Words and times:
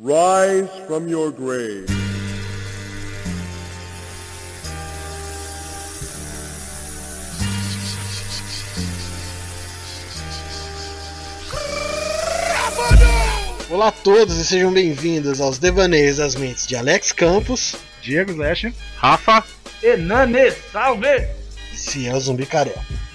Rise 0.00 0.68
from 0.86 1.08
your 1.08 1.32
grave. 1.32 1.84
Olá 13.68 13.88
a 13.88 13.90
todos 13.90 14.36
e 14.36 14.44
sejam 14.44 14.72
bem-vindos 14.72 15.40
aos 15.40 15.58
Devaneios 15.58 16.18
das 16.18 16.36
Mentes 16.36 16.64
de 16.64 16.76
Alex 16.76 17.10
Campos 17.10 17.74
Diego 18.00 18.32
Zeste. 18.34 18.72
Rafa, 18.98 19.42
Enane, 19.82 20.52
salve! 20.72 21.26
e 21.72 21.76
Ciel 21.76 22.20
Zumbi 22.20 22.46
Carioca. 22.46 23.07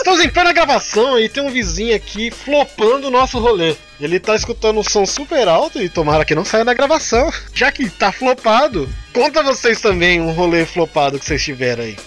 Estamos 0.00 0.24
em 0.24 0.30
plena 0.30 0.50
gravação 0.50 1.20
e 1.20 1.28
tem 1.28 1.42
um 1.42 1.50
vizinho 1.50 1.94
aqui 1.94 2.30
flopando 2.30 3.08
o 3.08 3.10
nosso 3.10 3.38
rolê. 3.38 3.76
Ele 4.00 4.18
tá 4.18 4.34
escutando 4.34 4.80
um 4.80 4.82
som 4.82 5.04
super 5.04 5.46
alto 5.46 5.80
e 5.80 5.90
tomara 5.90 6.24
que 6.24 6.34
não 6.34 6.42
saia 6.42 6.64
da 6.64 6.72
gravação. 6.72 7.30
Já 7.52 7.70
que 7.70 7.90
tá 7.90 8.10
flopado, 8.10 8.88
conta 9.12 9.42
vocês 9.42 9.78
também 9.78 10.18
um 10.18 10.32
rolê 10.32 10.64
flopado 10.64 11.18
que 11.18 11.26
vocês 11.26 11.44
tiveram 11.44 11.84
aí. 11.84 11.98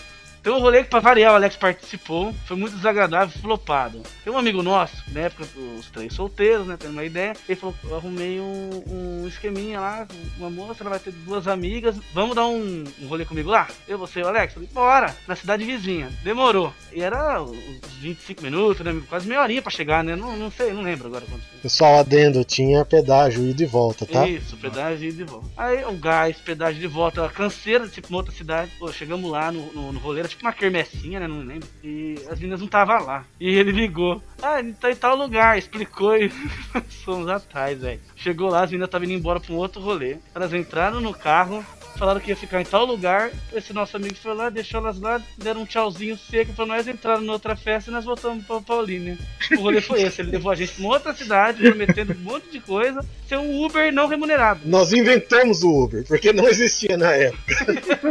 Tem 0.43 0.51
um 0.51 0.59
rolê 0.59 0.83
que 0.83 0.89
pra 0.89 0.99
variar, 0.99 1.31
o 1.31 1.35
Alex 1.35 1.55
participou, 1.55 2.35
foi 2.45 2.57
muito 2.57 2.75
desagradável, 2.75 3.39
flopado. 3.39 4.03
Tem 4.25 4.33
um 4.33 4.37
amigo 4.37 4.61
nosso, 4.61 5.01
na 5.13 5.21
época 5.21 5.45
dos 5.55 5.89
três 5.89 6.13
solteiros, 6.13 6.67
né, 6.67 6.75
tendo 6.77 6.91
uma 6.91 7.05
ideia, 7.05 7.33
ele 7.47 7.57
falou, 7.57 7.73
eu 7.85 7.95
arrumei 7.95 8.41
um, 8.41 8.83
um 8.85 9.25
esqueminha 9.25 9.79
lá, 9.79 10.05
uma 10.37 10.49
moça, 10.49 10.83
ela 10.83 10.89
vai 10.89 10.99
ter 10.99 11.11
duas 11.11 11.47
amigas, 11.47 11.95
vamos 12.13 12.35
dar 12.35 12.45
um, 12.45 12.83
um 13.01 13.07
rolê 13.07 13.23
comigo 13.23 13.49
lá? 13.49 13.69
Eu, 13.87 13.97
você 13.97 14.19
e 14.19 14.23
o 14.23 14.27
Alex? 14.27 14.53
Falei, 14.53 14.67
bora, 14.73 15.15
na 15.25 15.35
cidade 15.37 15.63
vizinha. 15.63 16.11
Demorou. 16.25 16.73
E 16.91 17.01
era 17.01 17.41
uns 17.41 17.57
25 18.01 18.43
minutos, 18.43 18.85
né, 18.85 19.01
quase 19.07 19.25
meia 19.25 19.41
horinha 19.41 19.61
pra 19.61 19.71
chegar, 19.71 20.03
né, 20.03 20.13
não, 20.13 20.35
não 20.35 20.51
sei, 20.51 20.73
não 20.73 20.81
lembro 20.81 21.07
agora 21.07 21.23
quanto. 21.29 21.43
Pessoal, 21.61 21.99
adendo, 21.99 22.43
tinha 22.43 22.83
pedágio 22.83 23.47
ida 23.47 23.63
e 23.63 23.65
volta, 23.65 24.05
tá? 24.05 24.27
Isso, 24.27 24.57
pedágio 24.57 25.09
de 25.09 25.23
volta. 25.23 25.47
Aí 25.55 25.85
o 25.85 25.93
gás, 25.93 26.35
pedágio 26.35 26.81
de 26.81 26.87
volta, 26.87 27.29
canseira, 27.29 27.87
tipo, 27.87 28.09
uma 28.09 28.17
outra 28.17 28.33
cidade. 28.33 28.69
Pô, 28.77 28.91
chegamos 28.91 29.31
lá 29.31 29.49
no, 29.49 29.71
no, 29.71 29.93
no 29.93 29.99
rolê, 29.99 30.32
tipo 30.33 30.45
uma 30.45 30.53
quermessinha, 30.53 31.19
né? 31.19 31.27
Não 31.27 31.39
lembro. 31.39 31.67
E 31.83 32.15
as 32.29 32.37
meninas 32.39 32.59
não 32.59 32.65
estavam 32.65 33.05
lá. 33.05 33.25
E 33.39 33.49
ele 33.49 33.71
ligou. 33.71 34.21
Ah, 34.41 34.59
ele 34.59 34.73
tá 34.73 34.91
em 34.91 34.95
tal 34.95 35.15
lugar, 35.15 35.57
explicou 35.57 36.15
e 36.15 36.29
fomos 37.05 37.29
atrás, 37.29 37.79
velho. 37.79 38.01
Chegou 38.15 38.49
lá, 38.49 38.63
as 38.63 38.71
meninas 38.71 38.87
estavam 38.87 39.05
indo 39.05 39.13
embora 39.13 39.39
pra 39.39 39.53
um 39.53 39.57
outro 39.57 39.81
rolê. 39.81 40.17
Elas 40.33 40.53
entraram 40.53 40.99
no 40.99 41.13
carro. 41.13 41.65
Falaram 42.03 42.19
que 42.19 42.31
ia 42.31 42.35
ficar 42.35 42.59
em 42.59 42.65
tal 42.65 42.83
lugar. 42.83 43.31
Esse 43.53 43.71
nosso 43.71 43.95
amigo 43.95 44.13
foi 44.15 44.33
lá, 44.33 44.49
deixou 44.49 44.81
elas 44.81 44.99
lá, 44.99 45.21
deram 45.37 45.61
um 45.61 45.65
tchauzinho 45.65 46.17
seco 46.17 46.51
pra 46.51 46.65
nós, 46.65 46.85
entraram 46.85 47.21
na 47.21 47.31
outra 47.31 47.55
festa 47.55 47.89
e 47.89 47.93
nós 47.93 48.03
voltamos 48.03 48.45
pra 48.45 48.59
Paulínia. 48.59 49.17
O 49.53 49.61
rolê 49.61 49.79
foi 49.79 50.01
esse. 50.01 50.19
Ele 50.19 50.31
levou 50.31 50.51
a 50.51 50.55
gente 50.55 50.73
pra 50.73 50.83
uma 50.83 50.95
outra 50.95 51.13
cidade, 51.13 51.63
prometendo 51.63 52.11
um 52.11 52.19
monte 52.19 52.49
de 52.51 52.59
coisa, 52.59 52.99
ser 53.25 53.37
um 53.37 53.63
Uber 53.63 53.89
não 53.93 54.07
remunerado. 54.07 54.59
Nós 54.65 54.91
inventamos 54.91 55.63
o 55.63 55.85
Uber, 55.85 56.03
porque 56.05 56.33
não 56.33 56.45
existia 56.45 56.97
na 56.97 57.13
época. 57.13 57.55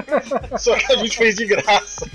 Só 0.59 0.75
que 0.75 0.91
a 0.91 0.97
gente 0.97 1.19
fez 1.19 1.35
de 1.35 1.45
graça. 1.45 2.11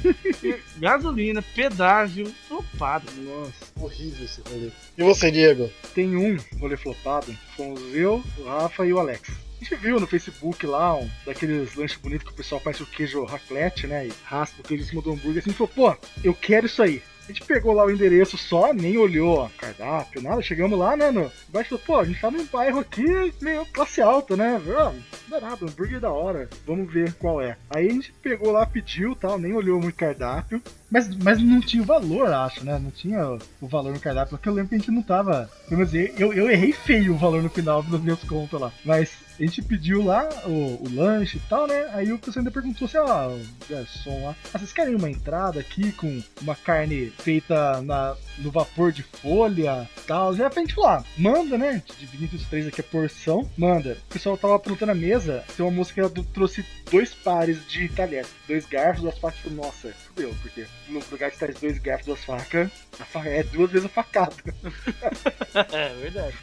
Gasolina, 0.77 1.43
pedágio, 1.53 2.33
flopado. 2.47 3.05
Nossa, 3.17 3.51
horrível 3.79 4.25
esse 4.25 4.41
rolê. 4.49 4.71
E 4.97 5.03
você, 5.03 5.29
Diego? 5.29 5.71
Tem 5.93 6.17
um 6.17 6.37
rolê 6.59 6.75
flopado. 6.75 7.31
Fomos 7.55 7.79
eu, 7.93 8.23
o 8.39 8.45
Rafa 8.45 8.83
e 8.83 8.91
o 8.91 8.97
Alex. 8.97 9.45
A 9.59 9.63
gente 9.63 9.75
viu 9.81 9.99
no 9.99 10.05
Facebook 10.07 10.65
lá 10.67 10.95
um 10.95 11.09
daqueles 11.25 11.75
lanches 11.75 11.97
bonitos 11.97 12.27
que 12.27 12.33
o 12.33 12.37
pessoal 12.37 12.61
faz 12.61 12.79
o 12.79 12.85
queijo 12.85 13.23
raclette, 13.25 13.87
né? 13.87 14.07
E 14.07 14.13
raspa 14.23 14.61
o 14.61 14.63
queijo 14.63 14.83
em 14.83 14.87
cima 14.87 15.01
do 15.01 15.11
hambúrguer. 15.11 15.39
Assim, 15.41 15.51
falou, 15.51 15.71
pô, 15.73 15.95
eu 16.23 16.33
quero 16.33 16.67
isso 16.67 16.81
aí. 16.83 17.01
A 17.25 17.31
gente 17.33 17.43
pegou 17.43 17.73
lá 17.73 17.83
o 17.83 17.91
endereço 17.91 18.37
só, 18.37 18.71
nem 18.73 18.97
olhou 18.97 19.43
a 19.43 19.49
cardápio, 19.49 20.21
nada. 20.21 20.41
Chegamos 20.41 20.79
lá, 20.79 20.95
né? 20.95 21.11
No... 21.11 21.29
Baixo 21.49 21.77
pô, 21.77 21.99
a 21.99 22.05
gente 22.05 22.21
tá 22.21 22.31
num 22.31 22.45
bairro 22.45 22.79
aqui 22.79 23.03
meio 23.41 23.65
classe 23.65 23.99
alta, 24.01 24.37
né? 24.37 24.61
Não 24.65 24.93
dá 25.27 25.41
nada, 25.41 25.65
hambúrguer 25.65 25.99
da 25.99 26.09
hora. 26.09 26.47
Vamos 26.65 26.89
ver 26.93 27.11
qual 27.15 27.41
é. 27.41 27.57
Aí 27.69 27.87
a 27.89 27.91
gente 27.91 28.13
pegou 28.21 28.51
lá, 28.51 28.65
pediu 28.65 29.13
tal, 29.13 29.37
nem 29.37 29.51
olhou 29.53 29.81
muito 29.81 29.95
cardápio. 29.97 30.61
Mas, 30.89 31.13
mas 31.17 31.41
não 31.41 31.59
tinha 31.59 31.83
o 31.83 31.85
valor, 31.85 32.31
acho, 32.31 32.63
né? 32.63 32.79
Não 32.81 32.91
tinha 32.91 33.27
o- 33.27 33.39
o 33.59 33.67
valor 33.67 33.91
no 33.91 33.99
cardápio. 33.99 34.37
Porque 34.37 34.47
eu 34.47 34.53
lembro 34.53 34.69
que 34.69 34.75
a 34.75 34.77
gente 34.77 34.91
não 34.91 35.01
tava. 35.01 35.49
Pelo 35.67 35.79
menos 35.85 35.93
eu, 36.17 36.31
eu 36.31 36.49
errei 36.49 36.71
feio 36.71 37.13
o 37.13 37.17
valor 37.17 37.43
no 37.43 37.49
final 37.49 37.83
das 37.83 37.99
minhas 37.99 38.23
contas 38.23 38.61
lá. 38.61 38.71
Mas 38.85 39.26
a 39.39 39.43
gente 39.43 39.61
pediu 39.61 40.03
lá 40.03 40.27
o, 40.45 40.83
o 40.83 40.95
lanche 40.95 41.37
e 41.37 41.41
tal, 41.41 41.67
né? 41.67 41.89
Aí 41.93 42.11
o 42.11 42.17
pessoal 42.17 42.41
ainda 42.41 42.51
perguntou 42.51 42.85
assim, 42.85 42.97
ó, 42.97 43.29
o 43.29 43.41
garçom 43.69 44.25
lá, 44.25 44.35
ah, 44.53 44.57
vocês 44.57 44.73
querem 44.73 44.95
uma 44.95 45.09
entrada 45.09 45.59
aqui 45.59 45.91
com 45.91 46.21
uma 46.41 46.55
carne 46.55 47.11
feita 47.19 47.81
na, 47.81 48.15
no 48.39 48.51
vapor 48.51 48.91
de 48.91 49.03
folha 49.03 49.87
e 49.97 50.01
tal? 50.01 50.35
Já 50.35 50.49
pra 50.49 50.61
gente 50.61 50.75
falar, 50.75 51.03
manda, 51.17 51.57
né? 51.57 51.81
A 51.89 51.99
divide 51.99 52.25
entre 52.25 52.37
os 52.37 52.45
três 52.47 52.67
aqui 52.67 52.81
a 52.81 52.83
porção, 52.83 53.49
manda. 53.57 53.97
O 54.09 54.13
pessoal 54.13 54.37
tava 54.37 54.55
aprontando 54.55 54.91
a 54.91 54.95
mesa, 54.95 55.43
tem 55.55 55.65
uma 55.65 55.71
moça 55.71 55.93
que 55.93 55.99
ela 55.99 56.11
trouxe 56.33 56.65
dois 56.89 57.13
pares 57.13 57.65
de 57.67 57.89
talheres, 57.89 58.29
dois 58.47 58.65
garfos. 58.65 59.03
Eu 59.03 59.11
falei, 59.11 59.33
Nossa, 59.55 59.93
porque 60.41 60.65
no 60.89 61.01
lugar 61.11 61.31
que 61.31 61.37
traz 61.37 61.59
dois 61.59 61.77
garfos, 61.77 62.07
duas 62.07 62.23
facas, 62.23 62.71
a 62.99 63.05
faca 63.05 63.29
é 63.29 63.43
duas 63.43 63.71
vezes 63.71 63.85
a 63.85 63.89
facada. 63.89 64.35
é 65.71 65.93
verdade. 66.01 66.35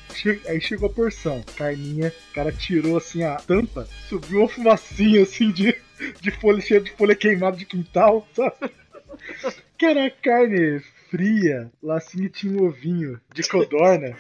Aí 0.49 0.61
chegou 0.61 0.89
a 0.89 0.93
porção, 0.93 1.43
carninha, 1.57 2.13
o 2.31 2.35
cara 2.35 2.53
tirou 2.53 2.97
assim 2.97 3.25
a 3.25 3.37
tampa, 3.37 3.89
subiu 4.09 4.41
uma 4.41 4.49
fumacinha 4.49 5.23
assim 5.23 5.51
de, 5.51 5.77
de 6.21 6.31
folha 6.31 6.61
cheia 6.61 6.81
de 6.81 6.93
folha 6.93 7.17
queimada 7.17 7.57
de 7.57 7.65
quintal, 7.65 8.27
sabe? 8.35 8.55
Que 9.77 9.87
era 9.87 10.09
carne 10.09 10.81
fria, 11.11 11.69
lá 11.83 11.97
assim 11.97 12.29
tinha 12.29 12.53
um 12.53 12.67
ovinho 12.67 13.21
de 13.33 13.43
codorna. 13.43 14.17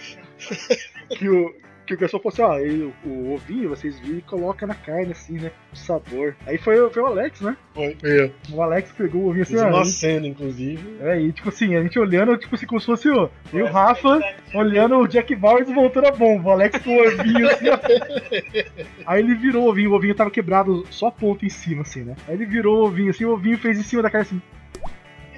Que 1.16 1.28
o, 1.28 1.54
que 1.86 1.94
o 1.94 1.98
garçom 1.98 2.18
falou 2.18 2.32
assim, 2.32 2.42
ó, 2.42 2.58
e 2.66 2.82
o, 2.82 2.94
o 3.08 3.34
ovinho 3.34 3.68
vocês 3.68 3.98
viram 4.00 4.18
e 4.18 4.22
coloca 4.22 4.66
na 4.66 4.74
carne 4.74 5.12
assim, 5.12 5.34
né? 5.34 5.50
O 5.72 5.76
sabor. 5.76 6.34
Aí 6.46 6.56
foi, 6.58 6.80
o- 6.80 6.90
foi 6.90 7.02
o 7.02 7.06
Alex, 7.06 7.40
né? 7.42 7.56
Foi 7.74 7.96
eu. 8.02 8.30
O 8.52 8.62
Alex 8.62 8.90
pegou 8.92 9.22
o 9.22 9.28
ovinho 9.28 9.42
assim, 9.42 9.52
Fiz 9.54 9.62
ó, 9.62 9.68
uma 9.68 9.82
e- 9.82 9.86
cena, 9.86 10.26
inclusive. 10.26 10.96
é, 11.00 11.20
e 11.20 11.32
tipo 11.32 11.48
assim, 11.48 11.76
a 11.76 11.82
gente 11.82 11.98
olhando, 11.98 12.36
tipo 12.38 12.54
assim, 12.54 12.66
como 12.66 12.80
se 12.80 12.86
fosse 12.86 13.08
o. 13.10 13.28
E 13.52 13.60
o 13.62 13.66
Rafa 13.66 14.20
olhando 14.54 14.96
o 14.96 15.06
Jack 15.06 15.34
Bauer 15.36 15.64
voltando 15.66 16.06
a 16.06 16.12
bomba. 16.12 16.48
O 16.48 16.52
Alex 16.52 16.78
com 16.82 16.90
o 16.96 17.06
ovinho 17.06 17.48
assim, 17.50 17.68
ó. 17.68 17.78
Aí 19.06 19.20
ele 19.22 19.34
virou 19.34 19.64
o 19.66 19.68
ovinho, 19.70 19.90
o 19.90 19.94
ovinho 19.94 20.14
tava 20.14 20.30
quebrado 20.30 20.86
só 20.90 21.08
a 21.08 21.12
ponta 21.12 21.44
em 21.44 21.50
cima, 21.50 21.82
assim, 21.82 22.02
né? 22.02 22.16
Aí 22.26 22.34
ele 22.34 22.46
virou 22.46 22.78
o 22.82 22.86
ovinho 22.86 23.10
assim, 23.10 23.24
o 23.24 23.32
ovinho 23.32 23.58
fez 23.58 23.78
em 23.78 23.82
cima 23.82 24.02
da 24.02 24.08
cara 24.10 24.22
assim. 24.22 24.40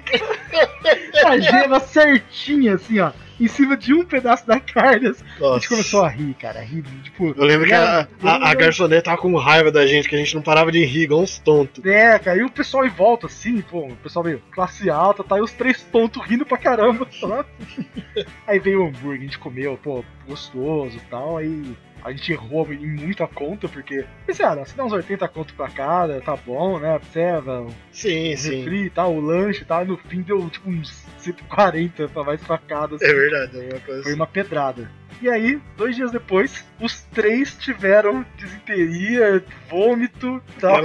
a 1.25 1.37
gema 1.37 1.79
certinha, 1.79 2.75
assim, 2.75 2.99
ó. 2.99 3.11
Em 3.39 3.47
cima 3.47 3.77
de 3.77 3.93
um 3.93 4.03
pedaço 4.03 4.47
da 4.47 4.59
carne. 4.59 5.09
assim. 5.09 5.23
A 5.39 5.53
gente 5.53 5.69
começou 5.69 6.03
a 6.03 6.09
rir, 6.09 6.33
cara, 6.35 6.59
a 6.59 6.63
rir, 6.63 6.83
tipo. 7.03 7.33
Eu 7.37 7.45
lembro 7.45 7.67
que 7.67 7.73
a, 7.73 8.07
a, 8.23 8.49
a 8.49 8.53
garçonete 8.53 9.03
tava 9.03 9.17
com 9.17 9.35
raiva 9.35 9.71
da 9.71 9.85
gente, 9.85 10.09
que 10.09 10.15
a 10.15 10.17
gente 10.17 10.35
não 10.35 10.41
parava 10.41 10.71
de 10.71 10.83
rir, 10.83 11.03
igual 11.03 11.21
uns 11.21 11.37
tontos. 11.39 11.83
É, 11.85 12.17
cara, 12.19 12.39
e 12.39 12.43
o 12.43 12.49
pessoal 12.49 12.85
em 12.85 12.89
volta, 12.89 13.27
assim, 13.27 13.61
pô, 13.61 13.87
o 13.87 13.95
pessoal 13.97 14.23
veio 14.23 14.41
classe 14.51 14.89
alta, 14.89 15.23
tá? 15.23 15.37
E 15.37 15.41
os 15.41 15.51
três 15.51 15.83
tontos 15.83 16.25
rindo 16.25 16.45
pra 16.45 16.57
caramba. 16.57 17.07
tá? 17.19 17.45
aí 18.47 18.59
veio 18.59 18.83
o 18.83 18.87
hambúrguer, 18.87 19.19
a 19.19 19.23
gente 19.23 19.39
comeu, 19.39 19.77
pô, 19.81 20.03
gostoso 20.27 20.97
e 20.97 21.01
tal, 21.09 21.37
aí 21.37 21.75
a 22.03 22.11
gente 22.11 22.31
errou 22.31 22.71
em 22.71 22.85
muita 22.95 23.27
conta, 23.27 23.67
porque, 23.67 24.05
pensei, 24.25 24.45
ah, 24.45 24.65
se 24.65 24.75
dá 24.75 24.85
uns 24.85 24.93
80 24.93 25.27
conto 25.27 25.53
pra 25.53 25.67
cada, 25.69 26.21
tá 26.21 26.35
bom, 26.35 26.79
né? 26.79 26.95
Observa, 26.95 27.61
o 27.61 27.73
Sim, 27.91 28.35
sim. 28.35 28.59
refri 28.59 28.85
e 28.85 28.89
tal, 28.89 29.13
o 29.15 29.19
lanche 29.19 29.61
e 29.63 29.65
tal, 29.65 29.83
e 29.83 29.87
no 29.87 29.97
fim 29.97 30.21
deu 30.21 30.49
tipo 30.49 30.69
uns 30.69 31.05
140 31.19 32.07
pra 32.09 32.23
mais 32.23 32.41
facada, 32.43 32.95
assim. 32.95 33.05
É 33.05 33.13
verdade, 33.13 33.57
é 33.57 33.73
uma 33.73 33.79
coisa 33.79 34.01
Foi 34.03 34.11
assim. 34.11 34.13
uma 34.15 34.27
pedrada. 34.27 34.89
E 35.21 35.29
aí, 35.29 35.59
dois 35.75 35.95
dias 35.95 36.11
depois, 36.11 36.63
os 36.79 37.01
três 37.13 37.55
tiveram 37.55 38.25
desinteria, 38.37 39.43
vômito 39.69 40.41
e 40.49 40.59
tal. 40.59 40.77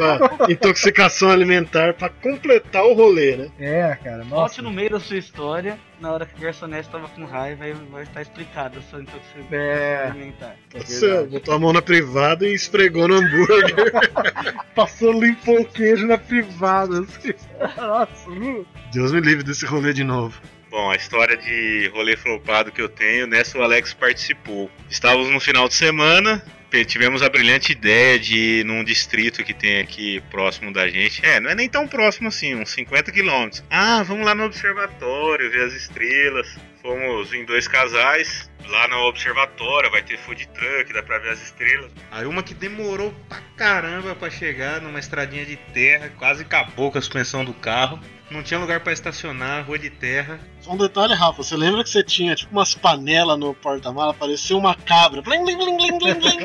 Intoxicação 0.48 1.30
alimentar 1.30 1.94
pra 1.94 2.08
completar 2.08 2.84
o 2.84 2.94
rolê, 2.94 3.36
né? 3.36 3.50
É, 3.58 3.98
cara, 4.02 4.24
Volte 4.24 4.30
nossa. 4.30 4.62
no 4.62 4.70
meio 4.70 4.90
da 4.90 5.00
sua 5.00 5.18
história, 5.18 5.78
na 6.00 6.10
hora 6.10 6.24
que 6.24 6.34
o 6.34 6.40
garçonete 6.40 6.88
tava 6.88 7.08
com 7.08 7.24
raiva, 7.24 7.64
aí 7.64 7.74
vai 7.90 8.04
estar 8.04 8.22
explicado 8.22 8.78
a 8.78 8.82
sua 8.82 9.02
intoxicação 9.02 9.46
É, 9.50 10.06
alimentar. 10.06 10.56
Você 10.74 11.24
botou 11.24 11.54
a 11.54 11.58
mão 11.58 11.72
na 11.72 11.82
privada 11.82 12.46
e 12.46 12.54
esfregou 12.54 13.06
no 13.08 13.16
hambúrguer. 13.16 13.92
passou, 14.74 15.12
limpou 15.12 15.60
o 15.60 15.64
queijo 15.64 16.06
na 16.06 16.16
privada. 16.16 17.00
Assim. 17.00 17.34
Nossa, 17.76 18.30
uh. 18.30 18.66
Deus 18.92 19.12
me 19.12 19.20
livre 19.20 19.44
desse 19.44 19.66
rolê 19.66 19.92
de 19.92 20.04
novo. 20.04 20.40
Bom, 20.72 20.90
a 20.90 20.96
história 20.96 21.36
de 21.36 21.90
rolê 21.92 22.16
flopado 22.16 22.72
que 22.72 22.80
eu 22.80 22.88
tenho, 22.88 23.26
nessa 23.26 23.58
o 23.58 23.62
Alex 23.62 23.92
participou. 23.92 24.70
Estávamos 24.88 25.28
no 25.28 25.38
final 25.38 25.68
de 25.68 25.74
semana, 25.74 26.42
tivemos 26.86 27.20
a 27.20 27.28
brilhante 27.28 27.72
ideia 27.72 28.18
de 28.18 28.60
ir 28.60 28.64
num 28.64 28.82
distrito 28.82 29.44
que 29.44 29.52
tem 29.52 29.80
aqui 29.80 30.22
próximo 30.30 30.72
da 30.72 30.88
gente. 30.88 31.20
É, 31.26 31.38
não 31.38 31.50
é 31.50 31.54
nem 31.54 31.68
tão 31.68 31.86
próximo 31.86 32.28
assim, 32.28 32.54
uns 32.54 32.70
50 32.70 33.12
quilômetros. 33.12 33.62
Ah, 33.68 34.02
vamos 34.02 34.24
lá 34.24 34.34
no 34.34 34.44
observatório, 34.44 35.50
ver 35.50 35.66
as 35.66 35.74
estrelas. 35.74 36.56
Fomos 36.80 37.34
em 37.34 37.44
dois 37.44 37.68
casais. 37.68 38.50
lá 38.66 38.88
no 38.88 38.96
observatório, 39.08 39.90
vai 39.90 40.02
ter 40.02 40.16
food 40.16 40.48
truck, 40.54 40.90
dá 40.90 41.02
pra 41.02 41.18
ver 41.18 41.32
as 41.32 41.42
estrelas. 41.42 41.92
Aí 42.10 42.24
uma 42.24 42.42
que 42.42 42.54
demorou 42.54 43.14
pra 43.28 43.42
caramba 43.58 44.14
pra 44.14 44.30
chegar 44.30 44.80
numa 44.80 44.98
estradinha 44.98 45.44
de 45.44 45.56
terra, 45.74 46.10
quase 46.16 46.44
acabou 46.44 46.90
com 46.90 46.96
a 46.96 47.02
suspensão 47.02 47.44
do 47.44 47.52
carro. 47.52 48.00
Não 48.32 48.42
tinha 48.42 48.58
lugar 48.58 48.80
pra 48.80 48.94
estacionar, 48.94 49.66
rua 49.66 49.78
de 49.78 49.90
terra. 49.90 50.40
Só 50.62 50.72
um 50.72 50.76
detalhe, 50.76 51.12
Rafa, 51.12 51.42
você 51.42 51.54
lembra 51.54 51.84
que 51.84 51.90
você 51.90 52.02
tinha 52.02 52.34
tipo 52.34 52.50
umas 52.50 52.74
panelas 52.74 53.38
no 53.38 53.52
porta-mala, 53.52 54.14
parecia 54.14 54.56
uma 54.56 54.74
cabra. 54.74 55.20
Blim, 55.20 55.44
blim, 55.44 55.58
blim, 55.58 55.76
blim, 55.76 55.98
blim, 55.98 56.38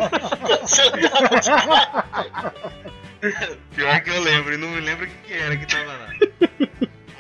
Pior 3.74 4.02
que 4.02 4.10
eu 4.10 4.22
lembro, 4.22 4.54
e 4.54 4.58
não 4.58 4.68
me 4.68 4.82
lembro 4.82 5.06
o 5.06 5.10
que 5.26 5.34
era 5.34 5.56
que 5.56 5.66
tava 5.66 5.94
lá. 5.94 6.10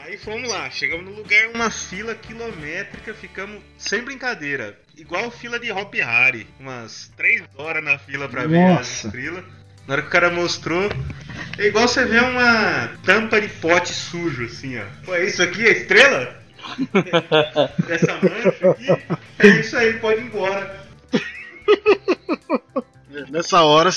Aí 0.04 0.18
fomos 0.18 0.50
lá, 0.50 0.69
chegamos 0.69 1.06
no 1.06 1.14
lugar, 1.14 1.50
uma 1.56 1.69
fila 1.69 2.14
quilométrica, 2.14 3.14
ficamos 3.14 3.62
sem 3.78 4.04
brincadeira. 4.04 4.78
Igual 4.98 5.31
fila 5.31 5.58
de 5.60 5.72
Hop 5.72 5.94
Harry, 5.96 6.46
umas 6.60 7.10
3 7.16 7.44
horas 7.56 7.84
na 7.84 7.98
fila 7.98 8.28
pra 8.28 8.46
ver 8.46 8.64
as 8.72 9.04
Nossa. 9.04 9.12
Na 9.88 9.94
hora 9.94 10.01
que 10.01 10.10
o 10.10 10.12
cara 10.12 10.30
mostrou, 10.30 10.89
é 11.57 11.68
igual 11.68 11.88
você 11.88 12.04
ver 12.04 12.22
uma 12.22 12.89
tampa 13.06 13.39
de 13.39 13.48
pote 13.48 13.94
sujo, 13.94 14.44
assim, 14.45 14.78
ó. 14.78 14.84
Pô, 15.06 15.16
é 15.16 15.25
isso 15.25 15.42
aqui, 15.42 15.66
a 15.66 15.72
estrela? 15.72 16.38
Essa 17.88 18.13
mancha 18.16 18.72
aqui? 18.72 19.18
É 19.39 19.48
isso 19.48 19.78
aí, 19.78 19.94
pode 19.94 20.19
ir 20.19 20.25
embora. 20.25 20.86
Nessa 23.30 23.64
hora 23.64 23.90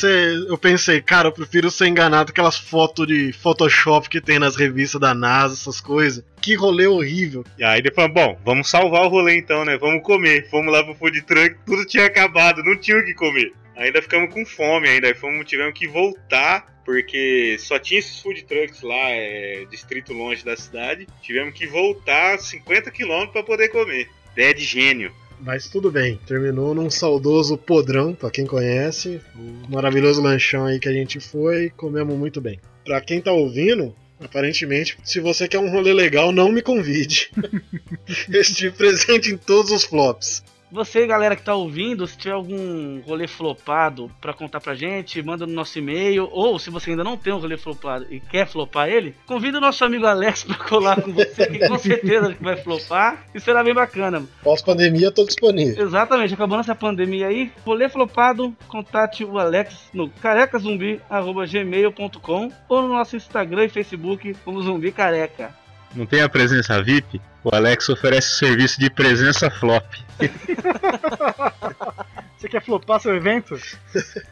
eu 0.48 0.56
pensei, 0.56 1.00
cara, 1.00 1.28
eu 1.28 1.32
prefiro 1.32 1.70
ser 1.70 1.88
enganado 1.88 2.30
aquelas 2.30 2.56
fotos 2.56 3.06
de 3.06 3.32
Photoshop 3.32 4.08
que 4.08 4.20
tem 4.20 4.38
nas 4.38 4.56
revistas 4.56 5.00
da 5.00 5.14
NASA, 5.14 5.54
essas 5.54 5.80
coisas. 5.80 6.24
Que 6.40 6.54
rolê 6.54 6.86
horrível. 6.86 7.44
E 7.58 7.64
aí 7.64 7.82
depois, 7.82 8.12
bom, 8.12 8.38
vamos 8.44 8.68
salvar 8.68 9.04
o 9.04 9.08
rolê 9.08 9.36
então, 9.36 9.64
né? 9.64 9.76
Vamos 9.76 10.02
comer. 10.02 10.48
Fomos 10.48 10.72
lá 10.72 10.82
pro 10.82 10.94
food 10.94 11.20
truck, 11.22 11.56
tudo 11.66 11.84
tinha 11.84 12.06
acabado, 12.06 12.62
não 12.62 12.76
tinha 12.76 12.98
o 12.98 13.04
que 13.04 13.14
comer. 13.14 13.52
Ainda 13.76 14.02
ficamos 14.02 14.32
com 14.32 14.44
fome 14.44 14.88
ainda, 14.88 15.14
fomos, 15.14 15.46
tivemos 15.46 15.78
que 15.78 15.88
voltar, 15.88 16.66
porque 16.84 17.56
só 17.58 17.78
tinha 17.78 18.00
esses 18.00 18.20
food 18.20 18.44
trucks 18.44 18.82
lá, 18.82 19.10
é, 19.10 19.64
distrito 19.70 20.12
longe 20.12 20.44
da 20.44 20.56
cidade. 20.56 21.06
Tivemos 21.22 21.54
que 21.54 21.66
voltar 21.66 22.38
50 22.38 22.90
quilômetros 22.90 23.32
para 23.32 23.42
poder 23.42 23.68
comer. 23.68 24.08
Ideia 24.32 24.54
de 24.54 24.64
gênio. 24.64 25.12
Mas 25.42 25.68
tudo 25.68 25.90
bem, 25.90 26.20
terminou 26.26 26.74
num 26.74 26.90
saudoso 26.90 27.56
podrão, 27.56 28.14
pra 28.14 28.30
quem 28.30 28.46
conhece. 28.46 29.20
O 29.34 29.72
maravilhoso 29.72 30.20
lanchão 30.20 30.66
aí 30.66 30.78
que 30.78 30.88
a 30.88 30.92
gente 30.92 31.18
foi, 31.18 31.70
comemos 31.70 32.16
muito 32.16 32.40
bem. 32.40 32.60
Pra 32.84 33.00
quem 33.00 33.20
tá 33.20 33.32
ouvindo, 33.32 33.94
aparentemente, 34.22 34.98
se 35.02 35.18
você 35.18 35.48
quer 35.48 35.58
um 35.58 35.70
rolê 35.70 35.92
legal, 35.92 36.30
não 36.30 36.52
me 36.52 36.60
convide. 36.60 37.30
Estive 38.28 38.76
presente 38.76 39.32
em 39.32 39.36
todos 39.36 39.70
os 39.70 39.84
flops. 39.84 40.42
Você, 40.72 41.06
galera 41.06 41.34
que 41.34 41.42
tá 41.42 41.54
ouvindo, 41.54 42.06
se 42.06 42.16
tiver 42.16 42.34
algum 42.34 43.00
rolê 43.00 43.26
flopado 43.26 44.08
pra 44.20 44.32
contar 44.32 44.60
pra 44.60 44.74
gente, 44.74 45.20
manda 45.22 45.44
no 45.46 45.52
nosso 45.52 45.78
e-mail. 45.78 46.28
Ou 46.30 46.58
se 46.58 46.70
você 46.70 46.90
ainda 46.90 47.02
não 47.02 47.16
tem 47.16 47.32
um 47.32 47.38
rolê 47.38 47.56
flopado 47.56 48.06
e 48.10 48.20
quer 48.20 48.46
flopar 48.46 48.88
ele, 48.88 49.14
convida 49.26 49.58
o 49.58 49.60
nosso 49.60 49.84
amigo 49.84 50.06
Alex 50.06 50.44
pra 50.54 50.54
colar 50.56 51.02
com 51.02 51.12
você, 51.12 51.46
que 51.46 51.66
com 51.66 51.78
certeza 51.78 52.36
vai 52.40 52.56
flopar 52.56 53.26
e 53.34 53.40
será 53.40 53.64
bem 53.64 53.74
bacana. 53.74 54.22
Pós-pandemia, 54.42 55.10
tô 55.10 55.24
disponível. 55.24 55.84
Exatamente, 55.84 56.34
acabando 56.34 56.60
essa 56.60 56.74
pandemia 56.74 57.26
aí, 57.26 57.50
rolê 57.64 57.88
flopado, 57.88 58.54
contate 58.68 59.24
o 59.24 59.38
Alex 59.38 59.90
no 59.92 60.08
carecazumbi.gmail.com 60.08 62.52
ou 62.68 62.82
no 62.82 62.88
nosso 62.88 63.16
Instagram 63.16 63.64
e 63.64 63.68
Facebook 63.68 64.34
como 64.44 64.62
Zumbi 64.62 64.92
Careca. 64.92 65.58
Não 65.94 66.06
tem 66.06 66.22
a 66.22 66.28
presença 66.28 66.82
VIP? 66.82 67.20
O 67.42 67.54
Alex 67.54 67.88
oferece 67.88 68.36
serviço 68.36 68.78
de 68.78 68.90
presença 68.90 69.50
flop. 69.50 69.84
Você 72.38 72.48
quer 72.48 72.64
flopar 72.64 73.00
seu 73.00 73.14
evento? 73.14 73.58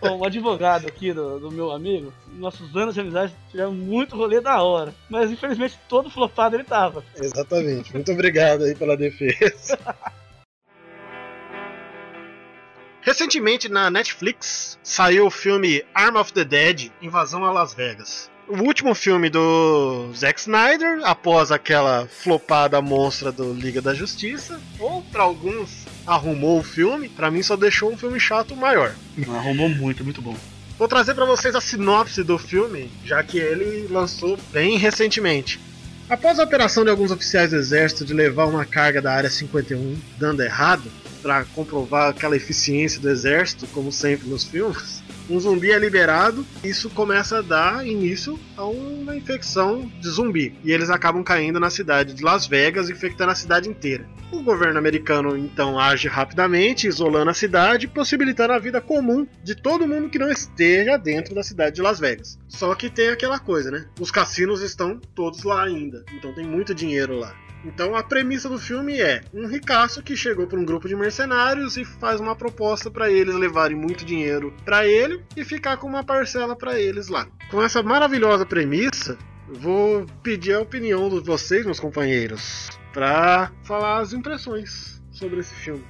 Bom, 0.00 0.20
o 0.20 0.24
advogado 0.24 0.86
aqui 0.86 1.12
do, 1.12 1.38
do 1.38 1.50
meu 1.50 1.70
amigo, 1.70 2.12
nossos 2.38 2.74
anos 2.74 2.94
de 2.94 3.00
amizade 3.00 3.34
tiveram 3.50 3.72
muito 3.72 4.16
rolê 4.16 4.40
da 4.40 4.62
hora, 4.62 4.94
mas 5.10 5.30
infelizmente 5.30 5.78
todo 5.88 6.08
flopado 6.08 6.56
ele 6.56 6.64
tava. 6.64 7.04
Exatamente. 7.16 7.92
Muito 7.92 8.10
obrigado 8.10 8.64
aí 8.64 8.74
pela 8.74 8.96
defesa. 8.96 9.78
Recentemente 13.02 13.68
na 13.68 13.90
Netflix 13.90 14.78
saiu 14.82 15.26
o 15.26 15.30
filme 15.30 15.84
Arm 15.94 16.16
of 16.16 16.32
the 16.32 16.44
Dead 16.44 16.90
Invasão 17.02 17.44
a 17.44 17.52
Las 17.52 17.74
Vegas. 17.74 18.30
O 18.48 18.62
último 18.62 18.94
filme 18.94 19.28
do 19.28 20.10
Zack 20.16 20.40
Snyder, 20.40 21.00
após 21.02 21.52
aquela 21.52 22.06
flopada 22.06 22.80
monstra 22.80 23.30
do 23.30 23.52
Liga 23.52 23.82
da 23.82 23.92
Justiça, 23.92 24.58
ou 24.78 25.02
para 25.02 25.22
alguns 25.22 25.84
arrumou 26.06 26.58
o 26.58 26.62
filme, 26.62 27.10
para 27.10 27.30
mim 27.30 27.42
só 27.42 27.56
deixou 27.56 27.92
um 27.92 27.96
filme 27.98 28.18
chato 28.18 28.56
maior. 28.56 28.94
Arrumou 29.36 29.68
muito, 29.68 30.02
muito 30.02 30.22
bom. 30.22 30.34
Vou 30.78 30.88
trazer 30.88 31.14
para 31.14 31.26
vocês 31.26 31.54
a 31.54 31.60
sinopse 31.60 32.22
do 32.22 32.38
filme, 32.38 32.90
já 33.04 33.22
que 33.22 33.36
ele 33.36 33.86
lançou 33.88 34.38
bem 34.50 34.78
recentemente. 34.78 35.60
Após 36.08 36.38
a 36.38 36.44
operação 36.44 36.84
de 36.84 36.90
alguns 36.90 37.10
oficiais 37.10 37.50
do 37.50 37.56
exército 37.56 38.02
de 38.02 38.14
levar 38.14 38.46
uma 38.46 38.64
carga 38.64 39.02
da 39.02 39.12
área 39.12 39.28
51 39.28 39.98
dando 40.18 40.42
errado, 40.42 40.90
para 41.22 41.44
comprovar 41.44 42.08
aquela 42.10 42.36
eficiência 42.36 43.00
do 43.00 43.10
exército, 43.10 43.66
como 43.74 43.92
sempre 43.92 44.28
nos 44.28 44.44
filmes, 44.44 45.02
um 45.28 45.38
zumbi 45.38 45.70
é 45.70 45.78
liberado, 45.78 46.46
isso 46.64 46.88
começa 46.90 47.38
a 47.38 47.42
dar 47.42 47.86
início 47.86 48.38
a 48.56 48.64
uma 48.64 49.14
infecção 49.14 49.90
de 50.00 50.08
zumbi. 50.08 50.58
E 50.64 50.72
eles 50.72 50.90
acabam 50.90 51.22
caindo 51.22 51.60
na 51.60 51.70
cidade 51.70 52.14
de 52.14 52.24
Las 52.24 52.46
Vegas, 52.46 52.88
infectando 52.88 53.32
a 53.32 53.34
cidade 53.34 53.68
inteira. 53.68 54.08
O 54.32 54.42
governo 54.42 54.78
americano 54.78 55.36
então 55.36 55.78
age 55.78 56.08
rapidamente, 56.08 56.86
isolando 56.86 57.30
a 57.30 57.34
cidade, 57.34 57.88
possibilitando 57.88 58.52
a 58.52 58.58
vida 58.58 58.80
comum 58.80 59.26
de 59.42 59.54
todo 59.54 59.88
mundo 59.88 60.10
que 60.10 60.18
não 60.18 60.30
esteja 60.30 60.96
dentro 60.96 61.34
da 61.34 61.42
cidade 61.42 61.76
de 61.76 61.82
Las 61.82 61.98
Vegas. 61.98 62.38
Só 62.48 62.74
que 62.74 62.90
tem 62.90 63.08
aquela 63.08 63.38
coisa, 63.38 63.70
né? 63.70 63.86
Os 63.98 64.10
cassinos 64.10 64.60
estão 64.62 65.00
todos 65.14 65.42
lá 65.44 65.64
ainda, 65.64 66.04
então 66.14 66.34
tem 66.34 66.46
muito 66.46 66.74
dinheiro 66.74 67.18
lá. 67.18 67.34
Então 67.68 67.94
a 67.94 68.02
premissa 68.02 68.48
do 68.48 68.58
filme 68.58 68.98
é 68.98 69.20
um 69.32 69.46
ricaço 69.46 70.02
que 70.02 70.16
chegou 70.16 70.46
para 70.46 70.58
um 70.58 70.64
grupo 70.64 70.88
de 70.88 70.96
mercenários 70.96 71.76
e 71.76 71.84
faz 71.84 72.18
uma 72.18 72.34
proposta 72.34 72.90
para 72.90 73.10
eles 73.10 73.34
levarem 73.34 73.76
muito 73.76 74.06
dinheiro 74.06 74.54
para 74.64 74.86
ele 74.86 75.22
e 75.36 75.44
ficar 75.44 75.76
com 75.76 75.86
uma 75.86 76.02
parcela 76.02 76.56
para 76.56 76.80
eles 76.80 77.08
lá. 77.08 77.28
Com 77.50 77.62
essa 77.62 77.82
maravilhosa 77.82 78.46
premissa, 78.46 79.18
vou 79.46 80.06
pedir 80.22 80.54
a 80.54 80.60
opinião 80.60 81.10
de 81.10 81.20
vocês, 81.20 81.66
meus 81.66 81.78
companheiros, 81.78 82.70
para 82.92 83.52
falar 83.62 83.98
as 83.98 84.14
impressões 84.14 85.02
sobre 85.10 85.40
esse 85.40 85.54
filme. 85.54 85.84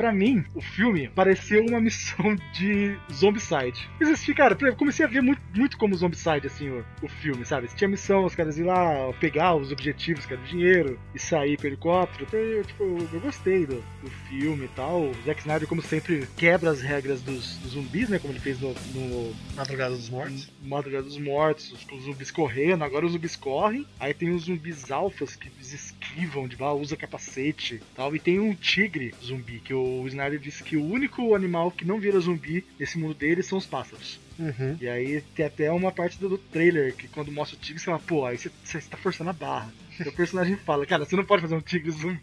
Pra 0.00 0.14
mim, 0.14 0.42
o 0.54 0.62
filme 0.62 1.10
pareceu 1.10 1.62
uma 1.62 1.78
missão 1.78 2.34
de 2.56 2.96
Zombicide. 3.12 3.86
Existia, 4.00 4.34
cara, 4.34 4.56
eu 4.58 4.74
comecei 4.74 5.04
a 5.04 5.08
ver 5.08 5.20
muito, 5.20 5.42
muito 5.54 5.76
como 5.76 5.94
Zombicide, 5.94 6.46
assim, 6.46 6.70
o, 6.70 6.82
o 7.02 7.08
filme, 7.08 7.44
sabe? 7.44 7.68
Tinha 7.76 7.86
missão, 7.86 8.24
os 8.24 8.34
caras 8.34 8.56
iam 8.56 8.68
lá 8.68 9.12
pegar 9.20 9.54
os 9.56 9.70
objetivos, 9.70 10.24
que 10.24 10.32
era 10.32 10.40
o 10.40 10.46
dinheiro, 10.46 10.98
e 11.14 11.18
sair 11.18 11.58
pro 11.58 11.66
helicóptero. 11.66 12.24
Então, 12.26 12.40
eu, 12.40 12.64
tipo, 12.64 12.82
eu 13.12 13.20
gostei 13.20 13.66
do, 13.66 13.84
do 14.02 14.10
filme 14.30 14.64
e 14.64 14.68
tal. 14.68 15.02
O 15.02 15.14
Zack 15.26 15.40
Snyder, 15.40 15.68
como 15.68 15.82
sempre, 15.82 16.26
quebra 16.34 16.70
as 16.70 16.80
regras 16.80 17.20
dos, 17.20 17.56
dos 17.56 17.72
zumbis, 17.72 18.08
né? 18.08 18.18
Como 18.18 18.32
ele 18.32 18.40
fez 18.40 18.58
no, 18.58 18.72
no 18.94 19.34
Madrugada 19.54 19.94
dos 19.94 20.08
Mortos. 20.08 20.50
Madrugada 20.62 21.04
dos 21.04 21.18
Mortos, 21.18 21.72
os, 21.72 21.86
os 21.92 22.04
zumbis 22.04 22.30
correndo, 22.30 22.82
agora 22.84 23.04
os 23.04 23.12
zumbis 23.12 23.36
correm. 23.36 23.86
Aí 23.98 24.14
tem 24.14 24.30
os 24.30 24.44
zumbis 24.44 24.90
alfas 24.90 25.36
que 25.36 25.50
esquivam 25.60 26.48
de 26.48 26.56
bala, 26.56 26.80
usa 26.80 26.96
capacete 26.96 27.74
e 27.74 27.94
tal. 27.94 28.16
E 28.16 28.18
tem 28.18 28.40
um 28.40 28.54
tigre 28.54 29.12
zumbi, 29.22 29.60
que 29.60 29.74
o 29.74 29.89
Snyder 30.06 30.38
disse 30.38 30.62
que 30.62 30.76
o 30.76 30.84
único 30.84 31.34
animal 31.34 31.70
que 31.70 31.84
não 31.84 31.98
vira 32.00 32.18
zumbi 32.20 32.64
nesse 32.78 32.98
mundo 32.98 33.14
dele 33.14 33.42
são 33.42 33.58
os 33.58 33.66
pássaros. 33.66 34.18
Uhum. 34.38 34.76
E 34.80 34.88
aí 34.88 35.20
tem 35.34 35.44
até 35.46 35.70
uma 35.70 35.92
parte 35.92 36.18
do, 36.18 36.28
do 36.28 36.38
trailer 36.38 36.94
que 36.94 37.08
quando 37.08 37.30
mostra 37.30 37.56
o 37.56 37.60
tigre, 37.60 37.78
você 37.78 37.86
fala, 37.86 37.98
pô, 37.98 38.24
aí 38.24 38.38
você, 38.38 38.50
você 38.64 38.80
tá 38.80 38.96
forçando 38.96 39.30
a 39.30 39.34
barra. 39.34 39.72
E 40.04 40.08
o 40.08 40.12
personagem 40.12 40.56
fala, 40.56 40.86
cara, 40.86 41.04
você 41.04 41.14
não 41.16 41.24
pode 41.24 41.42
fazer 41.42 41.54
um 41.54 41.60
tigre 41.60 41.90
zumbi. 41.90 42.20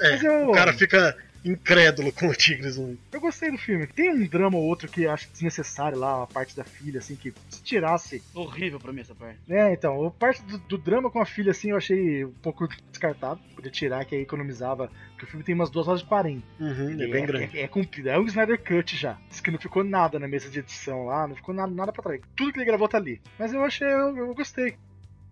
É, 0.00 0.26
eu- 0.26 0.50
o 0.50 0.52
cara 0.52 0.72
fica 0.72 1.16
incrédulo 1.50 2.12
com 2.12 2.28
o 2.28 2.34
Tigre 2.34 2.70
Zumbi. 2.70 2.98
Eu 3.12 3.20
gostei 3.20 3.50
do 3.50 3.58
filme. 3.58 3.86
Tem 3.86 4.12
um 4.12 4.26
drama 4.26 4.58
ou 4.58 4.64
outro 4.64 4.88
que 4.88 5.04
eu 5.04 5.10
acho 5.10 5.30
desnecessário 5.30 5.98
lá, 5.98 6.22
a 6.22 6.26
parte 6.26 6.56
da 6.56 6.64
filha, 6.64 6.98
assim, 6.98 7.16
que 7.16 7.32
se 7.48 7.62
tirasse 7.62 8.22
Horrível 8.34 8.80
pra 8.80 8.92
mim 8.92 9.00
essa 9.00 9.14
parte. 9.14 9.38
É, 9.48 9.72
então, 9.72 10.06
a 10.06 10.10
parte 10.10 10.42
do, 10.42 10.58
do 10.58 10.78
drama 10.78 11.10
com 11.10 11.20
a 11.20 11.26
filha, 11.26 11.52
assim, 11.52 11.70
eu 11.70 11.76
achei 11.76 12.24
um 12.24 12.32
pouco 12.42 12.68
descartado. 12.90 13.40
Podia 13.54 13.70
tirar, 13.70 14.04
que 14.04 14.14
aí 14.14 14.22
economizava. 14.22 14.90
Porque 15.12 15.24
o 15.24 15.28
filme 15.28 15.44
tem 15.44 15.54
umas 15.54 15.70
2 15.70 15.88
horas 15.88 16.00
e 16.02 16.04
40. 16.04 16.42
Uhum, 16.60 16.90
é 17.00 17.06
bem 17.06 17.26
grande. 17.26 17.58
É, 17.58 17.62
é 17.62 17.68
comprido. 17.68 18.08
É 18.08 18.18
um 18.18 18.26
Snyder 18.26 18.62
Cut 18.62 18.96
já. 18.96 19.16
Diz 19.28 19.40
que 19.40 19.50
não 19.50 19.58
ficou 19.58 19.82
nada 19.82 20.18
na 20.18 20.28
mesa 20.28 20.50
de 20.50 20.58
edição 20.58 21.06
lá, 21.06 21.26
não 21.26 21.36
ficou 21.36 21.54
nada, 21.54 21.72
nada 21.72 21.92
pra 21.92 22.02
trás. 22.02 22.20
Tudo 22.34 22.52
que 22.52 22.58
ele 22.58 22.66
gravou 22.66 22.88
tá 22.88 22.98
ali. 22.98 23.20
Mas 23.38 23.52
eu 23.52 23.64
achei, 23.64 23.86
eu, 23.86 24.16
eu 24.16 24.34
gostei. 24.34 24.76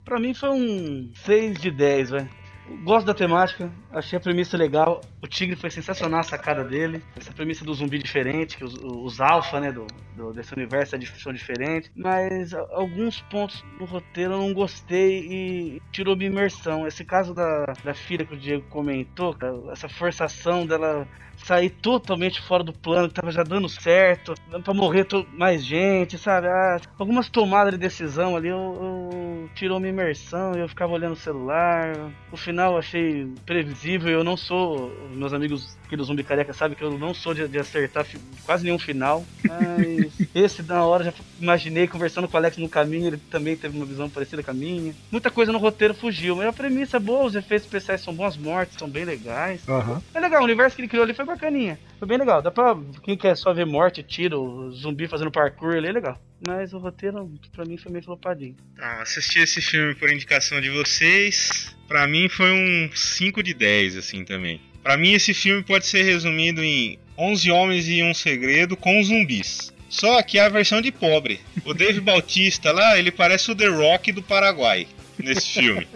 Pra 0.04 0.20
mim 0.20 0.34
foi 0.34 0.50
um 0.50 1.10
6 1.14 1.58
de 1.58 1.70
10, 1.70 2.10
velho. 2.10 2.43
Gosto 2.82 3.06
da 3.06 3.14
temática, 3.14 3.70
achei 3.90 4.16
a 4.16 4.20
premissa 4.20 4.56
legal. 4.56 5.02
O 5.22 5.26
Tigre 5.26 5.56
foi 5.56 5.70
sensacional 5.70 6.20
a 6.20 6.22
sacada 6.22 6.64
dele. 6.64 7.02
Essa 7.16 7.32
premissa 7.32 7.64
do 7.64 7.74
zumbi 7.74 7.98
diferente, 7.98 8.56
que 8.56 8.64
os, 8.64 8.74
os 8.74 9.20
alfa, 9.20 9.60
né, 9.60 9.70
do, 9.70 9.86
do, 10.16 10.32
desse 10.32 10.54
universo 10.54 10.96
são 11.18 11.32
diferentes. 11.32 11.90
Mas 11.94 12.54
alguns 12.54 13.20
pontos 13.22 13.64
do 13.78 13.84
roteiro 13.84 14.34
eu 14.34 14.38
não 14.38 14.54
gostei 14.54 15.26
e 15.28 15.82
tirou 15.92 16.16
minha 16.16 16.30
imersão. 16.30 16.86
Esse 16.86 17.04
caso 17.04 17.34
da, 17.34 17.74
da 17.84 17.94
filha 17.94 18.24
que 18.24 18.34
o 18.34 18.38
Diego 18.38 18.64
comentou, 18.68 19.36
essa 19.70 19.88
forçação 19.88 20.66
dela 20.66 21.06
sair 21.36 21.70
totalmente 21.70 22.40
fora 22.40 22.62
do 22.62 22.72
plano, 22.72 23.08
que 23.08 23.14
tava 23.14 23.30
já 23.30 23.42
dando 23.42 23.68
certo, 23.68 24.34
pra 24.62 24.74
morrer 24.74 25.06
mais 25.32 25.64
gente, 25.64 26.16
sabe? 26.18 26.46
Ah, 26.46 26.80
algumas 26.98 27.28
tomadas 27.28 27.72
de 27.72 27.78
decisão 27.78 28.36
ali 28.36 28.48
eu, 28.48 28.56
eu 28.56 29.50
tirou 29.54 29.80
minha 29.80 29.92
imersão, 29.92 30.54
eu 30.54 30.68
ficava 30.68 30.92
olhando 30.92 31.12
o 31.12 31.16
celular. 31.16 32.12
O 32.30 32.36
final 32.36 32.53
eu 32.62 32.78
achei 32.78 33.26
previsível, 33.44 34.10
eu 34.10 34.24
não 34.24 34.36
sou. 34.36 34.90
Meus 35.10 35.32
amigos 35.32 35.76
aqui 35.84 35.96
do 35.96 36.04
Zumbi 36.04 36.24
Careca 36.24 36.52
sabem 36.52 36.76
que 36.76 36.82
eu 36.82 36.98
não 36.98 37.14
sou 37.14 37.34
de, 37.34 37.46
de 37.46 37.58
acertar 37.58 38.06
quase 38.44 38.64
nenhum 38.64 38.78
final. 38.78 39.24
Mas 39.42 40.12
esse 40.34 40.62
na 40.62 40.84
hora 40.84 41.04
já 41.04 41.12
imaginei 41.40 41.86
conversando 41.86 42.28
com 42.28 42.34
o 42.34 42.38
Alex 42.38 42.56
no 42.56 42.68
caminho, 42.68 43.08
ele 43.08 43.20
também 43.30 43.56
teve 43.56 43.76
uma 43.76 43.86
visão 43.86 44.08
parecida 44.08 44.42
com 44.42 44.50
a 44.50 44.54
minha. 44.54 44.94
Muita 45.10 45.30
coisa 45.30 45.52
no 45.52 45.58
roteiro 45.58 45.94
fugiu, 45.94 46.36
mas 46.36 46.46
a 46.46 46.52
premissa 46.52 46.96
é 46.96 47.00
boa, 47.00 47.24
os 47.24 47.34
efeitos 47.34 47.66
especiais 47.66 48.00
são 48.00 48.14
bons, 48.14 48.26
as 48.26 48.36
mortes 48.36 48.78
são 48.78 48.88
bem 48.88 49.04
legais. 49.04 49.66
Uhum. 49.68 50.00
É 50.14 50.20
legal, 50.20 50.40
o 50.40 50.44
universo 50.44 50.76
que 50.76 50.82
ele 50.82 50.88
criou 50.88 51.04
ali 51.04 51.14
foi 51.14 51.24
bacaninha. 51.24 51.78
Foi 51.98 52.08
bem 52.08 52.18
legal. 52.18 52.42
Dá 52.42 52.50
pra. 52.50 52.76
Quem 53.02 53.16
quer 53.16 53.36
só 53.36 53.52
ver 53.52 53.66
morte, 53.66 54.02
tiro, 54.02 54.70
zumbi 54.72 55.06
fazendo 55.06 55.30
parkour 55.30 55.74
ali, 55.76 55.88
é 55.88 55.92
legal. 55.92 56.18
Mas 56.46 56.72
o 56.72 56.78
roteiro, 56.78 57.30
pra 57.52 57.64
mim, 57.64 57.76
foi 57.76 57.90
meio 57.90 58.04
flopadinho. 58.04 58.56
Tá, 58.76 59.00
assisti 59.00 59.38
esse 59.38 59.62
filme 59.62 59.94
por 59.94 60.12
indicação 60.12 60.60
de 60.60 60.70
vocês. 60.70 61.74
Pra 61.88 62.06
mim 62.06 62.28
foi 62.28 62.50
um 62.50 62.90
5 62.94 63.42
de 63.42 63.54
10, 63.54 63.96
assim 63.96 64.24
também. 64.24 64.60
Pra 64.82 64.96
mim, 64.96 65.12
esse 65.12 65.32
filme 65.32 65.62
pode 65.62 65.86
ser 65.86 66.02
resumido 66.02 66.62
em 66.62 66.98
11 67.16 67.50
Homens 67.50 67.88
e 67.88 68.02
um 68.02 68.12
Segredo 68.12 68.76
com 68.76 69.02
zumbis. 69.02 69.72
Só 69.88 70.20
que 70.22 70.38
é 70.38 70.42
a 70.42 70.48
versão 70.48 70.82
de 70.82 70.90
pobre. 70.90 71.40
O 71.64 71.72
Dave 71.72 72.00
Bautista 72.02 72.72
lá, 72.72 72.98
ele 72.98 73.10
parece 73.10 73.50
o 73.50 73.54
The 73.54 73.68
Rock 73.68 74.12
do 74.12 74.22
Paraguai 74.22 74.86
nesse 75.18 75.60
filme. 75.60 75.86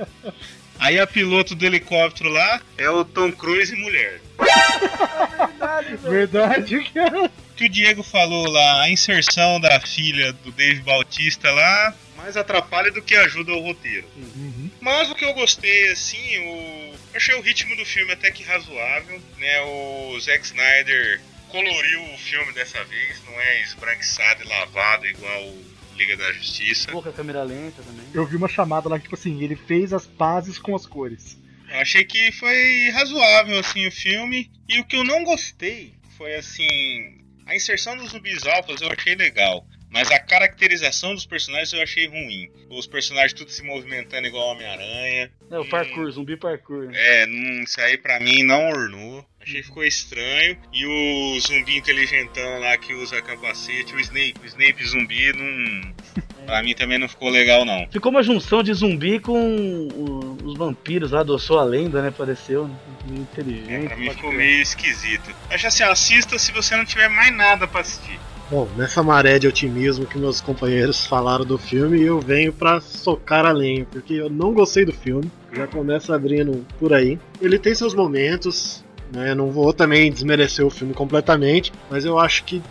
Aí 0.78 0.98
a 0.98 1.06
piloto 1.06 1.54
do 1.54 1.66
helicóptero 1.66 2.30
lá 2.30 2.60
é 2.76 2.88
o 2.88 3.04
Tom 3.04 3.32
Cruise 3.32 3.74
e 3.74 3.76
mulher. 3.76 4.20
Verdade, 6.08 6.88
cara. 6.94 7.30
Que 7.58 7.64
o 7.64 7.68
Diego 7.68 8.04
falou 8.04 8.48
lá, 8.48 8.82
a 8.82 8.88
inserção 8.88 9.58
da 9.58 9.80
filha 9.80 10.32
do 10.32 10.52
Dave 10.52 10.80
Bautista 10.80 11.50
lá, 11.50 11.92
mais 12.16 12.36
atrapalha 12.36 12.92
do 12.92 13.02
que 13.02 13.16
ajuda 13.16 13.52
o 13.52 13.60
roteiro. 13.60 14.06
Uhum. 14.16 14.70
Mas 14.80 15.10
o 15.10 15.14
que 15.16 15.24
eu 15.24 15.34
gostei, 15.34 15.88
assim, 15.90 16.38
o... 16.38 16.94
eu 17.12 17.16
achei 17.16 17.34
o 17.34 17.40
ritmo 17.40 17.74
do 17.74 17.84
filme 17.84 18.12
até 18.12 18.30
que 18.30 18.44
razoável, 18.44 19.20
né? 19.38 19.60
O 19.62 20.20
Zack 20.20 20.46
Snyder 20.46 21.20
coloriu 21.48 22.00
o 22.14 22.18
filme 22.18 22.52
dessa 22.52 22.84
vez, 22.84 23.20
não 23.26 23.40
é 23.40 23.62
esbranquiçado 23.62 24.44
e 24.44 24.46
lavado 24.46 25.04
igual 25.08 25.42
o 25.48 25.64
Liga 25.96 26.16
da 26.16 26.32
Justiça. 26.34 26.92
Pouca 26.92 27.10
câmera 27.10 27.42
lenta 27.42 27.82
também. 27.82 28.06
Eu 28.14 28.24
vi 28.24 28.36
uma 28.36 28.48
chamada 28.48 28.88
lá 28.88 28.98
que, 28.98 29.06
tipo 29.06 29.16
assim, 29.16 29.42
ele 29.42 29.56
fez 29.56 29.92
as 29.92 30.06
pazes 30.06 30.60
com 30.60 30.76
as 30.76 30.86
cores. 30.86 31.36
Eu 31.68 31.80
achei 31.80 32.04
que 32.04 32.30
foi 32.30 32.88
razoável, 32.90 33.58
assim, 33.58 33.84
o 33.88 33.90
filme. 33.90 34.48
E 34.68 34.78
o 34.78 34.84
que 34.84 34.94
eu 34.94 35.02
não 35.02 35.24
gostei 35.24 35.92
foi, 36.16 36.36
assim, 36.36 37.17
a 37.48 37.56
inserção 37.56 37.96
dos 37.96 38.10
zumbis 38.10 38.46
alfas 38.46 38.80
eu 38.82 38.90
achei 38.92 39.14
legal. 39.14 39.66
Mas 39.90 40.10
a 40.10 40.18
caracterização 40.18 41.14
dos 41.14 41.24
personagens 41.24 41.72
eu 41.72 41.82
achei 41.82 42.06
ruim. 42.06 42.50
Os 42.68 42.86
personagens 42.86 43.32
tudo 43.32 43.50
se 43.50 43.62
movimentando 43.62 44.26
igual 44.26 44.50
Homem-Aranha. 44.50 45.32
É, 45.50 45.58
o 45.58 45.64
parkour, 45.64 46.10
zumbi 46.10 46.36
parkour. 46.36 46.90
É, 46.92 47.24
não, 47.24 47.62
isso 47.62 47.80
aí 47.80 47.96
pra 47.96 48.20
mim 48.20 48.42
não 48.42 48.68
ornou. 48.68 49.24
Achei 49.40 49.62
que 49.62 49.66
ficou 49.66 49.82
estranho. 49.82 50.58
E 50.74 50.84
o 50.84 51.40
zumbi 51.40 51.78
inteligentão 51.78 52.60
lá 52.60 52.76
que 52.76 52.92
usa 52.92 53.22
capacete, 53.22 53.94
o 53.94 54.00
Snape, 54.00 54.34
o 54.42 54.46
Snape 54.46 54.84
zumbi, 54.86 55.32
não. 55.32 55.94
Pra 56.44 56.62
mim 56.62 56.74
também 56.74 56.96
não 56.98 57.08
ficou 57.08 57.28
legal, 57.28 57.62
não. 57.66 57.86
Ficou 57.90 58.10
uma 58.10 58.22
junção 58.22 58.62
de 58.62 58.72
zumbi 58.72 59.20
com 59.20 60.36
os 60.42 60.56
vampiros 60.56 61.10
lá 61.10 61.22
do 61.22 61.38
Sou 61.38 61.58
a 61.58 61.64
Lenda, 61.64 62.00
né? 62.00 62.10
Pareceu, 62.10 62.66
né? 62.66 62.74
Meio 63.08 63.22
inteligente. 63.22 63.72
É, 63.72 63.88
pra 63.88 63.96
mim 63.96 64.10
ficou 64.10 64.32
meio 64.32 64.62
esquisito. 64.62 65.34
Acho 65.50 65.66
assim, 65.66 65.82
assista 65.84 66.38
se 66.38 66.52
você 66.52 66.76
não 66.76 66.84
tiver 66.84 67.08
mais 67.08 67.34
nada 67.34 67.66
pra 67.66 67.80
assistir. 67.80 68.18
Bom, 68.50 68.66
nessa 68.76 69.02
maré 69.02 69.38
de 69.38 69.46
otimismo 69.46 70.06
que 70.06 70.16
meus 70.16 70.40
companheiros 70.40 71.06
falaram 71.06 71.44
do 71.44 71.58
filme, 71.58 72.00
eu 72.02 72.18
venho 72.18 72.50
pra 72.50 72.80
socar 72.80 73.44
a 73.44 73.52
lenha, 73.52 73.86
porque 73.90 74.14
eu 74.14 74.30
não 74.30 74.54
gostei 74.54 74.86
do 74.86 74.92
filme. 74.92 75.30
Já 75.52 75.66
começa 75.66 76.14
abrindo 76.14 76.66
por 76.78 76.94
aí. 76.94 77.18
Ele 77.42 77.58
tem 77.58 77.74
seus 77.74 77.94
momentos, 77.94 78.82
né? 79.12 79.34
Não 79.34 79.50
vou 79.50 79.72
também 79.72 80.10
desmerecer 80.10 80.64
o 80.64 80.70
filme 80.70 80.94
completamente, 80.94 81.72
mas 81.90 82.04
eu 82.04 82.18
acho 82.18 82.44
que 82.44 82.62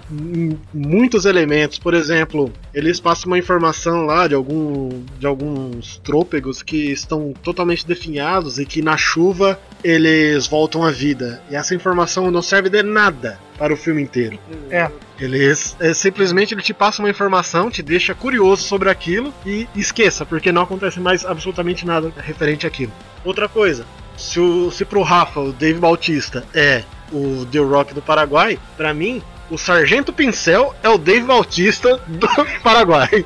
muitos 0.73 1.25
elementos, 1.25 1.77
por 1.77 1.93
exemplo, 1.93 2.51
eles 2.73 2.99
passam 2.99 3.27
uma 3.27 3.37
informação 3.37 4.05
lá 4.05 4.27
de 4.27 4.35
algum 4.35 4.89
de 5.19 5.25
alguns 5.25 5.97
trôpegos 5.99 6.61
que 6.61 6.91
estão 6.91 7.33
totalmente 7.43 7.85
definhados 7.85 8.59
e 8.59 8.65
que 8.65 8.81
na 8.81 8.97
chuva 8.97 9.59
eles 9.87 10.47
voltam 10.47 10.83
à 10.83 10.91
vida. 10.91 11.41
E 11.49 11.55
essa 11.55 11.73
informação 11.73 12.29
não 12.29 12.41
serve 12.41 12.69
de 12.69 12.83
nada 12.83 13.39
para 13.57 13.73
o 13.73 13.77
filme 13.77 14.01
inteiro. 14.01 14.37
É. 14.69 14.91
Eles 15.17 15.75
é, 15.79 15.93
simplesmente 15.93 16.53
ele 16.53 16.61
te 16.61 16.73
passa 16.73 17.01
uma 17.01 17.09
informação, 17.09 17.71
te 17.71 17.81
deixa 17.81 18.13
curioso 18.13 18.63
sobre 18.63 18.89
aquilo 18.89 19.33
e 19.45 19.67
esqueça, 19.75 20.25
porque 20.25 20.51
não 20.51 20.63
acontece 20.63 20.99
mais 20.99 21.25
absolutamente 21.25 21.85
nada 21.85 22.11
referente 22.17 22.67
àquilo. 22.67 22.91
Outra 23.23 23.47
coisa, 23.47 23.85
se, 24.17 24.39
o, 24.39 24.69
se 24.71 24.83
pro 24.83 25.01
Rafa 25.01 25.39
o 25.39 25.53
Dave 25.53 25.79
Bautista 25.79 26.45
é 26.53 26.83
o 27.11 27.45
The 27.45 27.59
Rock 27.59 27.93
do 27.93 28.01
Paraguai, 28.01 28.59
pra 28.75 28.93
mim 28.93 29.23
o 29.49 29.57
Sargento 29.57 30.11
Pincel 30.11 30.75
é 30.83 30.89
o 30.89 30.97
Dave 30.97 31.25
Bautista 31.25 31.97
do 32.07 32.27
Paraguai. 32.61 33.25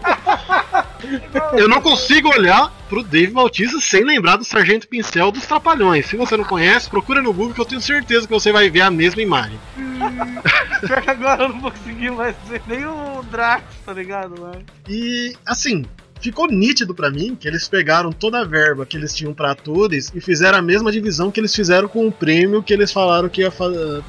Eu 1.57 1.67
não 1.67 1.81
consigo 1.81 2.29
olhar 2.29 2.71
pro 2.91 3.03
Dave 3.03 3.31
Bautista 3.31 3.79
sem 3.79 4.03
lembrar 4.03 4.35
do 4.35 4.43
Sargento 4.43 4.85
Pincel 4.85 5.31
dos 5.31 5.45
Trapalhões. 5.45 6.07
Se 6.07 6.17
você 6.17 6.35
não 6.35 6.43
conhece, 6.43 6.89
procura 6.89 7.21
no 7.21 7.31
Google 7.31 7.53
que 7.53 7.61
eu 7.61 7.65
tenho 7.65 7.79
certeza 7.79 8.27
que 8.27 8.33
você 8.33 8.51
vai 8.51 8.69
ver 8.69 8.81
a 8.81 8.91
mesma 8.91 9.21
imagem. 9.21 9.57
Pior 10.85 11.01
que 11.01 11.09
agora 11.09 11.43
eu 11.43 11.49
não 11.49 11.61
vou 11.61 11.71
conseguir 11.71 12.11
mais 12.11 12.35
ver 12.49 12.61
nem 12.67 12.85
o 12.85 13.23
Drax, 13.31 13.63
tá 13.85 13.93
ligado? 13.93 14.41
Mano? 14.41 14.61
E 14.89 15.33
assim, 15.45 15.85
ficou 16.19 16.49
nítido 16.51 16.93
pra 16.93 17.09
mim 17.09 17.33
que 17.33 17.47
eles 17.47 17.65
pegaram 17.69 18.11
toda 18.11 18.41
a 18.41 18.43
verba 18.43 18.85
que 18.85 18.97
eles 18.97 19.15
tinham 19.15 19.33
pra 19.33 19.51
atores 19.51 20.11
e 20.13 20.19
fizeram 20.19 20.57
a 20.57 20.61
mesma 20.61 20.91
divisão 20.91 21.31
que 21.31 21.39
eles 21.39 21.55
fizeram 21.55 21.87
com 21.87 22.05
o 22.05 22.11
prêmio 22.11 22.61
que 22.61 22.73
eles 22.73 22.91
falaram 22.91 23.29
que 23.29 23.39
ia 23.39 23.53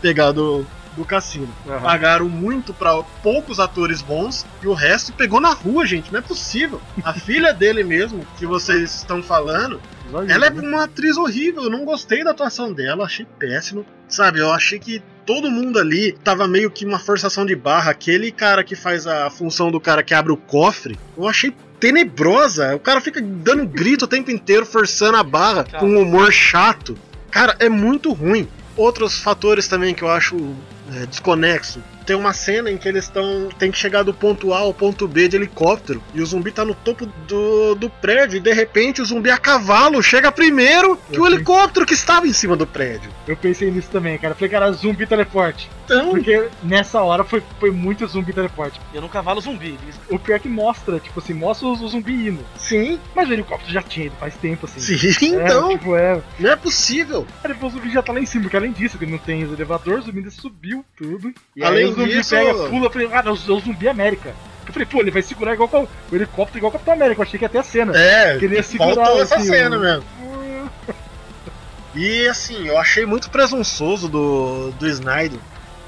pegar 0.00 0.32
do, 0.32 0.66
do 0.96 1.04
cassino. 1.04 1.48
Pagaram 1.82 2.28
muito 2.28 2.72
pra 2.74 3.02
poucos 3.22 3.58
atores 3.58 4.02
bons 4.02 4.46
e 4.62 4.66
o 4.66 4.74
resto 4.74 5.12
pegou 5.12 5.40
na 5.40 5.52
rua, 5.52 5.86
gente. 5.86 6.12
Não 6.12 6.18
é 6.18 6.22
possível. 6.22 6.80
A 7.02 7.12
filha 7.14 7.52
dele 7.52 7.82
mesmo, 7.82 8.26
que 8.38 8.46
vocês 8.46 8.94
estão 8.94 9.22
falando, 9.22 9.80
ela 10.28 10.46
é 10.46 10.50
uma 10.50 10.84
atriz 10.84 11.16
horrível. 11.16 11.64
Eu 11.64 11.70
não 11.70 11.84
gostei 11.84 12.22
da 12.22 12.30
atuação 12.30 12.72
dela, 12.72 13.04
achei 13.04 13.26
péssimo. 13.38 13.84
Sabe, 14.08 14.40
eu 14.40 14.52
achei 14.52 14.78
que 14.78 15.02
todo 15.24 15.50
mundo 15.50 15.78
ali 15.78 16.12
tava 16.12 16.46
meio 16.46 16.70
que 16.70 16.84
uma 16.84 16.98
forçação 16.98 17.46
de 17.46 17.56
barra. 17.56 17.90
Aquele 17.90 18.30
cara 18.30 18.62
que 18.62 18.76
faz 18.76 19.06
a 19.06 19.30
função 19.30 19.70
do 19.70 19.80
cara 19.80 20.02
que 20.02 20.12
abre 20.12 20.32
o 20.32 20.36
cofre, 20.36 20.98
eu 21.16 21.26
achei 21.26 21.54
tenebrosa. 21.80 22.76
O 22.76 22.78
cara 22.78 23.00
fica 23.00 23.20
dando 23.20 23.66
grito 23.66 24.04
o 24.04 24.08
tempo 24.08 24.30
inteiro, 24.30 24.66
forçando 24.66 25.16
a 25.16 25.22
barra, 25.22 25.64
com 25.64 25.86
um 25.86 26.02
humor 26.02 26.32
chato. 26.32 26.96
Cara, 27.30 27.56
é 27.58 27.68
muito 27.68 28.12
ruim. 28.12 28.46
Outros 28.76 29.18
fatores 29.18 29.66
também 29.66 29.94
que 29.94 30.02
eu 30.02 30.10
acho 30.10 30.36
é, 30.90 31.06
desconexo. 31.06 31.82
Tem 32.04 32.16
uma 32.16 32.32
cena 32.32 32.70
em 32.70 32.76
que 32.76 32.88
eles 32.88 33.04
estão. 33.04 33.48
tem 33.58 33.70
que 33.70 33.78
chegar 33.78 34.02
do 34.02 34.12
ponto 34.14 34.52
A 34.52 34.58
ao 34.58 34.74
ponto 34.74 35.06
B 35.08 35.28
de 35.28 35.36
helicóptero. 35.36 36.02
E 36.14 36.20
o 36.20 36.26
zumbi 36.26 36.50
tá 36.50 36.64
no 36.64 36.74
topo 36.74 37.06
do, 37.26 37.74
do 37.74 37.88
prédio. 37.90 38.36
E 38.36 38.40
de 38.40 38.52
repente 38.52 39.00
o 39.00 39.04
zumbi 39.04 39.30
a 39.30 39.38
cavalo 39.38 40.02
chega 40.02 40.30
primeiro 40.32 40.96
que 41.10 41.20
o 41.20 41.26
Eu 41.26 41.32
helicóptero 41.32 41.86
que 41.86 41.94
estava 41.94 42.26
em 42.26 42.32
cima 42.32 42.56
do 42.56 42.66
prédio. 42.66 43.10
Eu 43.26 43.36
pensei 43.36 43.70
nisso 43.70 43.88
também, 43.90 44.18
cara. 44.18 44.34
Falei, 44.34 44.50
cara, 44.50 44.72
zumbi 44.72 45.06
teleporte. 45.06 45.68
Então, 45.84 46.10
Porque 46.10 46.48
nessa 46.62 47.00
hora 47.02 47.24
foi, 47.24 47.42
foi 47.58 47.70
muito 47.70 48.06
zumbi 48.06 48.32
teleporte. 48.32 48.80
E 48.92 48.96
eu 48.96 49.02
num 49.02 49.08
cavalo 49.08 49.40
zumbi. 49.40 49.78
O 50.08 50.18
pior 50.18 50.36
é 50.36 50.38
que 50.38 50.48
mostra, 50.48 50.98
tipo 51.00 51.18
assim, 51.20 51.34
mostra 51.34 51.66
o, 51.66 51.88
zumbi 51.88 52.28
indo. 52.28 52.44
sim, 52.56 52.98
Mas 53.14 53.28
o 53.28 53.32
helicóptero 53.32 53.72
já 53.72 53.82
tinha 53.82 54.06
ido 54.06 54.14
faz 54.18 54.34
tempo, 54.36 54.66
assim. 54.66 54.80
sim, 54.80 55.36
É, 55.36 55.44
então. 55.44 55.68
tipo, 55.70 55.96
é. 55.96 56.20
Não 56.38 56.50
é 56.50 56.56
possível. 56.56 57.26
Aí 57.42 57.52
depois 57.52 57.72
o 57.72 57.76
zumbi 57.76 57.92
já 57.92 58.02
tá 58.02 58.12
lá 58.12 58.20
em 58.20 58.26
cima, 58.26 58.44
porque 58.44 58.56
além 58.56 58.72
disso, 58.72 58.96
que 58.98 59.06
não 59.06 59.18
tem 59.18 59.44
os 59.44 59.52
elevadores, 59.52 60.04
o 60.04 60.06
zumbi 60.06 60.18
ainda 60.18 60.30
subiu 60.30 60.84
tudo. 60.96 61.32
E 61.56 61.62
Além 61.64 61.86
aí 61.86 61.91
o 61.92 61.96
zumbi 62.00 62.12
disso- 62.12 62.30
pega, 62.34 62.54
pula, 62.68 62.86
eu 62.86 62.90
falei, 62.90 63.08
ah, 63.12 63.22
não, 63.22 63.32
é 63.32 63.34
o 63.34 63.60
zumbi 63.60 63.88
América. 63.88 64.34
Eu 64.66 64.72
falei, 64.72 64.86
pô, 64.86 65.00
ele 65.00 65.10
vai 65.10 65.22
segurar 65.22 65.54
igual 65.54 65.88
o 66.10 66.14
helicóptero, 66.14 66.58
igual 66.58 66.70
o 66.70 66.72
Capitão 66.72 66.94
América. 66.94 67.20
Eu 67.20 67.24
achei 67.24 67.38
que 67.38 67.44
ia 67.44 67.48
ter 67.48 67.58
a 67.58 67.62
cena. 67.62 67.96
É, 67.98 68.38
Queria 68.38 68.62
segurar, 68.62 68.94
faltou 68.94 69.22
essa 69.22 69.36
assim, 69.36 69.46
cena 69.48 69.76
o- 69.76 69.80
mesmo. 69.80 70.04
E 71.94 72.26
assim, 72.26 72.68
eu 72.68 72.78
achei 72.78 73.04
muito 73.04 73.28
presunçoso 73.30 74.08
do, 74.08 74.70
do 74.78 74.88
Snyder 74.88 75.38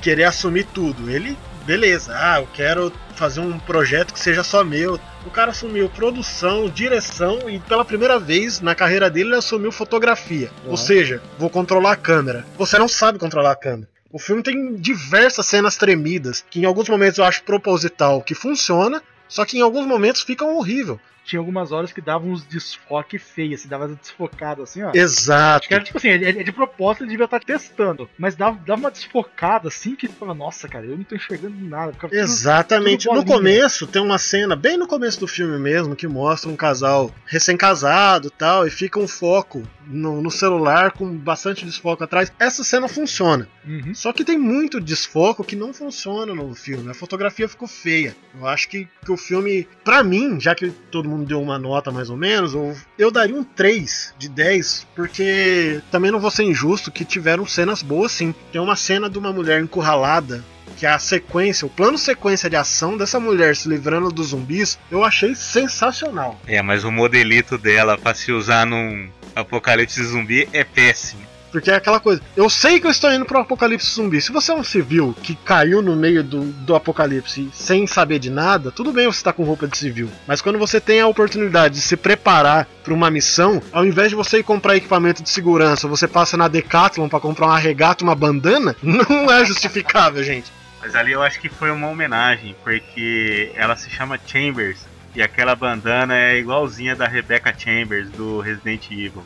querer 0.02 0.24
assumir 0.24 0.64
tudo. 0.64 1.10
Ele 1.10 1.36
beleza, 1.64 2.12
ah, 2.14 2.40
eu 2.40 2.48
quero 2.52 2.92
fazer 3.14 3.40
um 3.40 3.58
projeto 3.58 4.12
que 4.12 4.20
seja 4.20 4.42
só 4.44 4.62
meu. 4.62 5.00
O 5.24 5.30
cara 5.30 5.50
assumiu 5.52 5.88
produção, 5.88 6.68
direção 6.68 7.48
e 7.48 7.58
pela 7.58 7.86
primeira 7.86 8.18
vez 8.18 8.60
na 8.60 8.74
carreira 8.74 9.08
dele 9.08 9.30
ele 9.30 9.36
assumiu 9.36 9.72
fotografia. 9.72 10.50
Uhum. 10.64 10.72
Ou 10.72 10.76
seja, 10.76 11.22
vou 11.38 11.48
controlar 11.48 11.92
a 11.92 11.96
câmera. 11.96 12.44
Você 12.58 12.78
não 12.78 12.86
sabe 12.88 13.18
controlar 13.18 13.52
a 13.52 13.56
câmera. 13.56 13.88
O 14.14 14.18
filme 14.20 14.44
tem 14.44 14.76
diversas 14.76 15.44
cenas 15.44 15.76
tremidas, 15.76 16.44
que 16.48 16.60
em 16.60 16.64
alguns 16.64 16.88
momentos 16.88 17.18
eu 17.18 17.24
acho 17.24 17.42
proposital, 17.42 18.22
que 18.22 18.32
funciona, 18.32 19.02
só 19.26 19.44
que 19.44 19.58
em 19.58 19.60
alguns 19.60 19.88
momentos 19.88 20.22
ficam 20.22 20.56
horrível. 20.56 21.00
Tinha 21.24 21.40
algumas 21.40 21.72
horas 21.72 21.92
que 21.92 22.00
davam 22.00 22.30
uns 22.30 22.44
desfoque 22.46 23.18
feios, 23.18 23.60
assim, 23.60 23.68
dava 23.68 23.88
desfocado 23.88 24.62
assim, 24.62 24.82
ó. 24.82 24.90
Exato. 24.94 25.66
Era 25.70 25.82
tipo 25.82 25.96
assim, 25.98 26.08
é 26.08 26.14
é 26.28 26.32
de 26.42 26.52
propósito 26.52 27.02
ele 27.04 27.10
devia 27.10 27.24
estar 27.24 27.40
testando. 27.40 28.08
Mas 28.18 28.34
dava, 28.36 28.58
dava 28.64 28.80
uma 28.80 28.90
desfocada 28.90 29.68
assim 29.68 29.94
que 29.96 30.06
ele 30.06 30.12
falava, 30.12 30.38
nossa, 30.38 30.68
cara, 30.68 30.84
eu 30.84 30.96
não 30.96 31.04
tô 31.04 31.14
enxergando 31.14 31.56
nada. 31.64 31.92
Tudo- 31.92 32.14
Exatamente. 32.14 33.06
tudo 33.08 33.16
No 33.16 33.24
começo 33.24 33.86
tem 33.86 34.02
uma 34.02 34.18
cena, 34.18 34.54
bem 34.56 34.76
no 34.76 34.86
começo 34.86 35.20
do 35.20 35.26
filme 35.28 35.58
mesmo, 35.58 35.96
que 35.96 36.06
mostra 36.06 36.50
um 36.50 36.56
casal 36.56 37.10
recém-casado 37.24 38.28
e 38.28 38.30
tal, 38.30 38.66
e 38.66 38.70
fica 38.70 38.98
um 38.98 39.06
foco 39.08 39.62
no, 39.86 40.20
no 40.20 40.30
celular 40.30 40.92
com 40.92 41.08
bastante 41.16 41.64
desfoco 41.64 42.02
atrás. 42.04 42.32
Essa 42.38 42.64
cena 42.64 42.88
funciona. 42.88 43.48
Uhum. 43.66 43.94
Só 43.94 44.12
que 44.12 44.24
tem 44.24 44.36
muito 44.38 44.80
desfoco 44.80 45.44
que 45.44 45.56
não 45.56 45.72
funciona 45.72 46.34
no 46.34 46.54
filme. 46.54 46.90
A 46.90 46.94
fotografia 46.94 47.48
ficou 47.48 47.68
feia. 47.68 48.14
Eu 48.38 48.46
acho 48.46 48.68
que, 48.68 48.88
que 49.04 49.12
o 49.12 49.16
filme, 49.16 49.66
pra 49.84 50.02
mim, 50.02 50.40
já 50.40 50.54
que 50.54 50.70
todo 50.90 51.08
mundo 51.08 51.13
deu 51.22 51.40
uma 51.40 51.58
nota 51.58 51.90
mais 51.90 52.10
ou 52.10 52.16
menos, 52.16 52.54
eu, 52.54 52.76
eu 52.98 53.10
daria 53.10 53.36
um 53.36 53.44
3 53.44 54.14
de 54.18 54.28
10, 54.28 54.86
porque 54.94 55.80
também 55.90 56.10
não 56.10 56.20
vou 56.20 56.30
ser 56.30 56.44
injusto 56.44 56.90
que 56.90 57.04
tiveram 57.04 57.46
cenas 57.46 57.82
boas 57.82 58.12
sim. 58.12 58.34
Tem 58.50 58.60
uma 58.60 58.76
cena 58.76 59.08
de 59.08 59.18
uma 59.18 59.32
mulher 59.32 59.60
encurralada 59.60 60.42
que 60.76 60.86
a 60.86 60.98
sequência, 60.98 61.66
o 61.66 61.70
plano 61.70 61.96
sequência 61.96 62.50
de 62.50 62.56
ação 62.56 62.96
dessa 62.96 63.20
mulher 63.20 63.54
se 63.54 63.68
livrando 63.68 64.10
dos 64.10 64.28
zumbis, 64.28 64.78
eu 64.90 65.04
achei 65.04 65.34
sensacional. 65.34 66.40
É, 66.46 66.60
mas 66.62 66.84
o 66.84 66.90
modelito 66.90 67.56
dela 67.56 67.96
pra 67.96 68.14
se 68.14 68.32
usar 68.32 68.66
num 68.66 69.08
apocalipse 69.34 70.02
zumbi 70.02 70.48
é 70.52 70.64
péssimo. 70.64 71.33
Porque 71.54 71.70
é 71.70 71.76
aquela 71.76 72.00
coisa, 72.00 72.20
eu 72.36 72.50
sei 72.50 72.80
que 72.80 72.86
eu 72.88 72.90
estou 72.90 73.12
indo 73.12 73.24
pro 73.24 73.38
apocalipse 73.38 73.94
zumbi. 73.94 74.20
Se 74.20 74.32
você 74.32 74.50
é 74.50 74.54
um 74.56 74.64
civil 74.64 75.14
que 75.22 75.36
caiu 75.36 75.80
no 75.80 75.94
meio 75.94 76.24
do, 76.24 76.46
do 76.46 76.74
apocalipse 76.74 77.48
sem 77.52 77.86
saber 77.86 78.18
de 78.18 78.28
nada, 78.28 78.72
tudo 78.72 78.92
bem 78.92 79.06
você 79.06 79.18
estar 79.18 79.32
com 79.32 79.44
roupa 79.44 79.68
de 79.68 79.78
civil. 79.78 80.10
Mas 80.26 80.42
quando 80.42 80.58
você 80.58 80.80
tem 80.80 81.00
a 81.00 81.06
oportunidade 81.06 81.74
de 81.74 81.80
se 81.80 81.96
preparar 81.96 82.66
para 82.82 82.92
uma 82.92 83.08
missão, 83.08 83.62
ao 83.72 83.86
invés 83.86 84.10
de 84.10 84.16
você 84.16 84.38
ir 84.38 84.42
comprar 84.42 84.74
equipamento 84.74 85.22
de 85.22 85.30
segurança, 85.30 85.86
você 85.86 86.08
passa 86.08 86.36
na 86.36 86.48
Decathlon 86.48 87.08
para 87.08 87.20
comprar 87.20 87.46
uma 87.46 87.58
regata 87.58 88.02
uma 88.02 88.16
bandana, 88.16 88.74
não 88.82 89.30
é 89.30 89.44
justificável, 89.44 90.24
gente. 90.24 90.50
Mas 90.80 90.96
ali 90.96 91.12
eu 91.12 91.22
acho 91.22 91.40
que 91.40 91.48
foi 91.48 91.70
uma 91.70 91.86
homenagem, 91.86 92.56
porque 92.64 93.52
ela 93.54 93.76
se 93.76 93.88
chama 93.88 94.18
Chambers 94.26 94.80
e 95.14 95.22
aquela 95.22 95.54
bandana 95.54 96.16
é 96.16 96.36
igualzinha 96.36 96.96
da 96.96 97.06
Rebecca 97.06 97.54
Chambers 97.56 98.10
do 98.10 98.40
Resident 98.40 98.90
Evil. 98.90 99.24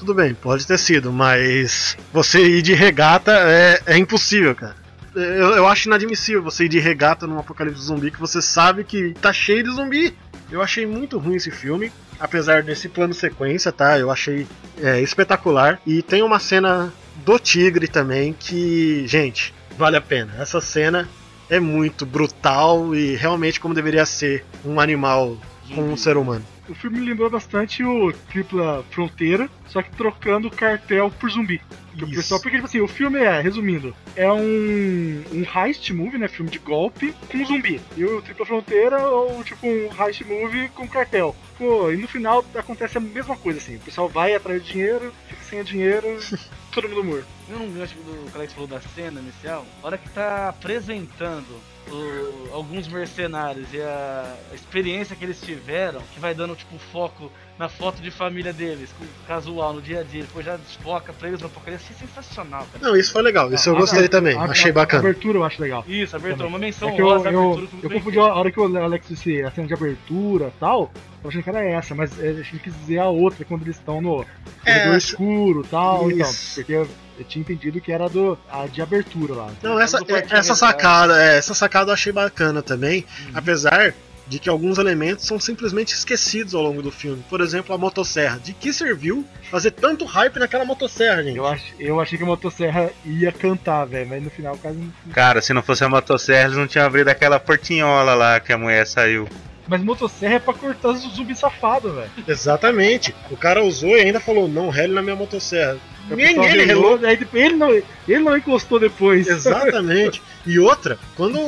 Tudo 0.00 0.14
bem, 0.14 0.32
pode 0.32 0.66
ter 0.66 0.78
sido, 0.78 1.12
mas 1.12 1.94
você 2.10 2.42
ir 2.42 2.62
de 2.62 2.72
regata 2.72 3.32
é, 3.32 3.82
é 3.84 3.98
impossível, 3.98 4.54
cara. 4.54 4.74
Eu, 5.14 5.50
eu 5.56 5.68
acho 5.68 5.88
inadmissível 5.88 6.42
você 6.42 6.64
ir 6.64 6.70
de 6.70 6.78
regata 6.78 7.26
num 7.26 7.38
apocalipse 7.38 7.82
zumbi 7.82 8.10
que 8.10 8.18
você 8.18 8.40
sabe 8.40 8.82
que 8.82 9.12
tá 9.20 9.30
cheio 9.30 9.62
de 9.62 9.70
zumbi. 9.70 10.16
Eu 10.50 10.62
achei 10.62 10.86
muito 10.86 11.18
ruim 11.18 11.36
esse 11.36 11.50
filme, 11.50 11.92
apesar 12.18 12.62
desse 12.62 12.88
plano 12.88 13.12
sequência, 13.12 13.70
tá? 13.70 13.98
Eu 13.98 14.10
achei 14.10 14.46
é, 14.78 15.02
espetacular. 15.02 15.78
E 15.86 16.00
tem 16.00 16.22
uma 16.22 16.38
cena 16.38 16.90
do 17.22 17.38
tigre 17.38 17.86
também 17.86 18.32
que, 18.32 19.06
gente, 19.06 19.52
vale 19.76 19.98
a 19.98 20.00
pena. 20.00 20.32
Essa 20.38 20.62
cena 20.62 21.06
é 21.50 21.60
muito 21.60 22.06
brutal 22.06 22.94
e 22.94 23.16
realmente 23.16 23.60
como 23.60 23.74
deveria 23.74 24.06
ser 24.06 24.46
um 24.64 24.80
animal 24.80 25.36
com 25.74 25.92
um 25.92 25.96
ser 25.96 26.16
humano. 26.16 26.44
O 26.70 26.74
filme 26.74 27.00
me 27.00 27.06
lembrou 27.06 27.28
bastante 27.28 27.82
o 27.82 28.12
Tripla 28.30 28.84
Fronteira, 28.90 29.50
só 29.66 29.82
que 29.82 29.90
trocando 29.90 30.48
cartel 30.48 31.10
por 31.10 31.28
zumbi. 31.28 31.60
Que 31.96 32.04
o 32.04 32.06
Isso. 32.06 32.16
pessoal, 32.16 32.40
porque, 32.40 32.56
tipo 32.56 32.68
assim, 32.68 32.80
o 32.80 32.86
filme 32.86 33.18
é, 33.18 33.40
resumindo, 33.40 33.92
é 34.14 34.32
um, 34.32 35.24
um 35.32 35.44
heist 35.52 35.90
movie, 35.92 36.16
né? 36.16 36.28
Filme 36.28 36.48
de 36.48 36.60
golpe 36.60 37.12
com 37.28 37.44
zumbi. 37.44 37.80
E 37.96 38.04
o 38.04 38.22
Tripla 38.22 38.46
Fronteira 38.46 38.98
um, 39.12 39.42
tipo 39.42 39.66
um 39.66 39.88
heist 40.00 40.24
movie 40.24 40.68
com 40.68 40.86
cartel. 40.86 41.34
Pô, 41.58 41.90
e 41.90 41.96
no 41.96 42.06
final 42.06 42.44
acontece 42.54 42.96
a 42.96 43.00
mesma 43.00 43.36
coisa, 43.36 43.58
assim. 43.58 43.74
O 43.74 43.80
pessoal 43.80 44.08
vai 44.08 44.32
atrás 44.32 44.64
de 44.64 44.72
dinheiro, 44.72 45.12
fica 45.26 45.42
sem 45.42 45.64
dinheiro, 45.64 46.06
todo 46.70 46.88
mundo 46.88 47.02
morto. 47.02 47.39
Eu 47.50 47.58
não 47.58 47.68
gancho 47.70 47.94
do 47.96 48.30
que 48.30 48.36
Alex 48.36 48.52
falou 48.52 48.68
da 48.68 48.80
cena 48.80 49.20
inicial. 49.20 49.64
A 49.82 49.86
hora 49.86 49.98
que 49.98 50.08
tá 50.10 50.48
apresentando 50.50 51.46
o- 51.90 52.54
alguns 52.54 52.86
mercenários 52.86 53.66
e 53.72 53.80
a, 53.80 54.36
a 54.52 54.54
experiência 54.54 55.16
que 55.16 55.24
eles 55.24 55.40
tiveram, 55.40 56.00
que 56.14 56.20
vai 56.20 56.32
dando 56.34 56.54
tipo 56.54 56.78
foco 56.78 57.30
na 57.58 57.68
foto 57.68 58.00
de 58.00 58.10
família 58.10 58.52
deles, 58.52 58.90
casual, 59.26 59.74
no 59.74 59.82
dia 59.82 60.00
a 60.00 60.02
dia, 60.04 60.22
depois 60.22 60.46
já 60.46 60.56
desfoca 60.56 61.12
pra 61.12 61.28
eles 61.28 61.40
no 61.40 61.46
apocalipse, 61.48 61.92
isso 61.92 62.04
é 62.04 62.06
sensacional, 62.06 62.66
cara. 62.72 62.86
Não, 62.88 62.96
isso 62.96 63.12
foi 63.12 63.20
legal, 63.22 63.52
isso 63.52 63.68
eu 63.68 63.76
A- 63.76 63.80
gostei 63.80 64.04
a- 64.04 64.08
também, 64.08 64.36
a- 64.38 64.42
achei 64.44 64.70
a- 64.70 64.74
bacana. 64.74 65.02
A 65.02 65.06
abertura 65.10 65.38
eu 65.38 65.44
acho 65.44 65.60
legal. 65.60 65.84
Isso, 65.88 66.14
abertura, 66.16 66.46
uma 66.48 66.58
menção 66.58 66.88
É 66.88 66.92
que 66.92 67.02
eu, 67.02 67.06
rosa, 67.06 67.30
eu, 67.30 67.52
abertura, 67.54 67.78
eu 67.82 67.90
confundi 67.90 68.18
a 68.18 68.34
hora 68.34 68.50
que 68.52 68.60
o 68.60 68.76
Alex 68.78 69.08
disse 69.08 69.42
a 69.42 69.50
cena 69.50 69.66
de 69.66 69.74
abertura 69.74 70.46
e 70.56 70.60
tal. 70.60 70.90
Eu 71.22 71.28
achei 71.28 71.42
que 71.42 71.50
era 71.50 71.62
essa, 71.62 71.94
mas 71.94 72.18
é, 72.18 72.28
a 72.28 72.32
gente 72.34 72.58
quis 72.60 72.72
dizer 72.78 72.98
a 72.98 73.08
outra 73.08 73.44
quando 73.44 73.62
eles 73.62 73.76
estão 73.76 74.00
no 74.00 74.22
É, 74.22 74.26
corredor 74.72 74.96
escuro 74.96 75.60
e 75.60 75.68
tal. 75.68 76.10
Então, 76.10 76.30
porque 76.54 76.86
eu, 77.20 77.24
tinha 77.24 77.42
entendido 77.42 77.80
que 77.80 77.92
era 77.92 78.08
do, 78.08 78.38
a 78.50 78.66
de 78.66 78.82
abertura 78.82 79.34
lá. 79.34 79.50
Não, 79.62 79.78
essa, 79.80 80.04
quartinho 80.04 80.36
essa 80.38 80.54
sacada, 80.54 81.22
é, 81.22 81.38
essa 81.38 81.54
sacada 81.54 81.90
eu 81.90 81.94
achei 81.94 82.12
bacana 82.12 82.62
também, 82.62 83.04
Uhum. 83.26 83.32
apesar 83.34 83.94
de 84.26 84.38
que 84.38 84.48
alguns 84.48 84.78
elementos 84.78 85.26
são 85.26 85.40
simplesmente 85.40 85.92
esquecidos 85.92 86.54
ao 86.54 86.62
longo 86.62 86.80
do 86.80 86.90
filme. 86.92 87.20
Por 87.28 87.40
exemplo, 87.40 87.74
a 87.74 87.78
motosserra. 87.78 88.38
De 88.38 88.52
que 88.52 88.72
serviu 88.72 89.26
fazer 89.50 89.72
tanto 89.72 90.04
hype 90.04 90.38
naquela 90.38 90.64
motosserra, 90.64 91.24
gente? 91.24 91.36
Eu, 91.36 91.46
ach, 91.48 91.60
eu 91.80 92.00
achei 92.00 92.16
que 92.16 92.22
a 92.22 92.26
motosserra 92.28 92.90
ia 93.04 93.32
cantar, 93.32 93.86
velho, 93.86 94.08
mas 94.08 94.22
no 94.22 94.30
final 94.30 94.56
quase 94.56 94.78
não. 94.78 94.92
Cara, 95.12 95.42
se 95.42 95.52
não 95.52 95.62
fosse 95.62 95.82
a 95.82 95.88
motosserra, 95.88 96.44
eles 96.44 96.56
não 96.56 96.68
tinham 96.68 96.86
abrido 96.86 97.10
aquela 97.10 97.40
portinhola 97.40 98.14
lá 98.14 98.38
que 98.38 98.52
a 98.52 98.58
mulher 98.58 98.86
saiu. 98.86 99.28
Mas 99.66 99.82
motosserra 99.82 100.34
é 100.34 100.38
pra 100.38 100.54
cortar 100.54 100.88
os 100.90 101.00
zumbi 101.00 101.34
safado, 101.34 101.92
velho. 101.92 102.10
Exatamente. 102.26 103.12
O 103.32 103.36
cara 103.36 103.62
usou 103.64 103.90
e 103.96 104.00
ainda 104.00 104.20
falou, 104.20 104.48
não 104.48 104.68
rele 104.68 104.92
na 104.92 105.02
minha 105.02 105.16
motosserra. 105.16 105.76
O 106.10 106.16
Nem 106.16 106.36
ele 106.44 106.64
relou. 106.64 106.96
relou, 106.96 107.08
aí 107.08 107.16
depois 107.16 107.44
ele 107.44 107.54
não, 107.56 107.70
ele 107.72 108.18
não 108.18 108.36
encostou 108.36 108.78
depois. 108.78 109.26
Exatamente. 109.28 110.20
E 110.44 110.58
outra, 110.58 110.98
quando 111.16 111.38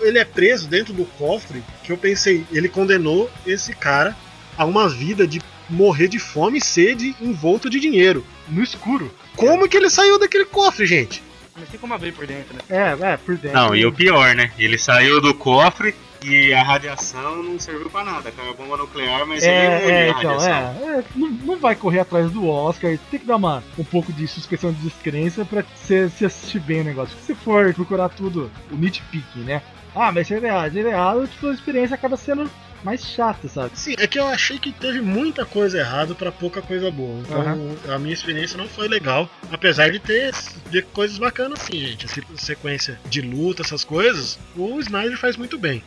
ele 0.00 0.18
é 0.18 0.24
preso 0.24 0.68
dentro 0.68 0.92
do 0.92 1.04
cofre, 1.04 1.62
que 1.82 1.92
eu 1.92 1.96
pensei, 1.96 2.44
ele 2.52 2.68
condenou 2.68 3.30
esse 3.46 3.74
cara 3.74 4.16
a 4.56 4.64
uma 4.64 4.88
vida 4.88 5.26
de 5.26 5.40
morrer 5.68 6.08
de 6.08 6.18
fome 6.18 6.58
e 6.58 6.64
sede 6.64 7.14
envolto 7.20 7.68
de 7.68 7.80
dinheiro. 7.80 8.24
no 8.48 8.62
escuro. 8.62 9.12
Como 9.34 9.68
que 9.68 9.76
ele 9.76 9.90
saiu 9.90 10.18
daquele 10.18 10.44
cofre, 10.44 10.86
gente? 10.86 11.22
Não 11.56 11.66
tem 11.66 11.80
como 11.80 11.94
abrir 11.94 12.12
por 12.12 12.26
dentro, 12.26 12.54
né? 12.54 12.60
É, 12.68 13.12
é, 13.12 13.16
por 13.16 13.36
dentro. 13.36 13.58
Não, 13.58 13.74
e 13.74 13.84
o 13.86 13.92
pior, 13.92 14.34
né? 14.34 14.52
Ele 14.58 14.76
saiu 14.78 15.20
do 15.20 15.34
cofre 15.34 15.94
e 16.24 16.52
a 16.52 16.62
radiação 16.62 17.42
não 17.42 17.58
serviu 17.58 17.88
pra 17.90 18.04
nada. 18.04 18.30
Caiu 18.30 18.50
a 18.50 18.54
bomba 18.54 18.76
nuclear, 18.76 19.26
mas 19.26 19.42
É, 19.42 19.82
é, 20.06 20.08
então, 20.10 20.36
radiação. 20.36 20.52
é, 20.52 20.98
é, 20.98 21.04
não, 21.14 21.28
não 21.28 21.56
vai 21.58 21.74
correr 21.74 22.00
atrás 22.00 22.30
do 22.30 22.48
Oscar, 22.48 22.98
tem 23.10 23.20
que 23.20 23.26
dar 23.26 23.36
uma, 23.36 23.62
um 23.78 23.84
pouco 23.84 24.12
de 24.12 24.26
suspensão 24.26 24.72
de 24.72 24.80
descrença 24.80 25.44
pra 25.44 25.62
você 25.74 26.08
se 26.08 26.24
assistir 26.24 26.60
bem 26.60 26.80
o 26.80 26.84
negócio. 26.84 27.16
Se 27.24 27.34
for 27.34 27.72
procurar 27.74 28.08
tudo, 28.08 28.50
o 28.70 28.76
nitpicking, 28.76 29.40
né? 29.44 29.62
Ah, 29.94 30.12
mas 30.12 30.26
se 30.26 30.34
é 30.34 30.38
errado, 30.38 30.72
se 30.72 30.78
é 30.80 30.82
errado, 30.82 31.26
tipo, 31.26 31.46
a 31.46 31.52
experiência 31.54 31.94
acaba 31.94 32.16
sendo 32.16 32.50
mais 32.84 33.04
chata, 33.04 33.48
sabe? 33.48 33.78
Sim, 33.78 33.94
é 33.98 34.06
que 34.06 34.18
eu 34.18 34.26
achei 34.26 34.58
que 34.58 34.72
teve 34.72 35.00
muita 35.00 35.44
coisa 35.44 35.78
errada 35.78 36.14
pra 36.14 36.32
pouca 36.32 36.62
coisa 36.62 36.90
boa. 36.90 37.20
Então 37.20 37.94
a 37.94 37.98
minha 37.98 38.14
experiência 38.14 38.56
não 38.56 38.68
foi 38.68 38.88
legal. 38.88 39.28
Apesar 39.50 39.90
de 39.90 39.98
ter 39.98 40.34
de 40.70 40.82
coisas 40.82 41.18
bacanas 41.18 41.60
sim, 41.60 41.78
gente. 41.78 42.06
Essa 42.06 42.22
sequência 42.36 42.98
de 43.08 43.20
luta, 43.20 43.62
essas 43.62 43.84
coisas, 43.84 44.38
o 44.56 44.78
Snyder 44.80 45.18
faz 45.18 45.36
muito 45.36 45.58
bem. 45.58 45.82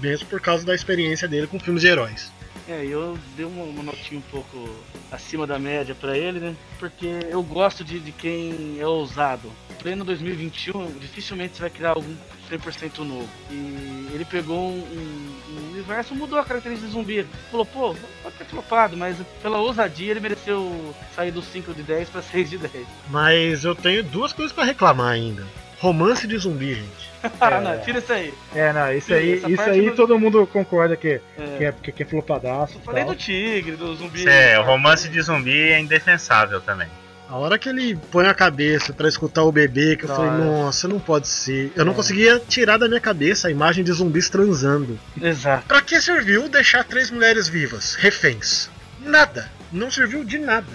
Mesmo 0.00 0.26
por 0.28 0.40
causa 0.40 0.64
da 0.64 0.74
experiência 0.74 1.28
dele 1.28 1.46
com 1.46 1.58
filmes 1.58 1.82
de 1.82 1.88
heróis. 1.88 2.32
É, 2.66 2.82
eu 2.86 3.18
dei 3.36 3.44
uma, 3.44 3.62
uma 3.64 3.82
notinha 3.82 4.18
um 4.18 4.30
pouco 4.30 4.68
acima 5.12 5.46
da 5.46 5.58
média 5.58 5.94
pra 5.94 6.16
ele, 6.16 6.40
né? 6.40 6.56
Porque 6.78 7.06
eu 7.28 7.42
gosto 7.42 7.84
de, 7.84 8.00
de 8.00 8.10
quem 8.10 8.76
é 8.80 8.86
ousado. 8.86 9.52
Pleno 9.82 10.02
2021, 10.02 10.98
dificilmente 10.98 11.56
você 11.56 11.60
vai 11.60 11.70
criar 11.70 11.90
algum 11.90 12.14
100% 12.50 12.98
novo. 13.00 13.28
E 13.50 14.08
ele 14.14 14.24
pegou 14.24 14.56
um, 14.70 14.78
um- 14.78 15.34
um 15.50 15.70
universo, 15.72 16.14
mudou 16.14 16.38
a 16.38 16.44
característica 16.44 16.86
de 16.88 16.94
zumbi. 16.94 17.26
Falou, 17.50 17.66
pô, 17.66 17.94
pode 18.22 18.36
ter 18.36 18.44
flopado, 18.46 18.96
mas 18.96 19.16
pela 19.42 19.58
ousadia 19.58 20.10
ele 20.12 20.20
mereceu 20.20 20.94
sair 21.14 21.30
do 21.32 21.42
5 21.42 21.74
de 21.74 21.82
10 21.82 22.08
pra 22.08 22.22
6 22.22 22.48
de 22.48 22.56
10. 22.58 22.86
Mas 23.10 23.64
eu 23.64 23.74
tenho 23.74 24.02
duas 24.02 24.32
coisas 24.32 24.52
pra 24.54 24.64
reclamar 24.64 25.12
ainda. 25.12 25.46
Romance 25.84 26.26
de 26.26 26.38
zumbi, 26.38 26.74
gente. 26.74 27.14
Ah, 27.40 27.60
não, 27.60 27.78
tira 27.80 27.98
isso 27.98 28.12
aí. 28.12 28.34
É, 28.54 28.72
não, 28.72 28.92
isso 28.92 29.06
Sim, 29.08 29.14
aí, 29.14 29.42
isso 29.48 29.62
aí 29.62 29.86
não- 29.86 29.94
todo 29.94 30.18
mundo 30.18 30.46
concorda 30.46 30.94
que, 30.96 31.08
É. 31.38 31.56
que, 31.58 31.64
é, 31.64 31.72
que, 31.82 31.92
que 31.92 32.02
é 32.02 32.06
flopadaço. 32.06 32.74
Eu 32.76 32.80
falei 32.80 33.04
tal. 33.04 33.14
do 33.14 33.18
tigre, 33.18 33.76
do 33.76 33.94
zumbi. 33.96 34.26
É, 34.28 34.58
o 34.58 34.62
romance 34.62 35.08
de 35.08 35.20
zumbi 35.22 35.58
é 35.72 35.80
indefensável 35.80 36.60
também. 36.60 36.88
A 37.28 37.36
hora 37.36 37.58
que 37.58 37.68
ele 37.70 37.96
põe 38.10 38.26
a 38.26 38.34
cabeça 38.34 38.92
pra 38.92 39.08
escutar 39.08 39.42
o 39.44 39.50
bebê, 39.50 39.96
que 39.96 40.04
eu 40.04 40.08
falei, 40.08 40.30
nossa, 40.44 40.86
não 40.86 41.00
pode 41.00 41.26
ser. 41.26 41.72
Eu 41.74 41.84
não 41.86 41.92
É. 41.92 41.94
conseguia 41.96 42.38
tirar 42.46 42.76
da 42.76 42.86
minha 42.88 43.00
cabeça 43.00 43.48
a 43.48 43.50
imagem 43.50 43.82
de 43.82 43.90
zumbis 43.92 44.28
transando. 44.28 44.98
Exato. 45.20 45.64
Pra 45.66 45.80
que 45.80 45.98
serviu 46.02 46.46
deixar 46.48 46.84
três 46.84 47.10
mulheres 47.10 47.48
vivas, 47.48 47.94
reféns? 47.94 48.68
Nada. 49.00 49.50
Não 49.72 49.90
serviu 49.90 50.22
de 50.24 50.38
nada. 50.38 50.66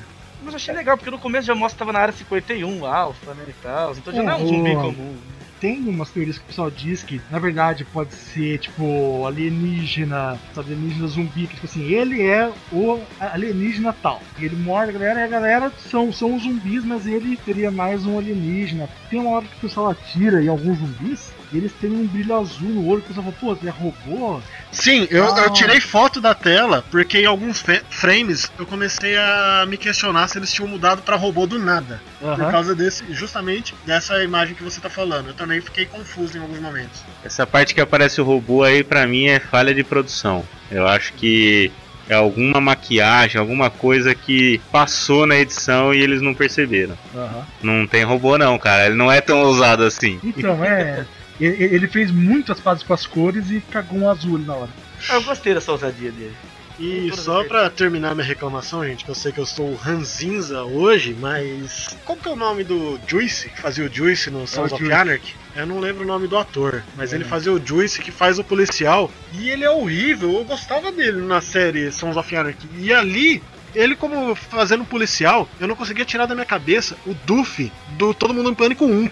Mas 0.41 0.55
achei 0.55 0.73
legal, 0.73 0.97
porque 0.97 1.11
no 1.11 1.19
começo 1.19 1.47
já 1.47 1.55
mostra 1.55 1.75
que 1.75 1.79
tava 1.79 1.91
na 1.93 1.99
área 1.99 2.13
51, 2.13 2.85
alfa, 2.85 3.33
né, 3.33 3.43
e 3.47 3.53
tal. 3.53 3.91
Então 3.97 4.13
já 4.13 4.23
não 4.23 4.31
é 4.31 4.35
um 4.35 4.39
Uhum. 4.41 4.47
zumbi 4.47 4.75
comum. 4.75 5.17
Tem 5.59 5.77
umas 5.89 6.09
teorias 6.09 6.37
que 6.37 6.45
o 6.45 6.47
pessoal 6.47 6.71
diz 6.71 7.03
que, 7.03 7.21
na 7.29 7.37
verdade, 7.37 7.83
pode 7.83 8.13
ser, 8.13 8.59
tipo, 8.59 9.25
alienígena, 9.25 10.39
alienígena 10.55 11.07
zumbi, 11.07 11.47
que, 11.47 11.55
tipo 11.55 11.65
assim, 11.65 11.83
ele 11.83 12.21
é 12.25 12.49
o 12.71 13.01
alienígena 13.19 13.91
tal. 14.01 14.21
Ele 14.39 14.55
morde 14.55 14.91
a 14.91 14.93
galera 14.93 15.19
e 15.19 15.23
a 15.23 15.27
galera 15.27 15.69
são, 15.77 16.13
são 16.13 16.39
zumbis, 16.39 16.85
mas 16.85 17.05
ele 17.05 17.37
seria 17.43 17.69
mais 17.71 18.05
um 18.05 18.17
alienígena. 18.17 18.89
Tem 19.09 19.19
uma 19.19 19.31
hora 19.31 19.45
que 19.45 19.57
o 19.57 19.59
pessoal 19.59 19.89
atira 19.89 20.41
em 20.41 20.47
alguns 20.47 20.77
zumbis 20.77 21.33
e 21.51 21.57
eles 21.57 21.71
têm 21.81 21.89
um 21.91 22.05
brilho 22.05 22.35
azul 22.35 22.69
no 22.69 22.87
olho, 22.87 23.01
que 23.01 23.07
pessoal 23.07 23.33
fala, 23.39 23.55
pô, 23.55 23.67
é 23.67 23.69
robô? 23.69 24.41
Sim, 24.71 25.07
eu, 25.09 25.33
Ah. 25.35 25.41
eu 25.45 25.53
tirei 25.53 25.79
foto 25.79 26.21
da 26.21 26.33
tela 26.35 26.83
porque 26.91 27.19
em 27.19 27.25
alguns 27.25 27.63
frames 27.89 28.51
eu 28.59 28.65
comecei 28.65 29.17
a 29.17 29.65
me 29.67 29.77
questionar 29.77 30.27
se 30.27 30.37
eles 30.37 30.51
tinham 30.53 30.67
mudado 30.67 31.01
pra 31.01 31.15
robô 31.15 31.47
do 31.47 31.57
nada. 31.57 32.01
Por 32.19 32.51
causa 32.51 32.75
desse, 32.75 33.03
justamente 33.13 33.73
dessa 33.85 34.23
imagem 34.23 34.53
que 34.55 34.63
você 34.63 34.79
tá 34.79 34.89
falando. 34.89 35.27
Eu 35.29 35.33
também 35.33 35.59
fiquei 35.61 35.85
confuso 35.85 36.37
em 36.37 36.41
alguns 36.41 36.59
momentos. 36.59 37.01
Essa 37.23 37.47
parte 37.47 37.73
que 37.73 37.81
aparece 37.81 38.21
o 38.21 38.23
robô 38.23 38.63
aí, 38.63 38.83
pra 38.83 39.07
mim, 39.07 39.25
é 39.27 39.39
falha 39.39 39.73
de 39.73 39.83
produção. 39.83 40.45
Eu 40.69 40.85
acho 40.87 41.13
que 41.13 41.71
é 42.07 42.15
alguma 42.15 42.59
maquiagem, 42.59 43.39
alguma 43.39 43.69
coisa 43.69 44.13
que 44.15 44.59
passou 44.71 45.25
na 45.25 45.37
edição 45.37 45.93
e 45.93 46.01
eles 46.01 46.21
não 46.21 46.33
perceberam. 46.33 46.97
Aham. 47.15 47.45
Não 47.61 47.87
tem 47.87 48.03
robô 48.03 48.37
não, 48.37 48.57
cara. 48.57 48.87
Ele 48.87 48.95
não 48.95 49.11
é 49.11 49.21
tão 49.21 49.39
ousado 49.43 49.83
assim. 49.83 50.19
Então, 50.23 50.63
é. 50.63 51.05
Ele 51.39 51.87
fez 51.87 52.11
muito 52.11 52.51
as 52.51 52.59
pazes 52.59 52.83
com 52.83 52.93
as 52.93 53.05
cores 53.05 53.49
e 53.49 53.61
cagou 53.71 53.99
um 53.99 54.09
azul 54.09 54.35
ali 54.35 54.45
na 54.45 54.55
hora. 54.55 54.69
Ah, 55.09 55.15
eu 55.15 55.23
gostei 55.23 55.53
dessa 55.53 55.71
ousadia 55.71 56.11
dele. 56.11 56.35
E 56.79 57.11
só 57.13 57.43
pra 57.43 57.69
terminar 57.69 58.15
minha 58.15 58.25
reclamação, 58.25 58.85
gente, 58.85 59.03
que 59.03 59.11
eu 59.11 59.15
sei 59.15 59.33
que 59.33 59.39
eu 59.39 59.45
sou 59.45 59.69
o 59.71 59.75
Ranzinza 59.75 60.63
hoje, 60.63 61.13
mas. 61.19 61.97
Como 62.05 62.21
que 62.21 62.29
é 62.29 62.31
o 62.31 62.37
nome 62.37 62.63
do 62.63 62.97
Juice, 63.05 63.49
que 63.49 63.59
fazia 63.61 63.85
o 63.85 63.93
Juice 63.93 64.29
no 64.29 64.47
Sons 64.47 64.71
of 64.71 64.81
Juice. 64.81 64.93
Anarchy? 64.95 65.35
Eu 65.57 65.65
não 65.65 65.79
lembro 65.79 66.03
o 66.05 66.07
nome 66.07 66.25
do 66.27 66.37
ator, 66.37 66.81
mas 66.95 67.11
É. 67.11 67.17
ele 67.17 67.25
fazia 67.25 67.51
o 67.51 67.59
Juice 67.65 68.01
que 68.01 68.11
faz 68.11 68.39
o 68.39 68.45
policial. 68.45 69.11
E 69.33 69.49
ele 69.49 69.65
é 69.65 69.69
horrível, 69.69 70.31
eu 70.31 70.45
gostava 70.45 70.89
dele 70.89 71.21
na 71.21 71.41
série 71.41 71.91
Sons 71.91 72.15
of 72.15 72.33
Anarchy. 72.33 72.67
E 72.77 72.93
ali. 72.93 73.43
Ele, 73.75 73.95
como 73.95 74.35
fazendo 74.35 74.83
policial, 74.83 75.47
eu 75.59 75.67
não 75.67 75.75
conseguia 75.75 76.05
tirar 76.05 76.25
da 76.25 76.33
minha 76.33 76.45
cabeça 76.45 76.95
o 77.05 77.13
Duffy 77.25 77.71
do 77.91 78.13
Todo 78.13 78.33
Mundo 78.33 78.51
em 78.51 78.55
Pânico 78.55 78.85
1. 78.85 79.09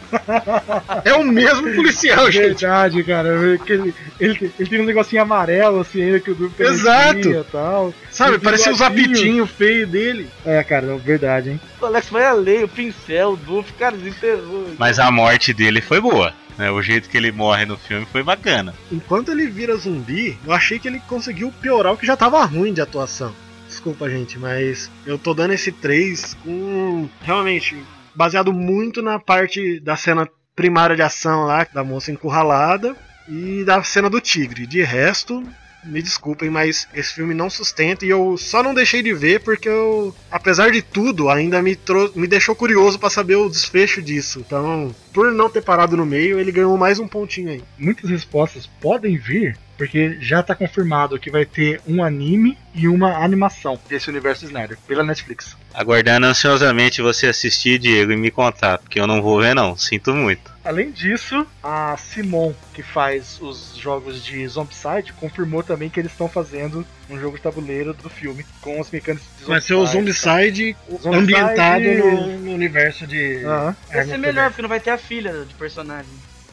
é 1.06 1.14
o 1.14 1.24
mesmo 1.24 1.74
policial, 1.76 2.32
gente. 2.32 2.62
Verdade, 2.62 3.04
cara. 3.04 3.58
que 3.58 3.74
Ele, 3.74 3.94
ele, 4.20 4.54
ele 4.60 4.70
tem 4.70 4.82
um 4.82 4.86
negocinho 4.86 5.22
amarelo 5.22 5.80
assim 5.80 6.02
ainda 6.02 6.20
que 6.20 6.32
o 6.32 6.36
Duke 6.36 6.62
Exato. 6.62 7.30
e 7.30 7.44
tal. 7.46 7.94
Sabe, 8.12 8.32
Tem 8.32 8.40
parecia 8.42 8.72
o 8.72 8.76
bigodinho. 8.76 9.08
zapitinho 9.08 9.48
feio 9.48 9.88
dele. 9.88 10.30
É, 10.46 10.64
cara, 10.64 10.88
é 10.94 10.98
verdade, 10.98 11.52
hein? 11.52 11.62
O 11.82 11.86
Alex 11.86 12.10
vai 12.10 12.26
além, 12.26 12.64
o 12.64 12.68
pincel, 12.68 13.34
o 13.34 13.38
Duff, 13.38 13.72
cara, 13.74 13.96
desenterrou. 13.96 14.74
Mas 14.78 15.00
a 15.00 15.12
morte 15.12 15.54
dele 15.54 15.82
foi 15.82 16.02
boa. 16.02 16.34
Né? 16.58 16.72
O 16.72 16.82
jeito 16.82 17.08
que 17.08 17.18
ele 17.18 17.32
morre 17.32 17.66
no 17.66 17.78
filme 17.78 18.06
foi 18.12 18.24
bacana. 18.24 18.74
Enquanto 18.92 19.32
ele 19.32 19.48
vira 19.48 19.76
zumbi, 19.76 20.38
eu 20.46 20.52
achei 20.52 20.80
que 20.80 20.88
ele 20.88 21.00
conseguiu 21.08 21.54
piorar 21.62 21.94
o 21.94 21.98
que 21.98 22.06
já 22.06 22.18
tava 22.18 22.44
ruim 22.46 22.74
de 22.74 22.82
atuação. 22.82 23.34
Desculpa, 23.68 24.10
gente, 24.10 24.40
mas 24.40 24.90
eu 25.06 25.18
tô 25.18 25.34
dando 25.34 25.54
esse 25.54 25.72
3 25.72 26.36
com. 26.36 27.10
Realmente, 27.22 27.76
baseado 28.16 28.54
muito 28.54 29.02
na 29.02 29.20
parte 29.20 29.80
da 29.80 29.96
cena 29.96 30.28
primária 30.56 30.96
de 30.96 31.02
ação 31.02 31.46
lá, 31.46 31.68
da 31.72 31.84
moça 31.84 32.12
encurralada, 32.12 32.96
e 33.28 33.64
da 33.64 33.84
cena 33.84 34.10
do 34.10 34.22
tigre. 34.22 34.66
De 34.66 34.82
resto, 34.82 35.44
me 35.84 36.02
desculpem, 36.02 36.50
mas 36.50 36.88
esse 36.94 37.14
filme 37.14 37.34
não 37.34 37.50
sustenta 37.50 38.06
e 38.06 38.10
eu 38.10 38.38
só 38.38 38.62
não 38.62 38.74
deixei 38.74 39.02
de 39.02 39.14
ver 39.14 39.42
porque 39.42 39.70
eu, 39.70 40.14
apesar 40.32 40.72
de 40.72 40.82
tudo, 40.82 41.30
ainda 41.30 41.62
me, 41.62 41.78
me 42.16 42.28
deixou 42.28 42.56
curioso 42.56 43.00
pra 43.00 43.10
saber 43.10 43.36
o 43.36 43.50
desfecho 43.50 44.02
disso. 44.02 44.44
Então, 44.46 44.94
por 45.14 45.32
não 45.32 45.50
ter 45.50 45.62
parado 45.62 45.96
no 45.96 46.06
meio, 46.06 46.40
ele 46.40 46.52
ganhou 46.52 46.78
mais 46.78 47.00
um 47.00 47.08
pontinho 47.08 47.50
aí. 47.50 47.64
Muitas 47.78 48.10
respostas 48.10 48.68
podem 48.82 49.18
vir, 49.18 49.58
porque 49.78 50.18
já 50.20 50.44
tá 50.44 50.56
confirmado 50.56 51.20
que 51.20 51.32
vai 51.32 51.46
ter 51.46 51.82
um 51.88 52.04
anime 52.04 52.58
e 52.74 52.88
uma 52.88 53.24
animação 53.24 53.80
desse 53.88 54.10
universo 54.10 54.46
Snyder 54.46 54.78
pela 54.88 55.04
Netflix. 55.04 55.56
Aguardando 55.78 56.26
ansiosamente 56.26 57.04
você 57.04 57.28
assistir, 57.28 57.78
Diego, 57.78 58.12
e 58.12 58.18
me 58.18 58.32
contar, 58.32 58.80
porque 58.80 59.00
eu 59.00 59.06
não 59.06 59.22
vou 59.22 59.40
ver 59.40 59.54
não, 59.54 59.78
sinto 59.78 60.12
muito. 60.12 60.52
Além 60.66 60.90
disso, 60.90 61.46
a 61.62 61.96
Simon, 61.98 62.52
que 62.74 62.82
faz 62.82 63.38
os 63.40 63.76
jogos 63.78 64.26
de 64.26 64.46
Zombicide, 64.48 65.14
confirmou 65.14 65.62
também 65.62 65.88
que 65.88 66.00
eles 66.00 66.12
estão 66.12 66.28
fazendo 66.28 66.84
um 67.08 67.20
jogo 67.20 67.38
de 67.38 67.44
tabuleiro 67.44 67.94
do 67.94 68.10
filme 68.10 68.44
com 68.60 68.82
as 68.82 68.90
mecânicas 68.90 69.28
de 69.38 69.46
Vai 69.46 69.62
ser 69.62 69.76
o 69.76 69.86
Zombicide 69.86 70.76
Zombicide- 70.90 71.16
ambientado 71.16 71.84
no, 71.84 72.40
no 72.40 72.52
universo 72.54 73.06
de. 73.06 73.46
Aham. 73.46 73.76
Vai 73.94 74.04
ser 74.06 74.18
melhor, 74.18 74.50
porque 74.50 74.64
não 74.64 74.70
vai 74.70 74.80
ter 74.80 74.90
a 74.90 74.98
filha 74.98 75.46
de 75.46 75.54
personagem. 75.54 76.10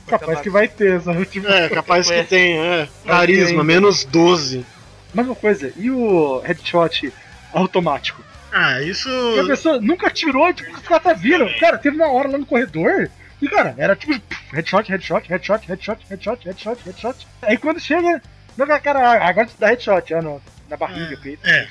Capaz 0.07 0.43
que 0.43 0.51
vai 0.51 0.69
ter, 0.69 1.01
sabe? 1.01 1.25
Tipo, 1.25 1.49
É, 1.49 1.71
capaz 1.71 2.11
que 2.11 2.25
tem, 2.25 2.59
é. 2.59 2.87
Carisma, 3.07 3.65
menos 3.65 4.05
12. 4.05 4.67
Mais 5.15 5.27
uma 5.27 5.35
coisa, 5.35 5.73
e 5.79 5.91
o 5.91 6.41
headshot 6.41 7.11
automático? 7.55 8.23
Ah, 8.57 8.81
isso. 8.81 9.09
E 9.09 9.41
a 9.41 9.47
pessoa 9.47 9.81
nunca 9.81 10.09
tirou, 10.09 10.55
tipo, 10.55 10.71
os 10.71 10.87
caras 10.87 11.03
tá 11.03 11.13
viram. 11.13 11.53
Cara, 11.59 11.77
teve 11.77 11.97
uma 11.97 12.07
hora 12.07 12.29
lá 12.29 12.39
no 12.39 12.47
corredor 12.47 13.11
e, 13.43 13.49
cara, 13.49 13.75
era 13.77 13.97
tipo 13.97 14.13
headshot, 14.53 14.89
headshot, 14.89 15.29
headshot, 15.29 15.67
headshot, 15.67 15.99
headshot, 16.09 16.47
headshot, 16.47 16.81
headshot. 16.87 17.27
Aí 17.43 17.59
quando 17.59 17.81
chega, 17.81 18.23
não, 18.57 18.67
cara, 18.81 19.27
agora 19.29 19.49
dá 19.59 19.67
headshot, 19.67 20.15
ah, 20.15 20.23
no, 20.23 20.41
na 20.69 20.77
barriga, 20.77 21.19
peito. 21.21 21.45
É. 21.45 21.69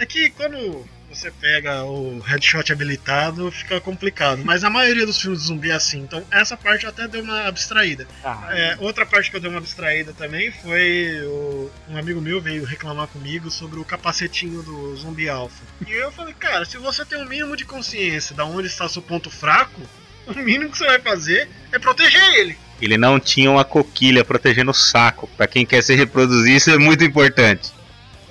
É 0.00 0.04
que 0.04 0.30
quando 0.30 0.84
você 1.14 1.30
pega 1.30 1.84
o 1.84 2.18
headshot 2.20 2.72
habilitado, 2.72 3.50
fica 3.50 3.80
complicado. 3.80 4.42
Mas 4.44 4.64
a 4.64 4.70
maioria 4.70 5.06
dos 5.06 5.20
filmes 5.20 5.40
de 5.40 5.46
zumbi 5.46 5.70
é 5.70 5.74
assim. 5.74 6.00
Então 6.00 6.24
essa 6.30 6.56
parte 6.56 6.86
até 6.86 7.06
deu 7.08 7.22
uma 7.22 7.46
abstraída. 7.46 8.06
Ah, 8.24 8.48
É, 8.50 8.76
outra 8.80 9.06
parte 9.06 9.30
que 9.30 9.36
eu 9.36 9.40
dei 9.40 9.48
uma 9.50 9.58
abstraída 9.58 10.12
também 10.12 10.50
foi 10.50 11.20
o- 11.24 11.70
um 11.88 11.96
amigo 11.96 12.20
meu 12.20 12.40
veio 12.40 12.64
reclamar 12.64 13.06
comigo 13.08 13.50
sobre 13.50 13.78
o 13.78 13.84
capacetinho 13.84 14.62
do 14.62 14.96
zumbi 14.96 15.28
alpha. 15.28 15.62
E 15.86 15.92
eu 15.92 16.10
falei, 16.12 16.34
cara, 16.34 16.64
se 16.64 16.76
você 16.78 17.04
tem 17.04 17.18
um 17.22 17.28
mínimo 17.28 17.56
de 17.56 17.64
consciência 17.64 18.34
de 18.34 18.42
onde 18.42 18.66
está 18.68 18.88
seu 18.88 19.02
ponto 19.02 19.30
fraco, 19.30 19.80
o 20.26 20.34
mínimo 20.34 20.70
que 20.70 20.78
você 20.78 20.86
vai 20.86 21.00
fazer 21.00 21.48
é 21.72 21.78
proteger 21.78 22.22
ele. 22.34 22.56
Ele 22.82 22.98
não 22.98 23.20
tinha 23.20 23.50
uma 23.50 23.64
coquilha 23.64 24.24
protegendo 24.24 24.72
o 24.72 24.74
saco. 24.74 25.28
Pra 25.36 25.46
quem 25.46 25.64
quer 25.64 25.82
se 25.82 25.94
reproduzir, 25.94 26.56
isso 26.56 26.70
é 26.70 26.76
muito 26.76 27.04
importante. 27.04 27.72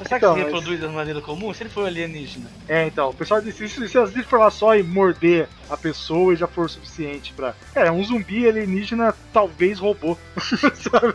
Mas 0.03 0.07
será 0.07 0.17
Então, 0.17 0.33
que 0.33 0.39
se 0.39 0.45
mas- 0.45 0.53
reproduz 0.53 0.79
de 0.79 0.87
maneira 0.87 1.21
comum? 1.21 1.53
Se 1.53 1.63
ele 1.63 1.69
for 1.69 1.85
alienígena. 1.85 2.51
É, 2.67 2.85
então, 2.85 3.09
o 3.09 3.13
pessoal 3.13 3.41
disse, 3.41 3.67
se, 3.69 3.87
se, 3.87 4.07
se 4.07 4.23
for 4.23 4.39
lá 4.39 4.49
só 4.49 4.75
e 4.75 4.83
morder 4.83 5.47
a 5.69 5.77
pessoa 5.77 6.33
e 6.33 6.35
já 6.35 6.47
for 6.47 6.65
o 6.65 6.69
suficiente 6.69 7.33
pra. 7.33 7.53
É, 7.75 7.91
um 7.91 8.03
zumbi 8.03 8.47
alienígena, 8.47 9.13
talvez 9.31 9.79
robô. 9.79 10.17
Sabe? 10.73 11.13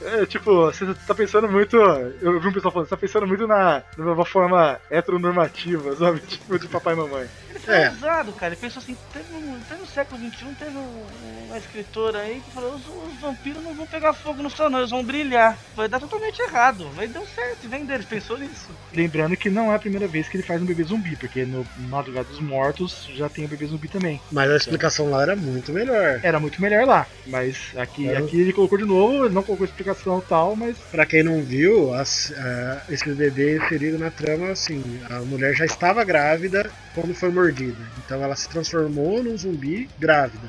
É, 0.00 0.24
tipo, 0.26 0.66
você 0.66 0.86
tá 1.06 1.14
pensando 1.14 1.48
muito. 1.48 1.76
Eu 1.76 2.40
vi 2.40 2.48
um 2.48 2.52
pessoal 2.52 2.72
falando, 2.72 2.86
você 2.86 2.94
tá 2.94 2.96
pensando 2.96 3.26
muito 3.26 3.46
na, 3.48 3.82
numa 3.96 4.24
forma 4.24 4.78
heteronormativa, 4.90 5.94
sabe? 5.96 6.20
Tipo, 6.26 6.56
de 6.58 6.68
papai 6.68 6.94
e 6.94 6.96
mamãe. 6.96 7.28
Ele 7.68 7.76
foi 7.76 7.84
É. 7.84 7.90
ousado, 7.90 8.32
cara. 8.32 8.54
Ele 8.54 8.60
pensou 8.60 8.80
assim, 8.82 8.96
teve, 9.12 9.34
um, 9.34 9.58
teve 9.68 9.80
no 9.80 9.86
século 9.86 10.20
XXI, 10.20 10.46
teve 10.58 10.76
um, 10.76 11.06
uma 11.46 11.58
escritora 11.58 12.18
aí 12.20 12.40
que 12.40 12.50
falou, 12.52 12.74
os, 12.74 12.82
os 12.86 13.20
vampiros 13.20 13.62
não 13.62 13.74
vão 13.74 13.86
pegar 13.86 14.12
fogo 14.14 14.42
no 14.42 14.50
céu 14.50 14.70
não, 14.70 14.78
eles 14.78 14.90
vão 14.90 15.04
brilhar. 15.04 15.56
Vai 15.76 15.88
dar 15.88 16.00
totalmente 16.00 16.40
errado. 16.40 16.88
Mas 16.96 17.10
deu 17.10 17.26
certo, 17.26 17.58
e 17.64 17.68
vem 17.68 17.84
deles, 17.84 18.06
pensou 18.06 18.38
nisso. 18.38 18.68
Lembrando 18.92 19.36
que 19.36 19.50
não 19.50 19.70
é 19.72 19.76
a 19.76 19.78
primeira 19.78 20.06
vez 20.08 20.28
que 20.28 20.36
ele 20.36 20.44
faz 20.44 20.60
um 20.62 20.64
bebê 20.66 20.82
zumbi, 20.84 21.16
porque 21.16 21.44
no 21.44 21.66
Madrugada 21.88 22.28
dos 22.28 22.40
Mortos 22.40 23.08
já 23.14 23.28
tem 23.28 23.44
o 23.44 23.48
bebê 23.48 23.66
zumbi 23.66 23.88
também. 23.88 24.20
Mas 24.32 24.50
a 24.50 24.56
explicação 24.56 25.10
lá 25.10 25.22
era 25.22 25.36
muito 25.36 25.72
melhor. 25.72 26.20
Era 26.22 26.40
muito 26.40 26.60
melhor 26.60 26.86
lá, 26.86 27.06
mas 27.26 27.72
aqui, 27.76 28.08
É. 28.08 28.16
aqui 28.16 28.40
ele 28.40 28.52
colocou 28.52 28.78
de 28.78 28.84
novo, 28.84 29.24
ele 29.26 29.34
não 29.34 29.42
colocou 29.42 29.64
explicação 29.66 30.20
tal, 30.20 30.56
mas 30.56 30.76
Pra 30.90 31.04
quem 31.04 31.22
não 31.22 31.42
viu, 31.42 31.92
as- 31.94 32.32
a- 32.36 32.82
esse 32.88 33.12
bebê 33.14 33.60
ferido 33.68 33.98
na 33.98 34.10
trama, 34.10 34.50
assim, 34.50 35.00
a 35.10 35.20
mulher 35.20 35.54
já 35.54 35.64
estava 35.64 36.02
grávida 36.04 36.70
quando 36.94 37.14
foi 37.14 37.30
mordida. 37.30 37.57
Então 37.64 38.22
ela 38.22 38.34
se 38.36 38.48
transformou 38.48 39.22
num 39.22 39.36
zumbi 39.36 39.88
grávida. 39.98 40.48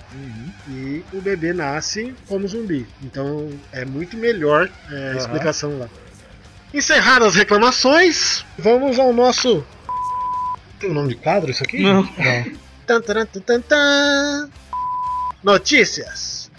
E 0.67 1.03
o 1.13 1.21
bebê 1.21 1.53
nasce 1.53 2.13
como 2.27 2.47
zumbi. 2.47 2.87
Então 3.03 3.49
é 3.71 3.85
muito 3.85 4.17
melhor 4.17 4.69
é, 4.91 5.11
a 5.13 5.17
explicação 5.17 5.79
lá. 5.79 5.89
Encerradas 6.73 7.29
as 7.29 7.35
reclamações, 7.35 8.45
vamos 8.57 8.99
ao 8.99 9.11
nosso. 9.11 9.65
Tem 10.79 10.89
o 10.89 10.93
nome 10.93 11.09
de 11.09 11.15
quadro 11.15 11.49
isso 11.49 11.63
aqui? 11.63 11.81
Não. 11.81 12.07
Tan, 12.85 13.01
taran, 13.01 13.25
tan, 13.25 13.41
tan, 13.41 13.61
tan. 13.61 14.49
Notícias. 15.43 16.51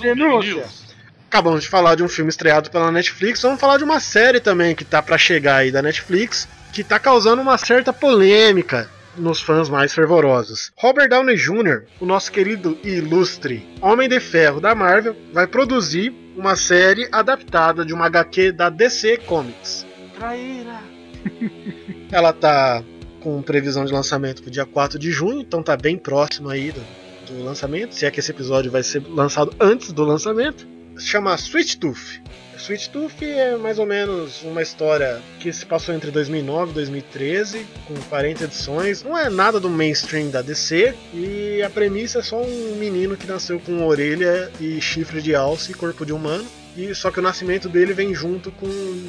denúncias. 0.00 0.84
Acabamos 1.28 1.62
de 1.62 1.68
falar 1.68 1.96
de 1.96 2.02
um 2.02 2.08
filme 2.08 2.30
estreado 2.30 2.70
pela 2.70 2.92
Netflix, 2.92 3.42
vamos 3.42 3.60
falar 3.60 3.76
de 3.78 3.84
uma 3.84 3.98
série 3.98 4.38
também 4.38 4.74
que 4.74 4.84
tá 4.84 5.02
pra 5.02 5.18
chegar 5.18 5.56
aí 5.56 5.72
da 5.72 5.82
Netflix, 5.82 6.46
que 6.72 6.84
tá 6.84 6.96
causando 6.98 7.42
uma 7.42 7.58
certa 7.58 7.92
polêmica. 7.92 8.88
Nos 9.16 9.40
fãs 9.40 9.68
mais 9.68 9.92
fervorosos. 9.92 10.72
Robert 10.76 11.08
Downey 11.08 11.36
Jr., 11.36 11.84
o 12.00 12.06
nosso 12.06 12.30
querido 12.30 12.78
e 12.82 12.90
ilustre 12.90 13.66
Homem 13.80 14.08
de 14.08 14.20
Ferro 14.20 14.60
da 14.60 14.74
Marvel, 14.74 15.16
vai 15.32 15.46
produzir 15.46 16.12
uma 16.36 16.56
série 16.56 17.08
adaptada 17.12 17.84
de 17.84 17.92
uma 17.92 18.06
HQ 18.06 18.52
da 18.52 18.68
DC 18.68 19.18
Comics. 19.18 19.86
Traíra! 20.16 20.80
Ela 22.10 22.32
tá 22.32 22.82
com 23.20 23.40
previsão 23.40 23.84
de 23.84 23.92
lançamento 23.92 24.42
pro 24.42 24.50
dia 24.50 24.66
4 24.66 24.98
de 24.98 25.10
junho, 25.10 25.40
então 25.40 25.62
tá 25.62 25.76
bem 25.76 25.96
próximo 25.96 26.50
aí 26.50 26.72
do, 26.72 26.82
do 27.26 27.42
lançamento, 27.42 27.94
se 27.94 28.04
é 28.04 28.10
que 28.10 28.20
esse 28.20 28.30
episódio 28.30 28.70
vai 28.70 28.82
ser 28.82 29.02
lançado 29.08 29.54
antes 29.58 29.92
do 29.92 30.04
lançamento. 30.04 30.66
Se 30.96 31.06
chama 31.06 31.34
Sweet 31.34 31.78
Tooth. 31.78 32.22
Sweet 32.64 32.88
Tooth 32.88 33.22
é 33.22 33.56
mais 33.58 33.78
ou 33.78 33.84
menos 33.84 34.42
uma 34.42 34.62
história 34.62 35.20
que 35.38 35.52
se 35.52 35.66
passou 35.66 35.94
entre 35.94 36.10
2009 36.10 36.70
e 36.70 36.74
2013, 36.74 37.66
com 37.86 37.94
40 38.08 38.44
edições. 38.44 39.02
Não 39.02 39.18
é 39.18 39.28
nada 39.28 39.60
do 39.60 39.68
mainstream 39.68 40.30
da 40.30 40.40
DC, 40.40 40.94
e 41.12 41.62
a 41.62 41.68
premissa 41.68 42.20
é 42.20 42.22
só 42.22 42.40
um 42.40 42.76
menino 42.76 43.18
que 43.18 43.26
nasceu 43.26 43.60
com 43.60 43.86
orelha 43.86 44.50
e 44.58 44.80
chifre 44.80 45.20
de 45.20 45.34
alce 45.34 45.72
e 45.72 45.74
corpo 45.74 46.06
de 46.06 46.14
humano. 46.14 46.46
E 46.74 46.94
só 46.94 47.10
que 47.10 47.18
o 47.18 47.22
nascimento 47.22 47.68
dele 47.68 47.92
vem 47.92 48.14
junto 48.14 48.50
com 48.50 48.66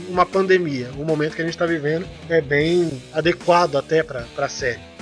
uma 0.09 0.25
pandemia. 0.25 0.89
O 0.97 1.05
momento 1.05 1.33
que 1.33 1.41
a 1.41 1.45
gente 1.45 1.55
está 1.55 1.65
vivendo 1.65 2.05
é 2.27 2.41
bem 2.41 3.01
adequado 3.13 3.77
até 3.77 4.03
para 4.03 4.25
a 4.37 4.49
série. 4.49 4.94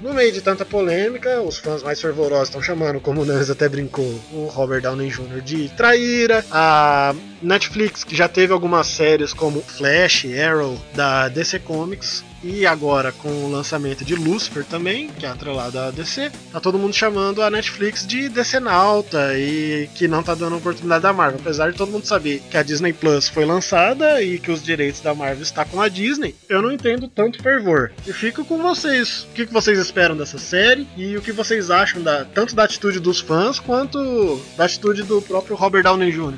No 0.00 0.14
meio 0.14 0.30
de 0.30 0.40
tanta 0.40 0.64
polêmica, 0.64 1.40
os 1.40 1.58
fãs 1.58 1.82
mais 1.82 2.00
fervorosos 2.00 2.48
estão 2.48 2.62
chamando, 2.62 3.00
como 3.00 3.22
o 3.22 3.24
Nans 3.24 3.50
até 3.50 3.68
brincou, 3.68 4.20
o 4.32 4.46
Robert 4.46 4.80
Downey 4.80 5.08
Jr. 5.08 5.40
de 5.42 5.68
traíra. 5.70 6.44
A 6.52 7.12
Netflix, 7.42 8.04
que 8.04 8.14
já 8.14 8.28
teve 8.28 8.52
algumas 8.52 8.86
séries 8.86 9.34
como 9.34 9.60
Flash, 9.60 10.24
Arrow, 10.26 10.78
da 10.94 11.28
DC 11.28 11.58
Comics, 11.60 12.22
e 12.42 12.66
agora 12.66 13.12
com 13.12 13.28
o 13.28 13.50
lançamento 13.50 14.04
de 14.04 14.14
Lucifer 14.14 14.64
também, 14.64 15.08
que 15.08 15.26
é 15.26 15.28
atrelado 15.28 15.78
à 15.78 15.90
DC, 15.90 16.30
tá 16.52 16.60
todo 16.60 16.78
mundo 16.78 16.94
chamando 16.94 17.42
a 17.42 17.50
Netflix 17.50 18.06
de 18.06 18.30
Nauta 18.60 19.38
e 19.38 19.88
que 19.94 20.08
não 20.08 20.22
tá 20.22 20.34
dando 20.34 20.56
oportunidade 20.56 21.02
da 21.02 21.12
Marvel. 21.12 21.40
Apesar 21.40 21.70
de 21.70 21.78
todo 21.78 21.90
mundo 21.90 22.06
saber 22.06 22.42
que 22.50 22.56
a 22.56 22.62
Disney 22.62 22.92
Plus 22.92 23.28
foi 23.28 23.44
lançada 23.44 24.22
e 24.22 24.38
que 24.38 24.50
os 24.50 24.62
direitos 24.62 25.00
da 25.00 25.14
Marvel 25.14 25.42
está 25.42 25.64
com 25.64 25.80
a 25.80 25.88
Disney, 25.88 26.34
eu 26.48 26.62
não 26.62 26.72
entendo 26.72 27.08
tanto 27.08 27.42
fervor. 27.42 27.90
E 28.06 28.12
fico 28.12 28.44
com 28.44 28.58
vocês. 28.58 29.26
O 29.30 29.34
que 29.34 29.44
vocês 29.46 29.78
esperam 29.78 30.16
dessa 30.16 30.38
série 30.38 30.86
e 30.96 31.16
o 31.16 31.22
que 31.22 31.32
vocês 31.32 31.70
acham 31.70 32.02
da, 32.02 32.24
tanto 32.24 32.54
da 32.54 32.64
atitude 32.64 33.00
dos 33.00 33.20
fãs 33.20 33.58
quanto 33.58 34.40
da 34.56 34.64
atitude 34.64 35.02
do 35.02 35.20
próprio 35.22 35.56
Robert 35.56 35.82
Downey 35.82 36.12
Jr. 36.12 36.34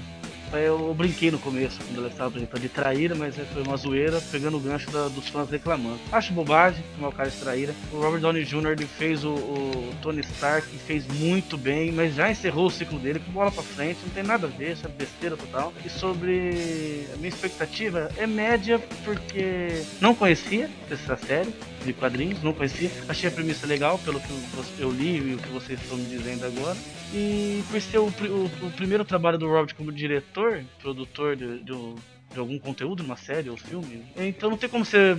Eu 0.52 0.92
brinquei 0.94 1.30
no 1.30 1.38
começo, 1.38 1.78
quando 1.84 1.98
ela 1.98 2.08
estava 2.08 2.28
apresentando 2.28 2.60
de 2.60 2.68
traíra, 2.68 3.14
mas 3.14 3.36
foi 3.36 3.62
uma 3.62 3.76
zoeira, 3.76 4.20
pegando 4.32 4.56
o 4.56 4.60
gancho 4.60 4.90
da, 4.90 5.08
dos 5.08 5.28
fãs 5.28 5.48
reclamando. 5.48 5.98
Acho 6.10 6.32
bobagem 6.32 6.82
o 7.00 7.12
cara 7.12 7.30
de 7.30 7.36
traíra. 7.36 7.74
O 7.92 8.00
Robert 8.00 8.20
Downey 8.20 8.44
Jr. 8.44 8.72
ele 8.72 8.86
fez 8.86 9.24
o, 9.24 9.30
o, 9.30 9.94
Tony 10.02 10.20
Stark 10.20 10.66
fez 10.86 11.06
muito 11.06 11.56
bem, 11.56 11.92
mas 11.92 12.14
já 12.14 12.30
encerrou 12.30 12.66
o 12.66 12.70
ciclo 12.70 12.98
dele 12.98 13.20
com 13.20 13.32
bola 13.32 13.50
pra 13.50 13.62
frente, 13.62 13.98
não 14.04 14.10
tem 14.12 14.22
nada 14.22 14.46
a 14.46 14.50
ver, 14.50 14.72
isso 14.72 14.86
é 14.86 14.88
besteira 14.88 15.36
total. 15.36 15.72
E 15.84 15.88
sobre 15.88 17.06
a 17.14 17.16
minha 17.16 17.28
expectativa, 17.28 18.10
é 18.16 18.26
média 18.26 18.78
porque 19.04 19.82
não 20.00 20.14
conhecia 20.14 20.68
essa 20.90 21.16
série 21.16 21.52
de 21.84 21.92
quadrinhos, 21.92 22.42
não 22.42 22.52
conhecia. 22.52 22.90
Achei 23.08 23.28
a 23.28 23.32
premissa 23.32 23.66
legal, 23.66 23.98
pelo 23.98 24.20
que 24.20 24.30
eu 24.78 24.90
li 24.90 25.16
e 25.16 25.34
o 25.34 25.38
que 25.38 25.48
vocês 25.48 25.80
estão 25.80 25.96
me 25.96 26.04
dizendo 26.04 26.46
agora. 26.46 26.76
E 27.12 27.62
por 27.70 27.80
ser 27.80 27.98
o, 27.98 28.06
o, 28.06 28.66
o 28.66 28.70
primeiro 28.76 29.04
trabalho 29.04 29.38
do 29.38 29.48
Robert 29.48 29.74
como 29.74 29.92
diretor, 29.92 30.62
produtor 30.80 31.36
de, 31.36 31.58
de, 31.60 31.72
de, 31.72 32.38
algum 32.38 32.58
conteúdo, 32.58 33.02
numa 33.02 33.16
série 33.16 33.50
ou 33.50 33.56
filme, 33.56 34.04
então 34.16 34.50
não 34.50 34.56
tem 34.56 34.68
como 34.68 34.84
você 34.84 35.16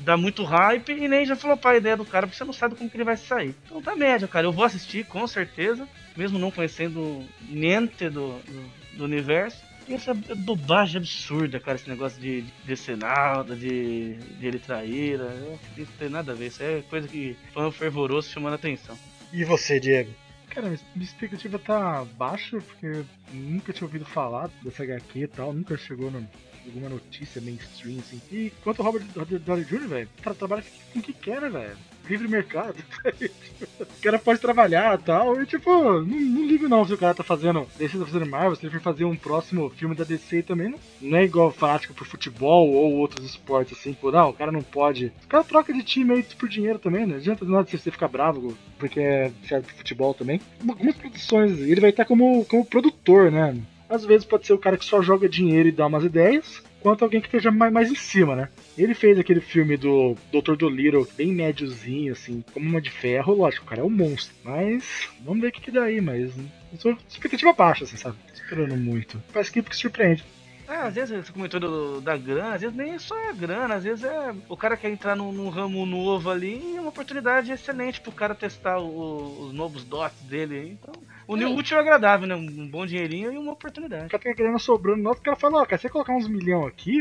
dar 0.00 0.16
muito 0.16 0.42
hype 0.42 0.92
e 0.92 1.08
nem 1.08 1.26
já 1.26 1.36
falou 1.36 1.58
a 1.62 1.76
ideia 1.76 1.96
do 1.96 2.04
cara, 2.04 2.26
porque 2.26 2.38
você 2.38 2.44
não 2.44 2.52
sabe 2.52 2.74
como 2.74 2.88
que 2.88 2.96
ele 2.96 3.04
vai 3.04 3.16
sair. 3.16 3.54
Então 3.66 3.82
tá 3.82 3.94
média, 3.94 4.26
cara. 4.26 4.46
Eu 4.46 4.52
vou 4.52 4.64
assistir, 4.64 5.04
com 5.04 5.26
certeza, 5.26 5.86
mesmo 6.16 6.38
não 6.38 6.50
conhecendo 6.50 7.24
niente 7.48 8.08
do, 8.08 8.38
do, 8.38 8.98
do 8.98 9.04
universo. 9.04 9.62
E 9.86 9.94
essa 9.94 10.14
bobagem 10.14 10.98
absurda, 10.98 11.60
cara, 11.60 11.76
esse 11.76 11.88
negócio 11.88 12.20
de, 12.20 12.42
de 12.42 12.76
Senalda, 12.76 13.54
de, 13.54 14.14
de 14.14 14.46
ele 14.46 14.58
traíra. 14.58 15.28
Isso 15.76 15.90
não 15.90 15.98
tem 15.98 16.08
nada 16.08 16.32
a 16.32 16.34
ver, 16.34 16.46
isso 16.46 16.62
é 16.62 16.82
coisa 16.88 17.06
que 17.06 17.36
fã 17.52 17.70
fervoroso 17.70 18.30
chamando 18.30 18.54
atenção. 18.54 18.96
E 19.32 19.44
você, 19.44 19.78
Diego? 19.78 20.10
Cara, 20.48 20.68
minha 20.68 21.04
expectativa 21.04 21.58
tá 21.58 22.04
baixa, 22.16 22.58
porque 22.60 23.04
nunca 23.32 23.72
tinha 23.72 23.86
ouvido 23.86 24.04
falar 24.04 24.48
dessa 24.62 24.84
HQ 24.84 25.18
e 25.18 25.26
tal, 25.26 25.52
nunca 25.52 25.76
chegou 25.76 26.10
no, 26.10 26.26
alguma 26.66 26.88
notícia 26.88 27.40
mainstream, 27.40 27.98
assim. 27.98 28.20
E 28.30 28.52
quanto 28.62 28.80
ao 28.80 28.90
Robert 28.90 29.06
Downey 29.40 29.64
Jr., 29.64 29.88
velho, 29.88 30.08
cara 30.22 30.36
trabalha 30.36 30.64
com 30.92 30.98
o 30.98 31.02
que 31.02 31.12
quer, 31.12 31.40
né, 31.40 31.48
velho? 31.48 31.76
Livre 32.08 32.28
mercado. 32.28 32.76
o 33.80 34.02
cara 34.02 34.18
pode 34.18 34.40
trabalhar 34.40 34.98
e 34.98 35.02
tal. 35.02 35.40
E 35.40 35.46
tipo, 35.46 35.70
não, 35.70 36.02
não 36.02 36.46
ligo 36.46 36.68
não 36.68 36.84
se 36.84 36.92
o 36.92 36.98
cara 36.98 37.14
tá 37.14 37.24
fazendo. 37.24 37.66
DC 37.78 37.98
tá 37.98 38.04
fazendo 38.04 38.26
Marvel, 38.26 38.56
se 38.56 38.66
ele 38.66 38.72
for 38.72 38.82
fazer 38.82 39.04
um 39.04 39.16
próximo 39.16 39.70
filme 39.70 39.94
da 39.94 40.04
DC 40.04 40.42
também, 40.42 40.68
não, 40.68 40.78
não 41.00 41.18
é 41.18 41.24
igual 41.24 41.50
fanático 41.50 41.94
pro 41.94 42.04
futebol 42.04 42.70
ou 42.70 42.94
outros 42.94 43.24
esportes 43.24 43.78
assim, 43.78 43.94
por 43.94 44.12
não, 44.12 44.30
o 44.30 44.34
cara 44.34 44.52
não 44.52 44.62
pode. 44.62 45.12
O 45.24 45.28
cara 45.28 45.44
troca 45.44 45.72
de 45.72 45.82
time 45.82 46.12
aí 46.12 46.22
por 46.22 46.48
dinheiro 46.48 46.78
também, 46.78 47.06
né? 47.06 47.16
Adianta 47.16 47.44
nada 47.44 47.66
você 47.66 47.90
ficar 47.90 48.08
bravo 48.08 48.56
porque 48.78 49.00
é 49.00 49.32
certo 49.48 49.66
pro 49.66 49.76
futebol 49.76 50.12
também. 50.12 50.40
Algumas 50.68 50.96
produções, 50.96 51.58
ele 51.58 51.80
vai 51.80 51.90
estar 51.90 52.04
como, 52.04 52.44
como 52.44 52.64
produtor, 52.66 53.32
né? 53.32 53.56
Às 53.88 54.04
vezes 54.04 54.26
pode 54.26 54.46
ser 54.46 54.52
o 54.52 54.58
cara 54.58 54.76
que 54.76 54.84
só 54.84 55.02
joga 55.02 55.28
dinheiro 55.28 55.68
e 55.68 55.72
dá 55.72 55.86
umas 55.86 56.04
ideias, 56.04 56.62
quanto 56.80 57.02
alguém 57.02 57.20
que 57.20 57.28
esteja 57.28 57.50
mais, 57.50 57.72
mais 57.72 57.90
em 57.90 57.94
cima, 57.94 58.36
né? 58.36 58.48
Ele 58.76 58.94
fez 58.94 59.18
aquele 59.18 59.40
filme 59.40 59.76
do 59.76 60.16
Dr. 60.32 60.56
Dolittle, 60.56 61.06
bem 61.16 61.32
médiozinho, 61.32 62.12
assim, 62.12 62.44
como 62.52 62.68
uma 62.68 62.80
de 62.80 62.90
ferro, 62.90 63.34
lógico, 63.34 63.64
o 63.64 63.68
cara 63.68 63.80
é 63.80 63.84
um 63.84 63.90
monstro. 63.90 64.34
Mas 64.44 65.08
vamos 65.24 65.40
ver 65.40 65.48
o 65.48 65.52
que, 65.52 65.60
que 65.60 65.70
dá 65.70 65.84
aí, 65.84 66.00
mas 66.00 66.32
sou 66.78 66.96
expectativa 67.08 67.52
baixa, 67.52 67.84
assim, 67.84 67.96
sabe? 67.96 68.16
Esperando 68.32 68.76
muito. 68.76 69.22
Faz 69.32 69.48
que 69.48 69.62
surpreende. 69.74 70.24
É, 70.68 70.76
às 70.76 70.94
vezes 70.94 71.26
você 71.26 71.32
comentou 71.32 71.60
do, 71.60 72.00
da 72.00 72.16
grana, 72.16 72.54
às 72.54 72.60
vezes 72.60 72.76
nem 72.76 72.98
só 72.98 73.16
é 73.18 73.32
grana, 73.32 73.74
às 73.74 73.84
vezes 73.84 74.04
é 74.04 74.34
o 74.48 74.56
cara 74.56 74.76
quer 74.76 74.90
entrar 74.90 75.14
num, 75.14 75.30
num 75.30 75.48
ramo 75.48 75.84
novo 75.84 76.30
ali 76.30 76.72
e 76.72 76.76
é 76.76 76.80
uma 76.80 76.88
oportunidade 76.88 77.52
excelente 77.52 78.00
pro 78.00 78.12
cara 78.12 78.34
testar 78.34 78.78
o, 78.78 79.46
os 79.46 79.52
novos 79.52 79.84
dots 79.84 80.22
dele. 80.22 80.78
Então, 80.80 80.94
unir 81.28 81.46
o 81.46 81.54
útil 81.54 81.76
e 81.76 81.80
agradável, 81.80 82.26
né? 82.26 82.34
Um 82.34 82.66
bom 82.66 82.86
dinheirinho 82.86 83.32
e 83.32 83.38
uma 83.38 83.52
oportunidade. 83.52 84.06
O 84.06 84.08
cara 84.08 84.22
tem 84.22 84.32
a 84.32 84.34
grana 84.34 84.58
sobrando, 84.58 85.02
nossa, 85.02 85.20
o 85.20 85.22
cara 85.22 85.36
fala, 85.36 85.60
ó, 85.60 85.66
cara, 85.66 85.80
você 85.80 85.88
colocar 85.88 86.14
uns 86.14 86.28
milhão 86.28 86.66
aqui, 86.66 87.00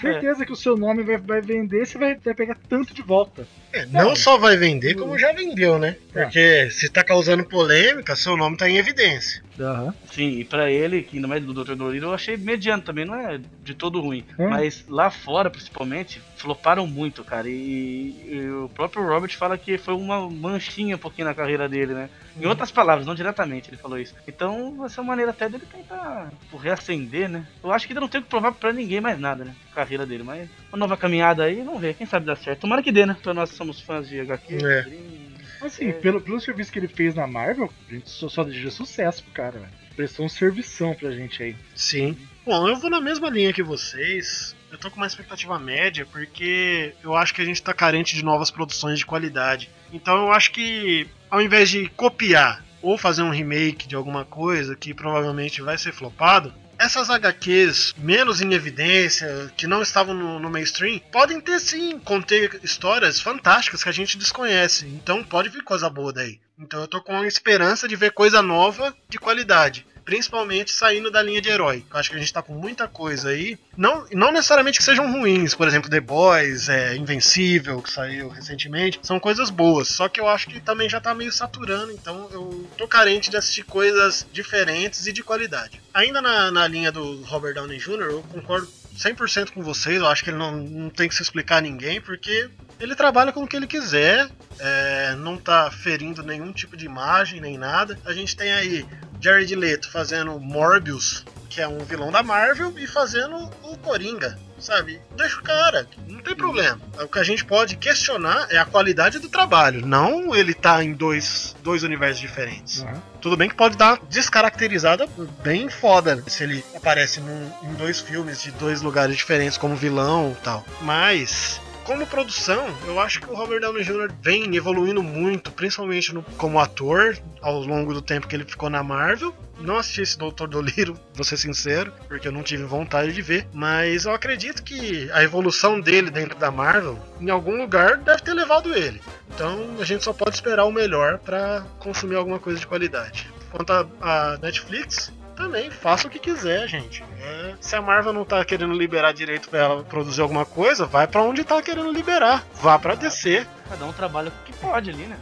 certeza 0.00 0.42
é. 0.42 0.46
que 0.46 0.52
o 0.52 0.56
seu 0.56 0.76
nome 0.76 1.02
vai, 1.02 1.18
vai 1.18 1.40
vender, 1.40 1.86
você 1.86 1.98
vai, 1.98 2.14
vai 2.16 2.34
pegar 2.34 2.56
tanto 2.68 2.94
de 2.94 3.02
volta. 3.02 3.46
É, 3.72 3.84
não, 3.86 4.16
só 4.16 4.38
vai 4.38 4.56
vender, 4.56 4.94
como 4.94 5.18
já 5.18 5.32
vendeu, 5.32 5.78
né? 5.78 5.96
Porque 6.12 6.38
é. 6.38 6.70
se 6.70 6.88
tá 6.88 7.04
causando 7.04 7.44
polêmica, 7.44 8.16
seu 8.16 8.36
nome 8.36 8.56
tá 8.56 8.68
em 8.68 8.78
evidência. 8.78 9.42
Uhum. 9.58 9.92
Sim, 10.10 10.28
e 10.38 10.44
pra 10.44 10.70
ele, 10.70 11.02
que 11.02 11.16
ainda 11.16 11.28
mais 11.28 11.44
do 11.44 11.52
Dr. 11.52 11.74
Dolittle, 11.74 12.10
eu 12.10 12.14
achei 12.14 12.36
mediano 12.36 12.82
também, 12.82 13.04
não 13.04 13.14
é 13.14 13.40
de 13.62 13.74
todo 13.74 14.00
ruim. 14.00 14.24
É. 14.38 14.46
Mas 14.46 14.84
lá 14.88 15.10
fora, 15.10 15.50
principalmente, 15.50 16.20
floparam 16.36 16.86
muito, 16.86 17.24
cara. 17.24 17.48
E, 17.48 18.14
e, 18.26 18.50
o 18.50 18.68
próprio 18.68 19.06
Robert 19.06 19.36
fala 19.36 19.58
que 19.58 19.76
foi 19.78 19.94
uma 19.94 20.28
manchinha 20.30 20.96
um 20.96 20.98
pouquinho 20.98 21.26
na 21.26 21.34
carreira 21.34 21.68
dele, 21.68 21.94
né? 21.94 22.08
Em 22.36 22.44
uhum. 22.44 22.50
outras 22.50 22.70
palavras, 22.70 23.06
não 23.06 23.14
diretamente, 23.14 23.70
ele 23.70 23.76
falou 23.76 23.98
isso. 23.98 24.14
Então, 24.26 24.76
vai 24.76 24.88
ser 24.88 25.00
uma 25.00 25.08
maneira 25.08 25.32
até 25.32 25.48
dele 25.48 25.64
tentar 25.70 26.30
tipo, 26.40 26.56
reacender, 26.56 27.28
né? 27.28 27.46
Eu 27.62 27.72
acho 27.72 27.86
que 27.86 27.92
ainda 27.92 28.00
não 28.00 28.08
tem 28.08 28.22
que 28.22 28.28
provar 28.28 28.52
pra 28.52 28.72
ninguém 28.72 29.00
mais 29.00 29.18
nada, 29.18 29.44
né? 29.44 29.54
A 29.72 29.74
carreira 29.74 30.06
dele, 30.06 30.22
mas 30.22 30.48
uma 30.70 30.78
nova 30.78 30.96
caminhada 30.96 31.44
aí, 31.44 31.62
vamos 31.62 31.80
ver, 31.80 31.94
quem 31.94 32.06
sabe 32.06 32.26
dá 32.26 32.36
certo. 32.36 32.60
Tomara 32.60 32.82
que 32.82 32.92
dê, 32.92 33.04
né? 33.04 33.16
Então 33.18 33.34
nós 33.34 33.50
somos 33.50 33.80
fãs 33.80 34.08
de 34.08 34.20
HQ. 34.20 34.58
É. 34.64 35.27
Assim, 35.60 35.88
é... 35.88 35.92
pelo, 35.92 36.20
pelo 36.20 36.40
serviço 36.40 36.72
que 36.72 36.78
ele 36.78 36.88
fez 36.88 37.14
na 37.14 37.26
Marvel, 37.26 37.72
a 37.88 37.94
gente 37.94 38.08
só, 38.08 38.28
só 38.28 38.44
deseja 38.44 38.70
sucesso 38.70 39.22
pro 39.24 39.32
cara, 39.32 39.58
velho. 39.58 39.72
Prestou 39.96 40.26
um 40.26 40.28
servição 40.28 40.94
pra 40.94 41.10
gente 41.10 41.42
aí. 41.42 41.56
Sim. 41.74 42.16
Bom, 42.46 42.68
eu 42.68 42.76
vou 42.76 42.88
na 42.88 43.00
mesma 43.00 43.28
linha 43.28 43.52
que 43.52 43.62
vocês. 43.62 44.54
Eu 44.70 44.78
tô 44.78 44.90
com 44.90 44.96
uma 44.96 45.06
expectativa 45.06 45.58
média 45.58 46.06
porque 46.06 46.94
eu 47.02 47.16
acho 47.16 47.34
que 47.34 47.42
a 47.42 47.44
gente 47.44 47.62
tá 47.62 47.74
carente 47.74 48.14
de 48.14 48.24
novas 48.24 48.50
produções 48.50 48.98
de 48.98 49.06
qualidade. 49.06 49.70
Então 49.92 50.16
eu 50.16 50.32
acho 50.32 50.52
que 50.52 51.08
ao 51.30 51.42
invés 51.42 51.68
de 51.68 51.88
copiar 51.90 52.64
ou 52.80 52.96
fazer 52.96 53.22
um 53.22 53.30
remake 53.30 53.88
de 53.88 53.96
alguma 53.96 54.24
coisa 54.24 54.76
que 54.76 54.94
provavelmente 54.94 55.60
vai 55.60 55.76
ser 55.76 55.92
flopado, 55.92 56.54
essas 56.78 57.10
HQs 57.10 57.94
menos 57.98 58.40
em 58.40 58.54
evidência, 58.54 59.52
que 59.56 59.66
não 59.66 59.82
estavam 59.82 60.14
no, 60.14 60.38
no, 60.38 60.50
mainstream, 60.50 61.00
podem 61.10 61.40
ter 61.40 61.58
sim, 61.60 61.98
conter 61.98 62.60
histórias 62.62 63.20
fantásticas 63.20 63.82
que 63.82 63.88
a 63.88 63.92
gente 63.92 64.16
desconhece. 64.16 64.86
Então 64.86 65.24
pode 65.24 65.48
vir 65.48 65.64
coisa 65.64 65.90
boa 65.90 66.12
daí. 66.12 66.40
Então 66.58 66.80
eu 66.80 66.88
tô 66.88 67.02
com 67.02 67.16
a 67.16 67.26
esperança 67.26 67.88
de 67.88 67.96
ver 67.96 68.12
coisa 68.12 68.40
nova 68.42 68.94
de 69.08 69.18
qualidade 69.18 69.86
principalmente 70.08 70.70
saindo 70.70 71.10
da 71.10 71.22
linha 71.22 71.38
de 71.38 71.50
herói. 71.50 71.84
Eu 71.92 72.00
acho 72.00 72.08
que 72.08 72.16
a 72.16 72.18
gente 72.18 72.32
tá 72.32 72.40
com 72.40 72.54
muita 72.54 72.88
coisa 72.88 73.28
aí. 73.28 73.58
Não, 73.76 74.06
não 74.10 74.32
necessariamente 74.32 74.78
que 74.78 74.84
sejam 74.84 75.12
ruins, 75.12 75.54
por 75.54 75.68
exemplo, 75.68 75.90
The 75.90 76.00
Boys, 76.00 76.70
é, 76.70 76.96
Invencível, 76.96 77.82
que 77.82 77.92
saiu 77.92 78.30
recentemente, 78.30 78.98
são 79.02 79.20
coisas 79.20 79.50
boas. 79.50 79.88
Só 79.88 80.08
que 80.08 80.18
eu 80.18 80.26
acho 80.26 80.48
que 80.48 80.60
também 80.60 80.88
já 80.88 80.98
tá 80.98 81.12
meio 81.14 81.30
saturando, 81.30 81.92
então 81.92 82.26
eu 82.32 82.66
tô 82.78 82.88
carente 82.88 83.28
de 83.28 83.36
assistir 83.36 83.64
coisas 83.64 84.26
diferentes 84.32 85.06
e 85.06 85.12
de 85.12 85.22
qualidade. 85.22 85.78
Ainda 85.92 86.22
na, 86.22 86.50
na 86.50 86.66
linha 86.66 86.90
do 86.90 87.20
Robert 87.24 87.52
Downey 87.52 87.76
Jr., 87.76 88.08
eu 88.08 88.22
concordo 88.32 88.66
100% 88.96 89.50
com 89.50 89.62
vocês, 89.62 89.98
eu 89.98 90.06
acho 90.06 90.24
que 90.24 90.30
ele 90.30 90.38
não, 90.38 90.56
não 90.56 90.88
tem 90.88 91.06
que 91.06 91.14
se 91.14 91.22
explicar 91.22 91.58
a 91.58 91.60
ninguém, 91.60 92.00
porque 92.00 92.48
Ele 92.80 92.94
trabalha 92.94 93.30
com 93.30 93.42
o 93.42 93.46
que 93.46 93.56
ele 93.56 93.66
quiser, 93.66 94.28
é, 94.58 95.14
não 95.16 95.36
tá 95.36 95.70
ferindo 95.70 96.22
nenhum 96.22 96.52
tipo 96.52 96.76
de 96.76 96.86
imagem 96.86 97.40
nem 97.40 97.58
nada. 97.58 97.98
A 98.04 98.12
gente 98.12 98.36
tem 98.36 98.52
aí 98.52 98.86
Jared 99.20 99.54
Leto 99.54 99.90
fazendo 99.90 100.38
Morbius, 100.38 101.24
que 101.48 101.60
é 101.60 101.68
um 101.68 101.78
vilão 101.78 102.10
da 102.12 102.22
Marvel, 102.22 102.72
e 102.78 102.86
fazendo 102.86 103.36
o 103.62 103.76
Coringa, 103.78 104.38
sabe? 104.58 105.00
Deixa 105.16 105.38
o 105.38 105.42
cara, 105.42 105.86
não 106.06 106.20
tem 106.20 106.34
problema. 106.36 106.78
O 107.02 107.08
que 107.08 107.18
a 107.18 107.22
gente 107.24 107.44
pode 107.44 107.76
questionar 107.76 108.46
é 108.50 108.58
a 108.58 108.64
qualidade 108.64 109.18
do 109.18 109.28
trabalho, 109.28 109.84
não 109.84 110.34
ele 110.36 110.54
tá 110.54 110.82
em 110.84 110.92
dois, 110.92 111.56
dois 111.62 111.82
universos 111.82 112.20
diferentes. 112.20 112.82
Aham. 112.82 113.02
Tudo 113.20 113.36
bem 113.36 113.48
que 113.48 113.54
pode 113.56 113.76
dar 113.76 113.98
descaracterizada 114.08 115.08
bem 115.42 115.68
foda 115.68 116.22
se 116.28 116.44
ele 116.44 116.64
aparece 116.76 117.18
num- 117.20 117.50
em 117.64 117.74
dois 117.74 118.00
filmes 118.00 118.42
de 118.42 118.50
dois 118.52 118.80
lugares 118.82 119.16
diferentes 119.16 119.58
como 119.58 119.74
vilão 119.74 120.36
e 120.38 120.42
tal. 120.44 120.64
Mas 120.82 121.60
como 121.88 122.06
produção, 122.06 122.66
eu 122.86 123.00
acho 123.00 123.18
que 123.18 123.30
o 123.30 123.34
Robert 123.34 123.60
Downey 123.60 123.82
Jr. 123.82 124.12
vem 124.20 124.54
evoluindo 124.54 125.02
muito, 125.02 125.50
principalmente 125.50 126.12
no- 126.12 126.22
como 126.36 126.60
ator, 126.60 127.16
ao 127.40 127.60
longo 127.60 127.94
do 127.94 128.02
tempo 128.02 128.28
que 128.28 128.36
ele 128.36 128.44
ficou 128.44 128.68
na 128.68 128.82
Marvel. 128.82 129.34
Não 129.58 129.78
assisti 129.78 130.02
esse 130.02 130.18
Doutor 130.18 130.48
Doliro, 130.48 131.00
vou 131.16 131.24
ser 131.24 131.38
sincero, 131.38 131.90
porque 132.06 132.28
eu 132.28 132.32
não 132.32 132.42
tive 132.42 132.62
vontade 132.64 133.10
de 133.14 133.22
ver. 133.22 133.48
Mas 133.54 134.04
eu 134.04 134.12
acredito 134.12 134.62
que 134.62 135.10
a 135.12 135.22
evolução 135.24 135.80
dele 135.80 136.10
dentro 136.10 136.38
da 136.38 136.50
Marvel, 136.50 136.98
em 137.18 137.30
algum 137.30 137.56
lugar, 137.56 137.96
deve 137.96 138.20
ter 138.22 138.34
levado 138.34 138.74
ele. 138.74 139.00
Então 139.34 139.76
a 139.80 139.84
gente 139.84 140.04
só 140.04 140.12
pode 140.12 140.34
esperar 140.36 140.66
o 140.66 140.70
melhor 140.70 141.18
pra 141.18 141.64
consumir 141.78 142.16
alguma 142.16 142.38
coisa 142.38 142.60
de 142.60 142.66
qualidade. 142.66 143.30
Quanto 143.50 143.72
a 143.72 144.38
Netflix, 144.42 145.10
também 145.38 145.70
faça 145.70 146.08
o 146.08 146.10
que 146.10 146.18
quiser, 146.18 146.66
gente. 146.66 147.04
É, 147.20 147.54
se 147.60 147.76
a 147.76 147.80
Marvel 147.80 148.12
não 148.12 148.24
tá 148.24 148.44
querendo 148.44 148.74
liberar 148.74 149.12
direito 149.12 149.48
pra 149.48 149.60
ela 149.60 149.84
produzir 149.84 150.20
alguma 150.20 150.44
coisa, 150.44 150.84
vai 150.84 151.06
pra 151.06 151.22
onde 151.22 151.44
tá 151.44 151.62
querendo 151.62 151.92
liberar. 151.92 152.44
Vá 152.60 152.76
pra 152.76 152.96
DC. 152.96 153.46
Cada 153.68 153.86
um 153.86 153.92
trabalha 153.92 154.30
o 154.30 154.44
que 154.44 154.52
pode 154.54 154.90
ali, 154.90 155.04
né? 155.04 155.16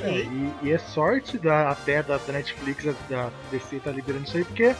É, 0.00 0.10
e, 0.10 0.54
e 0.62 0.72
é 0.72 0.78
sorte 0.78 1.36
da, 1.36 1.68
até 1.68 2.02
da, 2.02 2.16
da 2.16 2.32
Netflix, 2.32 2.84
da, 2.84 2.94
da 3.08 3.30
DC 3.50 3.80
tá 3.80 3.90
liberando 3.90 4.24
isso 4.24 4.36
aí, 4.38 4.44
porque 4.44 4.74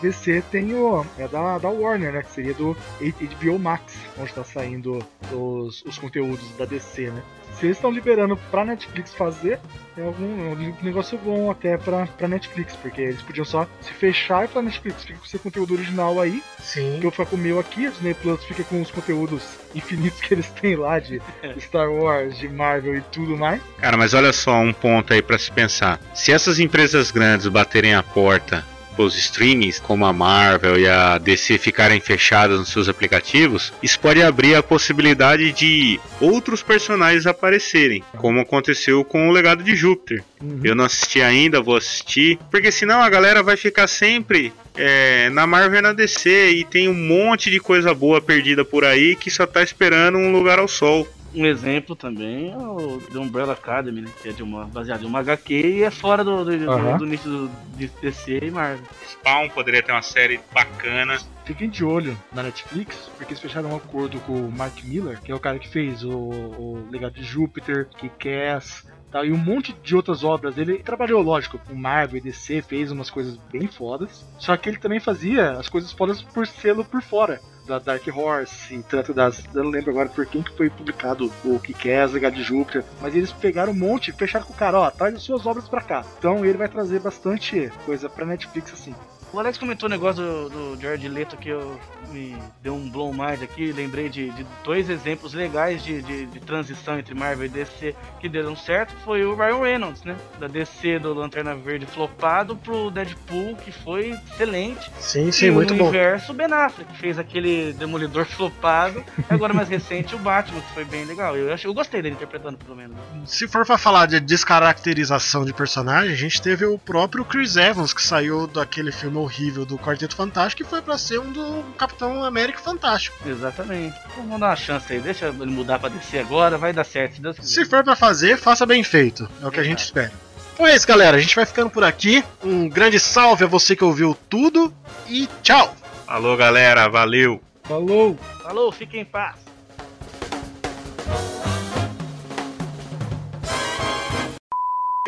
DC 0.00 0.42
tem 0.50 0.74
o. 0.74 1.04
É 1.18 1.28
da, 1.28 1.58
da 1.58 1.68
Warner, 1.68 2.12
né? 2.12 2.22
Que 2.22 2.30
seria 2.30 2.54
do 2.54 2.76
HBO 3.00 3.58
Max, 3.58 3.94
onde 4.18 4.32
tá 4.32 4.44
saindo 4.44 4.98
os, 5.32 5.82
os 5.84 5.98
conteúdos 5.98 6.44
da 6.56 6.64
DC, 6.64 7.10
né? 7.10 7.22
Se 7.58 7.66
eles 7.66 7.76
estão 7.76 7.90
liberando 7.90 8.36
pra 8.50 8.64
Netflix 8.64 9.14
fazer, 9.14 9.60
é 9.96 10.02
algum 10.02 10.24
é 10.24 10.54
um 10.54 10.74
negócio 10.82 11.18
bom 11.18 11.50
até 11.50 11.76
pra, 11.76 12.06
pra 12.06 12.26
Netflix, 12.26 12.74
porque 12.76 13.00
eles 13.00 13.22
podiam 13.22 13.44
só 13.44 13.68
se 13.80 13.92
fechar 13.92 14.44
e 14.44 14.48
falar 14.48 14.64
Netflix, 14.64 15.04
fica 15.04 15.18
com 15.18 15.26
seu 15.26 15.38
conteúdo 15.38 15.74
original 15.74 16.20
aí, 16.20 16.42
Sim. 16.58 16.98
que 17.00 17.06
eu 17.06 17.10
fico 17.10 17.26
com 17.26 17.36
o 17.36 17.38
meu 17.38 17.58
aqui, 17.60 17.86
a 17.86 17.90
Disney 17.90 18.14
Plus 18.14 18.42
fica 18.44 18.64
com 18.64 18.80
os 18.80 18.90
conteúdos 18.90 19.42
infinitos 19.74 20.20
que 20.20 20.34
eles 20.34 20.48
têm 20.50 20.76
lá 20.76 20.98
de 20.98 21.20
Star 21.60 21.90
Wars, 21.90 22.36
de 22.38 22.48
Marvel 22.48 22.96
e 22.96 23.00
tudo 23.02 23.36
mais. 23.36 23.60
Cara, 23.78 23.96
mas 23.96 24.14
olha 24.14 24.32
só 24.32 24.58
um 24.58 24.72
ponto 24.72 25.12
aí 25.12 25.22
pra 25.22 25.38
se 25.38 25.52
pensar. 25.52 26.00
Se 26.14 26.32
essas 26.32 26.58
empresas 26.58 27.10
grandes 27.10 27.46
baterem 27.46 27.94
a 27.94 28.02
porta 28.02 28.64
os 28.98 29.16
streamings, 29.16 29.78
como 29.78 30.04
a 30.04 30.12
Marvel 30.12 30.78
e 30.78 30.88
a 30.88 31.18
DC 31.18 31.58
ficarem 31.58 32.00
fechadas 32.00 32.58
nos 32.58 32.68
seus 32.68 32.88
aplicativos, 32.88 33.72
isso 33.82 33.98
pode 33.98 34.22
abrir 34.22 34.54
a 34.54 34.62
possibilidade 34.62 35.52
de 35.52 36.00
outros 36.20 36.62
personagens 36.62 37.26
aparecerem, 37.26 38.04
como 38.18 38.40
aconteceu 38.40 39.04
com 39.04 39.28
o 39.28 39.32
Legado 39.32 39.62
de 39.62 39.74
Júpiter. 39.74 40.22
Eu 40.62 40.74
não 40.74 40.84
assisti 40.84 41.22
ainda, 41.22 41.60
vou 41.60 41.76
assistir, 41.76 42.38
porque 42.50 42.72
senão 42.72 43.00
a 43.00 43.08
galera 43.08 43.42
vai 43.42 43.56
ficar 43.56 43.86
sempre 43.86 44.52
é, 44.74 45.28
na 45.30 45.46
Marvel 45.46 45.78
e 45.78 45.82
na 45.82 45.92
DC 45.92 46.50
e 46.50 46.64
tem 46.64 46.88
um 46.88 46.94
monte 46.94 47.50
de 47.50 47.60
coisa 47.60 47.94
boa 47.94 48.20
perdida 48.20 48.64
por 48.64 48.84
aí 48.84 49.14
que 49.16 49.30
só 49.30 49.46
tá 49.46 49.62
esperando 49.62 50.18
um 50.18 50.32
lugar 50.32 50.58
ao 50.58 50.68
sol. 50.68 51.06
Um 51.34 51.46
exemplo 51.46 51.96
também 51.96 52.52
é 52.52 52.56
o 52.56 53.00
The 53.10 53.18
Umbrella 53.18 53.54
Academy, 53.54 54.02
né? 54.02 54.10
Que 54.22 54.28
é 54.28 54.32
de 54.32 54.42
uma, 54.42 54.66
baseado 54.66 55.02
em 55.02 55.06
uma 55.06 55.20
HQ 55.20 55.54
e 55.54 55.82
é 55.82 55.90
fora 55.90 56.22
do, 56.22 56.44
do, 56.44 56.58
do- 56.58 56.70
Aham. 56.70 56.98
do 56.98 57.06
nicho 57.06 57.28
do, 57.28 57.50
de 57.76 57.88
DC 58.02 58.38
e 58.42 58.50
Marvel. 58.50 58.84
Spawn 59.08 59.48
poderia 59.48 59.82
ter 59.82 59.92
uma 59.92 60.02
série 60.02 60.40
bacana. 60.52 61.18
Fiquem 61.44 61.70
de 61.70 61.84
olho 61.84 62.16
na 62.32 62.42
Netflix, 62.42 63.10
porque 63.16 63.32
eles 63.32 63.40
fecharam 63.40 63.70
um 63.72 63.76
acordo 63.76 64.20
com 64.20 64.32
o 64.34 64.52
Mark 64.52 64.82
Miller, 64.84 65.20
que 65.22 65.32
é 65.32 65.34
o 65.34 65.40
cara 65.40 65.58
que 65.58 65.68
fez 65.68 66.04
o, 66.04 66.10
o 66.12 66.88
Legado 66.90 67.14
de 67.14 67.22
Júpiter, 67.24 67.88
Kick-Ass, 67.98 68.86
tal, 69.10 69.24
e 69.24 69.32
um 69.32 69.38
monte 69.38 69.72
de 69.82 69.96
outras 69.96 70.22
obras. 70.22 70.56
Ele 70.58 70.78
trabalhou, 70.78 71.20
lógico, 71.22 71.58
com 71.58 71.74
Marvel 71.74 72.18
e 72.18 72.20
DC, 72.20 72.62
fez 72.62 72.90
umas 72.92 73.10
coisas 73.10 73.36
bem 73.50 73.66
fodas, 73.66 74.24
só 74.38 74.56
que 74.56 74.68
ele 74.68 74.78
também 74.78 75.00
fazia 75.00 75.52
as 75.52 75.68
coisas 75.68 75.90
fodas 75.92 76.22
por 76.22 76.46
selo 76.46 76.84
por 76.84 77.02
fora. 77.02 77.40
Da 77.66 77.78
Dark 77.78 78.06
Horse 78.08 78.84
tanto 78.88 79.14
das. 79.14 79.44
Eu 79.54 79.64
não 79.64 79.70
lembro 79.70 79.90
agora 79.90 80.08
por 80.08 80.26
quem 80.26 80.42
que 80.42 80.56
foi 80.56 80.68
publicado 80.68 81.32
o 81.44 81.58
Kick-Ass, 81.60 82.12
Legado 82.12 82.34
de 82.34 82.42
Júpiter, 82.42 82.84
mas 83.00 83.14
eles 83.14 83.32
pegaram 83.32 83.72
um 83.72 83.76
monte 83.76 84.12
fecharam 84.12 84.46
com 84.46 84.52
o 84.52 84.56
cara, 84.56 84.78
ó, 84.78 84.90
traz 84.90 85.14
as 85.14 85.22
suas 85.22 85.46
obras 85.46 85.68
pra 85.68 85.80
cá. 85.80 86.04
Então 86.18 86.44
ele 86.44 86.58
vai 86.58 86.68
trazer 86.68 87.00
bastante 87.00 87.72
coisa 87.84 88.08
pra 88.08 88.26
Netflix 88.26 88.72
assim. 88.72 88.94
O 89.32 89.38
Alex 89.38 89.56
comentou 89.56 89.88
o 89.88 89.90
negócio 89.90 90.22
do, 90.22 90.76
do 90.76 90.80
Jared 90.80 91.08
Leto 91.08 91.38
que 91.38 91.48
eu 91.48 91.80
me 92.10 92.36
deu 92.62 92.74
um 92.74 92.90
blow 92.90 93.10
mind 93.12 93.42
aqui. 93.42 93.72
Lembrei 93.72 94.10
de, 94.10 94.30
de 94.30 94.46
dois 94.62 94.90
exemplos 94.90 95.32
legais 95.32 95.82
de, 95.82 96.02
de, 96.02 96.26
de 96.26 96.40
transição 96.40 96.98
entre 96.98 97.14
Marvel 97.14 97.46
e 97.46 97.48
DC 97.48 97.94
que 98.20 98.28
deram 98.28 98.54
certo. 98.54 98.92
Foi 99.04 99.24
o 99.24 99.34
Ryan 99.34 99.62
Reynolds, 99.62 100.02
né? 100.04 100.16
Da 100.38 100.46
DC 100.46 100.98
do 100.98 101.14
Lanterna 101.14 101.54
Verde 101.54 101.86
flopado 101.86 102.54
pro 102.56 102.90
Deadpool, 102.90 103.56
que 103.56 103.72
foi 103.72 104.10
excelente. 104.32 104.90
Sim, 105.00 105.32
sim, 105.32 105.46
e 105.46 105.50
muito 105.50 105.72
o 105.72 105.78
bom. 105.78 105.84
universo 105.84 106.34
Ben 106.34 106.52
Affleck, 106.52 106.92
que 106.92 106.98
fez 106.98 107.18
aquele 107.18 107.72
Demolidor 107.72 108.26
flopado. 108.36 109.02
Agora 109.30 109.54
mais 109.54 109.68
recente 109.70 110.14
o 110.14 110.18
Batman, 110.18 110.60
que 110.60 110.74
foi 110.74 110.84
bem 110.84 111.06
legal. 111.06 111.34
Eu, 111.38 111.54
acho, 111.54 111.66
eu 111.66 111.72
gostei 111.72 112.02
dele 112.02 112.16
interpretando, 112.16 112.58
pelo 112.58 112.76
menos. 112.76 112.98
Se 113.24 113.48
for 113.48 113.64
pra 113.64 113.78
falar 113.78 114.04
de 114.04 114.20
descaracterização 114.20 115.42
de 115.46 115.54
personagem, 115.54 116.12
a 116.12 116.16
gente 116.16 116.42
teve 116.42 116.66
o 116.66 116.76
próprio 116.76 117.24
Chris 117.24 117.56
Evans, 117.56 117.94
que 117.94 118.02
saiu 118.02 118.46
daquele 118.46 118.92
filme 118.92 119.21
horrível 119.22 119.64
do 119.64 119.78
Quarteto 119.78 120.14
Fantástico 120.14 120.62
e 120.62 120.66
foi 120.66 120.82
pra 120.82 120.98
ser 120.98 121.18
um 121.18 121.32
do 121.32 121.64
Capitão 121.76 122.24
América 122.24 122.58
Fantástico. 122.58 123.16
Exatamente. 123.26 123.96
Então, 123.98 124.24
Vamos 124.24 124.40
dar 124.40 124.46
uma 124.48 124.56
chance 124.56 124.92
aí. 124.92 125.00
Deixa 125.00 125.26
ele 125.26 125.46
mudar 125.46 125.78
pra 125.78 125.88
DC 125.88 126.18
agora. 126.18 126.58
Vai 126.58 126.72
dar 126.72 126.84
certo, 126.84 127.16
se 127.16 127.22
Deus 127.22 127.38
quiser. 127.38 127.64
Se 127.64 127.64
for 127.68 127.82
pra 127.82 127.96
fazer, 127.96 128.36
faça 128.36 128.66
bem 128.66 128.82
feito. 128.82 129.28
É 129.42 129.46
o 129.46 129.50
que 129.50 129.60
a 129.60 129.64
gente 129.64 129.80
espera. 129.80 130.12
Então 130.54 130.66
é 130.66 130.76
isso, 130.76 130.86
galera. 130.86 131.16
A 131.16 131.20
gente 131.20 131.34
vai 131.34 131.46
ficando 131.46 131.70
por 131.70 131.82
aqui. 131.82 132.22
Um 132.42 132.68
grande 132.68 133.00
salve 133.00 133.44
a 133.44 133.48
você 133.48 133.74
que 133.74 133.84
ouviu 133.84 134.16
tudo 134.28 134.72
e 135.08 135.28
tchau! 135.42 135.74
Alô, 136.06 136.36
galera, 136.36 136.88
valeu! 136.88 137.40
Falou! 137.64 138.18
Falou, 138.42 138.70
fiquem 138.70 139.00
em 139.00 139.04
paz. 139.04 139.36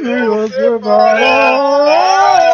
Você 0.00 0.79
vai 0.79 2.53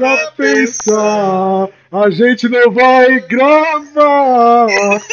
pra 0.00 0.30
pensar, 0.30 1.68
a 1.92 2.10
gente 2.10 2.48
não 2.48 2.70
vai 2.72 3.20
gravar. 3.20 4.66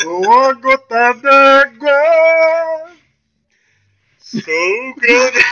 Sou 0.00 0.32
a 0.32 0.52
gota 0.54 1.12
d'água! 1.12 1.90
Sou 4.18 4.40
grande! 4.96 5.48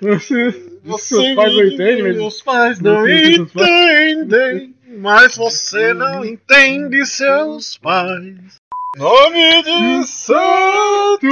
Você, 0.00 0.70
você 0.82 1.34
faz 1.36 1.54
não 1.54 1.64
entende, 1.64 2.02
Meus 2.02 2.42
pais 2.42 2.80
não 2.80 3.08
entendem, 3.08 4.74
mas 4.98 5.36
você 5.36 5.94
não 5.94 6.24
entende 6.24 7.06
seus 7.06 7.78
pais. 7.78 8.56
Nome 8.96 9.62
de 9.62 10.06
santo! 10.06 11.26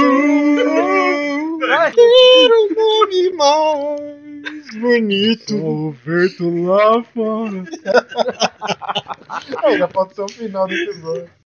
Quero 1.93 2.55
um 2.63 2.73
nome 2.75 3.31
mais 3.33 4.69
bonito. 4.75 5.57
Roberto 5.57 6.63
lá 6.63 7.03
fora. 7.03 7.63
Já 9.77 9.87
pode 9.87 10.15
ser 10.15 10.21
o 10.21 10.27
final 10.27 10.67
do 10.67 10.73
episódio. 10.73 11.42